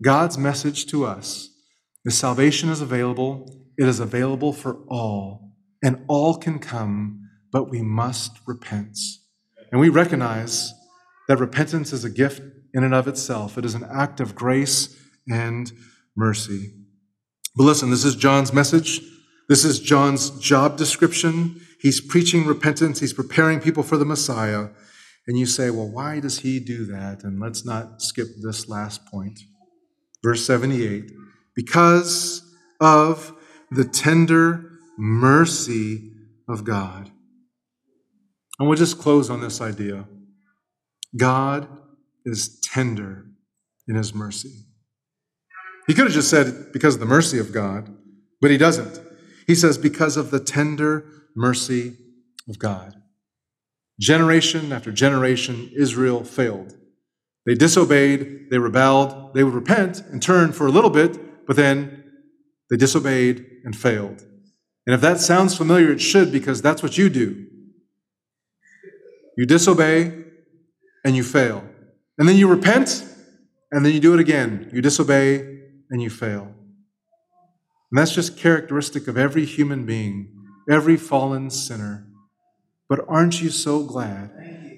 God's 0.01 0.37
message 0.37 0.85
to 0.87 1.05
us 1.05 1.49
is 2.05 2.17
salvation 2.17 2.69
is 2.69 2.79
available. 2.79 3.53
It 3.77 3.85
is 3.85 3.99
available 3.99 4.53
for 4.53 4.77
all 4.87 5.51
and 5.83 6.05
all 6.07 6.37
can 6.37 6.57
come, 6.57 7.27
but 7.51 7.69
we 7.69 7.81
must 7.81 8.39
repent. 8.47 8.97
And 9.73 9.81
we 9.81 9.89
recognize 9.89 10.73
that 11.27 11.37
repentance 11.37 11.91
is 11.91 12.05
a 12.05 12.09
gift 12.09 12.41
in 12.73 12.85
and 12.85 12.95
of 12.95 13.05
itself, 13.05 13.57
it 13.57 13.65
is 13.65 13.75
an 13.75 13.85
act 13.93 14.21
of 14.21 14.35
grace 14.35 14.97
and 15.29 15.69
mercy. 16.15 16.71
But 17.57 17.65
listen, 17.65 17.89
this 17.89 18.05
is 18.05 18.15
John's 18.15 18.53
message. 18.53 19.01
This 19.49 19.65
is 19.65 19.81
John's 19.81 20.29
job 20.39 20.77
description. 20.77 21.59
He's 21.81 21.99
preaching 21.99 22.45
repentance, 22.45 23.01
he's 23.01 23.11
preparing 23.11 23.59
people 23.59 23.83
for 23.83 23.97
the 23.97 24.05
Messiah. 24.05 24.69
And 25.27 25.37
you 25.39 25.45
say, 25.45 25.69
well, 25.69 25.87
why 25.87 26.19
does 26.19 26.39
he 26.39 26.59
do 26.59 26.85
that? 26.85 27.23
And 27.23 27.39
let's 27.39 27.65
not 27.65 28.01
skip 28.01 28.27
this 28.41 28.69
last 28.69 29.05
point. 29.07 29.39
Verse 30.23 30.45
78 30.45 31.11
because 31.55 32.41
of 32.81 33.33
the 33.71 33.85
tender 33.85 34.69
mercy 34.97 36.11
of 36.47 36.63
God. 36.63 37.09
And 38.59 38.67
we'll 38.67 38.77
just 38.77 38.99
close 38.99 39.29
on 39.29 39.41
this 39.41 39.61
idea 39.61 40.05
God 41.17 41.67
is 42.25 42.59
tender 42.61 43.25
in 43.87 43.95
his 43.95 44.13
mercy. 44.13 44.65
He 45.87 45.93
could 45.93 46.05
have 46.05 46.13
just 46.13 46.29
said, 46.29 46.71
because 46.73 46.95
of 46.95 46.99
the 46.99 47.05
mercy 47.05 47.37
of 47.37 47.53
God, 47.53 47.95
but 48.41 48.51
he 48.51 48.57
doesn't. 48.57 48.99
He 49.47 49.55
says, 49.55 49.77
because 49.77 50.17
of 50.17 50.31
the 50.31 50.39
tender 50.39 51.05
mercy 51.35 51.95
of 52.49 52.57
God. 52.57 52.95
Generation 53.99 54.71
after 54.71 54.91
generation, 54.91 55.71
Israel 55.75 56.23
failed. 56.23 56.75
They 57.45 57.55
disobeyed, 57.55 58.49
they 58.49 58.57
rebelled, 58.57 59.33
they 59.33 59.43
would 59.43 59.53
repent 59.53 60.01
and 60.11 60.21
turn 60.21 60.51
for 60.51 60.67
a 60.67 60.71
little 60.71 60.89
bit, 60.89 61.45
but 61.45 61.55
then 61.55 62.03
they 62.69 62.77
disobeyed 62.77 63.45
and 63.63 63.75
failed. 63.75 64.25
And 64.87 64.93
if 64.93 65.01
that 65.01 65.19
sounds 65.19 65.55
familiar, 65.55 65.91
it 65.91 66.01
should 66.01 66.31
because 66.31 66.61
that's 66.61 66.83
what 66.83 66.97
you 66.97 67.09
do. 67.09 67.47
You 69.37 69.45
disobey 69.45 70.23
and 71.03 71.15
you 71.15 71.23
fail. 71.23 71.63
And 72.17 72.27
then 72.27 72.35
you 72.35 72.47
repent 72.47 73.03
and 73.71 73.85
then 73.85 73.93
you 73.93 73.99
do 73.99 74.13
it 74.13 74.19
again. 74.19 74.69
You 74.73 74.81
disobey 74.81 75.39
and 75.89 76.01
you 76.01 76.09
fail. 76.09 76.43
And 77.91 77.99
that's 77.99 78.13
just 78.13 78.37
characteristic 78.37 79.07
of 79.07 79.17
every 79.17 79.45
human 79.45 79.85
being, 79.85 80.33
every 80.69 80.97
fallen 80.97 81.49
sinner. 81.49 82.07
But 82.87 83.05
aren't 83.07 83.41
you 83.41 83.49
so 83.49 83.83
glad 83.83 84.31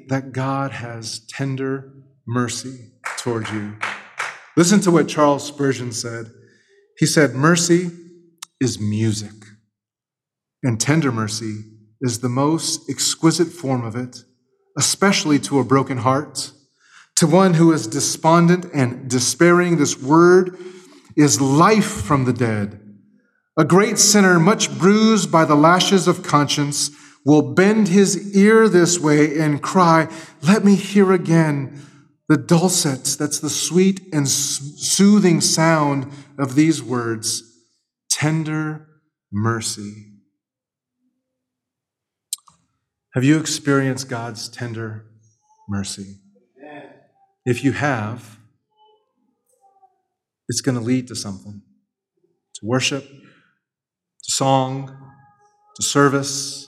that 0.08 0.32
God 0.32 0.72
has 0.72 1.20
tender 1.28 1.94
mercy 2.26 2.92
toward 3.18 3.50
you? 3.50 3.76
Listen 4.56 4.80
to 4.82 4.92
what 4.92 5.08
Charles 5.08 5.46
Spurgeon 5.46 5.92
said. 5.92 6.32
He 6.98 7.06
said, 7.06 7.36
Mercy 7.36 7.92
is 8.60 8.80
music. 8.80 9.34
And 10.64 10.80
tender 10.80 11.12
mercy 11.12 11.64
is 12.02 12.20
the 12.20 12.30
most 12.30 12.90
exquisite 12.90 13.50
form 13.50 13.84
of 13.84 13.96
it, 13.96 14.24
especially 14.78 15.40
to 15.40 15.60
a 15.60 15.64
broken 15.64 15.98
heart. 15.98 16.52
To 17.18 17.28
one 17.28 17.56
who 17.56 17.72
is 17.72 17.88
despondent 17.88 18.66
and 18.74 19.10
despairing, 19.10 19.78
this 19.78 20.02
word 20.02 20.58
is 21.16 21.42
life 21.42 21.86
from 21.86 22.26
the 22.26 22.34
dead. 22.34 22.80
A 23.58 23.66
great 23.66 23.98
sinner, 23.98 24.40
much 24.40 24.78
bruised 24.78 25.32
by 25.32 25.44
the 25.44 25.56
lashes 25.56 26.08
of 26.08 26.24
conscience, 26.24 26.92
will 27.28 27.54
bend 27.54 27.90
his 27.90 28.36
ear 28.38 28.70
this 28.70 28.98
way 28.98 29.38
and 29.38 29.62
cry, 29.62 30.08
Let 30.42 30.64
me 30.64 30.76
hear 30.76 31.12
again 31.12 31.86
the 32.30 32.38
dulcet, 32.38 33.18
that's 33.20 33.40
the 33.40 33.50
sweet 33.50 34.02
and 34.14 34.28
soothing 34.28 35.42
sound 35.42 36.12
of 36.40 36.56
these 36.56 36.82
words. 36.82 37.44
tender 38.10 38.88
mercy. 39.32 40.06
Have 43.14 43.24
you 43.24 43.38
experienced 43.40 44.10
God's 44.10 44.48
tender 44.50 45.06
mercy? 45.68 46.16
If 47.46 47.64
you 47.64 47.74
have, 47.74 48.40
it's 50.48 50.62
going 50.62 50.78
to 50.78 50.84
lead 50.84 51.08
to 51.10 51.16
something 51.16 51.62
to 52.56 52.66
worship, 52.66 53.04
to 53.06 54.32
song, 54.32 54.98
to 55.76 55.84
service, 55.84 56.67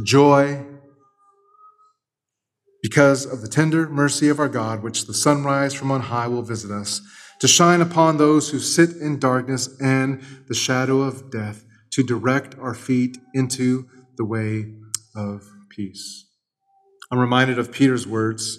joy, 0.00 0.66
because 2.82 3.26
of 3.26 3.42
the 3.42 3.48
tender 3.48 3.88
mercy 3.88 4.28
of 4.28 4.38
our 4.38 4.48
God, 4.48 4.82
which 4.82 5.06
the 5.06 5.14
sunrise 5.14 5.74
from 5.74 5.90
on 5.90 6.00
high 6.00 6.28
will 6.28 6.42
visit 6.42 6.70
us, 6.70 7.02
to 7.40 7.48
shine 7.48 7.80
upon 7.80 8.16
those 8.16 8.50
who 8.50 8.58
sit 8.58 8.96
in 8.96 9.18
darkness 9.18 9.68
and 9.80 10.22
the 10.48 10.54
shadow 10.54 11.00
of 11.00 11.30
death, 11.30 11.64
to 11.90 12.02
direct 12.02 12.58
our 12.58 12.74
feet 12.74 13.18
into 13.34 13.86
the 14.16 14.24
way 14.24 14.74
of 15.14 15.50
peace. 15.68 16.26
I'm 17.10 17.18
reminded 17.18 17.58
of 17.58 17.72
Peter's 17.72 18.06
words. 18.06 18.58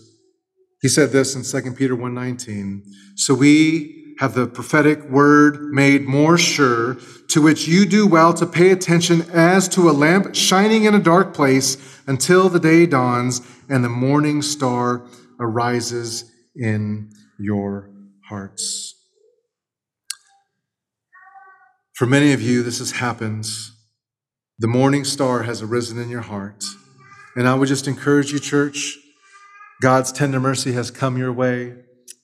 He 0.82 0.88
said 0.88 1.12
this 1.12 1.36
in 1.36 1.44
2 1.44 1.76
Peter 1.76 1.96
1:19. 1.96 2.84
So 3.16 3.34
we 3.34 4.01
have 4.22 4.36
the 4.36 4.46
prophetic 4.46 5.04
word 5.10 5.60
made 5.74 6.04
more 6.04 6.38
sure, 6.38 6.96
to 7.28 7.42
which 7.42 7.68
you 7.68 7.88
do 7.88 8.06
well 8.06 8.36
to 8.36 8.46
pay 8.46 8.70
attention 8.70 9.24
as 9.32 9.68
to 9.68 9.90
a 9.90 9.92
lamp 9.92 10.36
shining 10.36 10.84
in 10.84 10.94
a 10.94 11.00
dark 11.00 11.34
place 11.34 11.76
until 12.06 12.48
the 12.48 12.60
day 12.60 12.86
dawns 12.86 13.42
and 13.68 13.84
the 13.84 13.90
morning 13.90 14.44
star 14.44 15.08
arises 15.40 16.32
in 16.56 17.10
your 17.40 17.90
hearts. 18.30 18.94
For 21.96 22.06
many 22.06 22.32
of 22.32 22.44
you, 22.44 22.62
this 22.62 22.78
has 22.78 22.92
happened. 22.92 23.48
The 24.60 24.68
morning 24.68 25.04
star 25.04 25.42
has 25.42 25.64
arisen 25.64 25.98
in 25.98 26.10
your 26.10 26.22
heart. 26.22 26.64
And 27.36 27.48
I 27.48 27.56
would 27.56 27.70
just 27.70 27.88
encourage 27.88 28.32
you, 28.32 28.38
church, 28.38 29.00
God's 29.82 30.12
tender 30.12 30.40
mercy 30.40 30.74
has 30.74 30.92
come 30.92 31.18
your 31.18 31.34
way. 31.34 31.74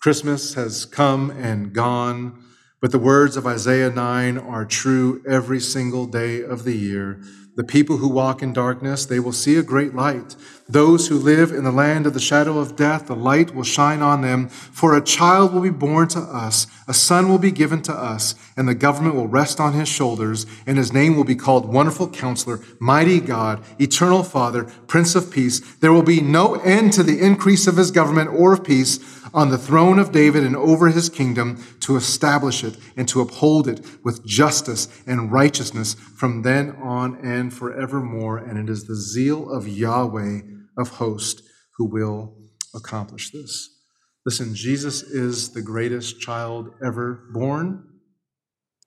Christmas 0.07 0.53
has 0.53 0.85
come 0.85 1.31
and 1.31 1.73
gone, 1.73 2.41
but 2.79 2.93
the 2.93 2.97
words 2.97 3.35
of 3.35 3.45
Isaiah 3.45 3.89
9 3.89 4.37
are 4.37 4.63
true 4.63 5.21
every 5.27 5.59
single 5.59 6.05
day 6.05 6.41
of 6.41 6.63
the 6.63 6.77
year. 6.77 7.19
The 7.57 7.65
people 7.65 7.97
who 7.97 8.07
walk 8.07 8.41
in 8.41 8.53
darkness, 8.53 9.05
they 9.05 9.19
will 9.19 9.33
see 9.33 9.57
a 9.57 9.63
great 9.63 9.93
light. 9.93 10.37
Those 10.69 11.09
who 11.09 11.17
live 11.17 11.51
in 11.51 11.65
the 11.65 11.73
land 11.73 12.07
of 12.07 12.13
the 12.13 12.21
shadow 12.21 12.57
of 12.59 12.77
death, 12.77 13.07
the 13.07 13.17
light 13.17 13.53
will 13.53 13.63
shine 13.63 14.01
on 14.01 14.21
them. 14.21 14.47
For 14.47 14.95
a 14.95 15.03
child 15.03 15.53
will 15.53 15.61
be 15.61 15.71
born 15.71 16.07
to 16.09 16.19
us, 16.19 16.67
a 16.87 16.93
son 16.93 17.27
will 17.27 17.37
be 17.37 17.51
given 17.51 17.81
to 17.81 17.93
us, 17.93 18.33
and 18.55 18.65
the 18.65 18.75
government 18.75 19.15
will 19.15 19.27
rest 19.27 19.59
on 19.59 19.73
his 19.73 19.89
shoulders, 19.89 20.45
and 20.65 20.77
his 20.77 20.93
name 20.93 21.17
will 21.17 21.25
be 21.25 21.35
called 21.35 21.67
Wonderful 21.67 22.11
Counselor, 22.11 22.61
Mighty 22.79 23.19
God, 23.19 23.61
Eternal 23.77 24.23
Father, 24.23 24.63
Prince 24.87 25.15
of 25.15 25.31
Peace. 25.31 25.59
There 25.77 25.91
will 25.91 26.01
be 26.01 26.21
no 26.21 26.55
end 26.55 26.93
to 26.93 27.03
the 27.03 27.19
increase 27.19 27.67
of 27.67 27.75
his 27.75 27.91
government 27.91 28.29
or 28.29 28.53
of 28.53 28.63
peace 28.63 29.16
on 29.33 29.49
the 29.49 29.57
throne 29.57 29.99
of 29.99 30.11
David 30.11 30.43
and 30.43 30.55
over 30.55 30.89
his 30.89 31.09
kingdom 31.09 31.63
to 31.81 31.95
establish 31.95 32.63
it 32.63 32.77
and 32.95 33.07
to 33.09 33.21
uphold 33.21 33.67
it 33.67 33.85
with 34.03 34.25
justice 34.25 34.87
and 35.05 35.31
righteousness 35.31 35.93
from 35.93 36.41
then 36.41 36.71
on 36.81 37.17
and 37.25 37.53
forevermore. 37.53 38.37
And 38.37 38.57
it 38.57 38.71
is 38.71 38.85
the 38.85 38.95
zeal 38.95 39.51
of 39.51 39.67
Yahweh 39.67 40.41
of 40.77 40.89
hosts 40.89 41.41
who 41.77 41.85
will 41.85 42.35
accomplish 42.73 43.31
this. 43.31 43.69
Listen, 44.25 44.53
Jesus 44.55 45.03
is 45.03 45.53
the 45.53 45.61
greatest 45.61 46.19
child 46.19 46.71
ever 46.85 47.29
born. 47.33 47.83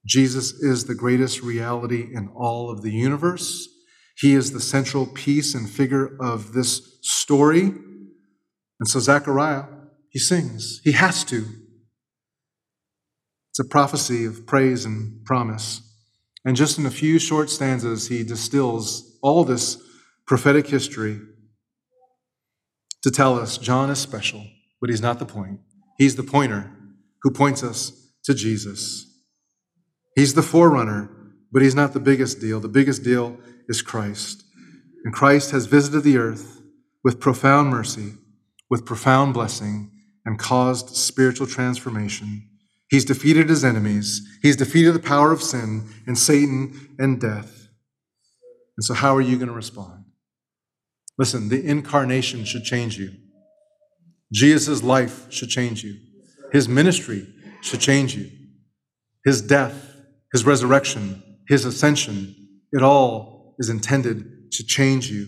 Jesus 0.06 0.52
is 0.52 0.84
the 0.84 0.94
greatest 0.94 1.42
reality 1.42 2.08
in 2.12 2.28
all 2.34 2.70
of 2.70 2.82
the 2.82 2.92
universe. 2.92 3.68
He 4.16 4.34
is 4.34 4.52
the 4.52 4.60
central 4.60 5.06
piece 5.06 5.54
and 5.54 5.68
figure 5.68 6.16
of 6.20 6.52
this 6.52 6.98
story. 7.00 7.62
And 7.62 8.88
so 8.88 8.98
Zechariah, 9.00 9.64
he 10.10 10.18
sings. 10.18 10.80
He 10.84 10.92
has 10.92 11.24
to. 11.24 11.44
It's 13.50 13.60
a 13.60 13.64
prophecy 13.64 14.24
of 14.24 14.46
praise 14.46 14.84
and 14.84 15.24
promise. 15.24 15.82
And 16.44 16.56
just 16.56 16.78
in 16.78 16.86
a 16.86 16.90
few 16.90 17.18
short 17.18 17.50
stanzas, 17.50 18.08
he 18.08 18.22
distills 18.22 19.18
all 19.22 19.44
this 19.44 19.80
prophetic 20.26 20.66
history 20.66 21.20
to 23.02 23.10
tell 23.10 23.38
us 23.38 23.58
John 23.58 23.90
is 23.90 23.98
special, 23.98 24.46
but 24.80 24.90
he's 24.90 25.02
not 25.02 25.18
the 25.18 25.26
point. 25.26 25.60
He's 25.98 26.16
the 26.16 26.22
pointer 26.22 26.70
who 27.22 27.30
points 27.30 27.62
us 27.62 27.92
to 28.24 28.34
Jesus. 28.34 29.06
He's 30.16 30.34
the 30.34 30.42
forerunner, 30.42 31.10
but 31.52 31.62
he's 31.62 31.74
not 31.74 31.92
the 31.92 32.00
biggest 32.00 32.40
deal. 32.40 32.60
The 32.60 32.68
biggest 32.68 33.02
deal 33.02 33.38
is 33.68 33.82
Christ. 33.82 34.44
And 35.04 35.14
Christ 35.14 35.50
has 35.50 35.66
visited 35.66 36.02
the 36.02 36.18
earth 36.18 36.62
with 37.02 37.20
profound 37.20 37.70
mercy, 37.70 38.14
with 38.68 38.84
profound 38.84 39.34
blessing, 39.34 39.90
and 40.30 40.38
caused 40.38 40.90
spiritual 40.90 41.48
transformation. 41.48 42.48
He's 42.88 43.04
defeated 43.04 43.48
his 43.48 43.64
enemies. 43.64 44.22
He's 44.42 44.54
defeated 44.54 44.92
the 44.92 45.00
power 45.00 45.32
of 45.32 45.42
sin 45.42 45.88
and 46.06 46.16
Satan 46.16 46.94
and 47.00 47.20
death. 47.20 47.66
And 48.76 48.84
so, 48.84 48.94
how 48.94 49.16
are 49.16 49.20
you 49.20 49.34
going 49.38 49.48
to 49.48 49.54
respond? 49.54 50.04
Listen, 51.18 51.48
the 51.48 51.66
incarnation 51.66 52.44
should 52.44 52.62
change 52.62 52.96
you. 52.96 53.10
Jesus' 54.32 54.84
life 54.84 55.26
should 55.32 55.48
change 55.48 55.82
you. 55.82 55.96
His 56.52 56.68
ministry 56.68 57.26
should 57.60 57.80
change 57.80 58.14
you. 58.14 58.30
His 59.24 59.42
death, 59.42 59.96
his 60.32 60.46
resurrection, 60.46 61.24
his 61.48 61.64
ascension, 61.64 62.36
it 62.70 62.84
all 62.84 63.56
is 63.58 63.68
intended 63.68 64.52
to 64.52 64.64
change 64.64 65.10
you. 65.10 65.26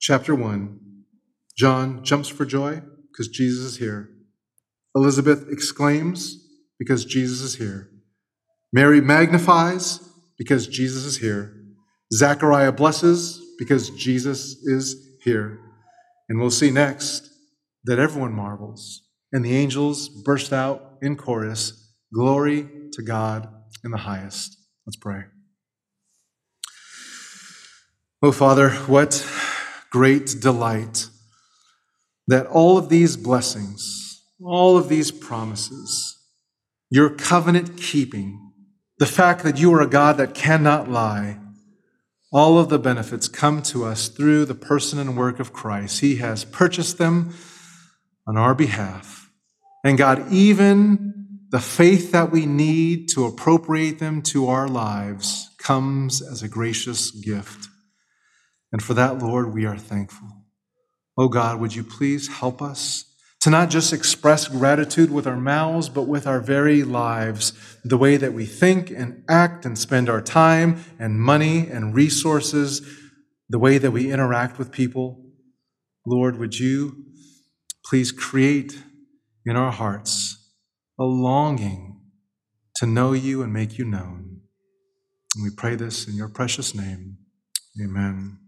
Chapter 0.00 0.34
1 0.34 0.80
John 1.56 2.04
jumps 2.04 2.28
for 2.28 2.44
joy 2.44 2.82
because 3.10 3.28
Jesus 3.28 3.64
is 3.64 3.76
here. 3.78 4.10
Elizabeth 4.94 5.46
exclaims 5.50 6.48
because 6.78 7.04
Jesus 7.04 7.40
is 7.40 7.56
here. 7.56 7.90
Mary 8.72 9.00
magnifies 9.00 10.00
because 10.36 10.66
Jesus 10.66 11.04
is 11.04 11.18
here. 11.18 11.54
Zechariah 12.12 12.72
blesses 12.72 13.40
because 13.58 13.90
Jesus 13.90 14.56
is 14.64 15.16
here. 15.22 15.60
And 16.28 16.40
we'll 16.40 16.50
see 16.50 16.70
next 16.70 17.30
that 17.84 17.98
everyone 17.98 18.32
marvels. 18.32 19.02
And 19.32 19.44
the 19.44 19.56
angels 19.56 20.08
burst 20.08 20.52
out 20.52 20.98
in 21.02 21.16
chorus 21.16 21.84
Glory 22.14 22.68
to 22.92 23.02
God 23.02 23.48
in 23.84 23.90
the 23.90 23.96
highest. 23.96 24.56
Let's 24.86 24.96
pray. 24.96 25.24
Oh, 28.22 28.30
Father, 28.30 28.70
what 28.70 29.28
great 29.90 30.36
delight 30.40 31.08
that 32.26 32.46
all 32.46 32.78
of 32.78 32.88
these 32.88 33.16
blessings, 33.16 34.22
all 34.42 34.76
of 34.76 34.88
these 34.88 35.10
promises, 35.10 36.18
your 36.90 37.10
covenant 37.10 37.76
keeping, 37.76 38.52
the 38.98 39.06
fact 39.06 39.42
that 39.42 39.58
you 39.58 39.72
are 39.74 39.80
a 39.80 39.86
God 39.86 40.16
that 40.16 40.34
cannot 40.34 40.90
lie, 40.90 41.38
all 42.32 42.58
of 42.58 42.68
the 42.68 42.78
benefits 42.78 43.28
come 43.28 43.62
to 43.62 43.84
us 43.84 44.08
through 44.08 44.44
the 44.44 44.54
person 44.54 44.98
and 44.98 45.16
work 45.16 45.38
of 45.38 45.52
Christ. 45.52 46.00
He 46.00 46.16
has 46.16 46.44
purchased 46.44 46.98
them 46.98 47.34
on 48.26 48.36
our 48.36 48.54
behalf. 48.54 49.30
And 49.84 49.98
God, 49.98 50.32
even 50.32 51.14
the 51.50 51.60
faith 51.60 52.10
that 52.12 52.32
we 52.32 52.46
need 52.46 53.08
to 53.10 53.26
appropriate 53.26 53.98
them 53.98 54.22
to 54.22 54.48
our 54.48 54.66
lives 54.66 55.50
comes 55.58 56.20
as 56.20 56.42
a 56.42 56.48
gracious 56.48 57.10
gift. 57.10 57.68
And 58.72 58.82
for 58.82 58.94
that, 58.94 59.18
Lord, 59.18 59.54
we 59.54 59.64
are 59.64 59.76
thankful. 59.76 60.43
Oh 61.16 61.28
God, 61.28 61.60
would 61.60 61.74
you 61.74 61.84
please 61.84 62.28
help 62.28 62.60
us 62.60 63.04
to 63.40 63.50
not 63.50 63.70
just 63.70 63.92
express 63.92 64.48
gratitude 64.48 65.10
with 65.10 65.26
our 65.26 65.36
mouths, 65.36 65.88
but 65.88 66.08
with 66.08 66.26
our 66.26 66.40
very 66.40 66.82
lives, 66.82 67.52
the 67.84 67.98
way 67.98 68.16
that 68.16 68.32
we 68.32 68.46
think 68.46 68.90
and 68.90 69.22
act 69.28 69.66
and 69.66 69.78
spend 69.78 70.08
our 70.08 70.22
time 70.22 70.82
and 70.98 71.20
money 71.20 71.68
and 71.68 71.94
resources, 71.94 72.80
the 73.48 73.58
way 73.58 73.76
that 73.78 73.90
we 73.90 74.10
interact 74.10 74.58
with 74.58 74.72
people. 74.72 75.22
Lord, 76.06 76.38
would 76.38 76.58
you 76.58 77.04
please 77.84 78.12
create 78.12 78.78
in 79.44 79.56
our 79.56 79.72
hearts 79.72 80.52
a 80.98 81.04
longing 81.04 82.00
to 82.76 82.86
know 82.86 83.12
you 83.12 83.42
and 83.42 83.52
make 83.52 83.78
you 83.78 83.84
known. 83.84 84.40
And 85.34 85.44
we 85.44 85.50
pray 85.56 85.74
this 85.74 86.08
in 86.08 86.14
your 86.14 86.28
precious 86.28 86.74
name. 86.74 87.18
Amen. 87.82 88.43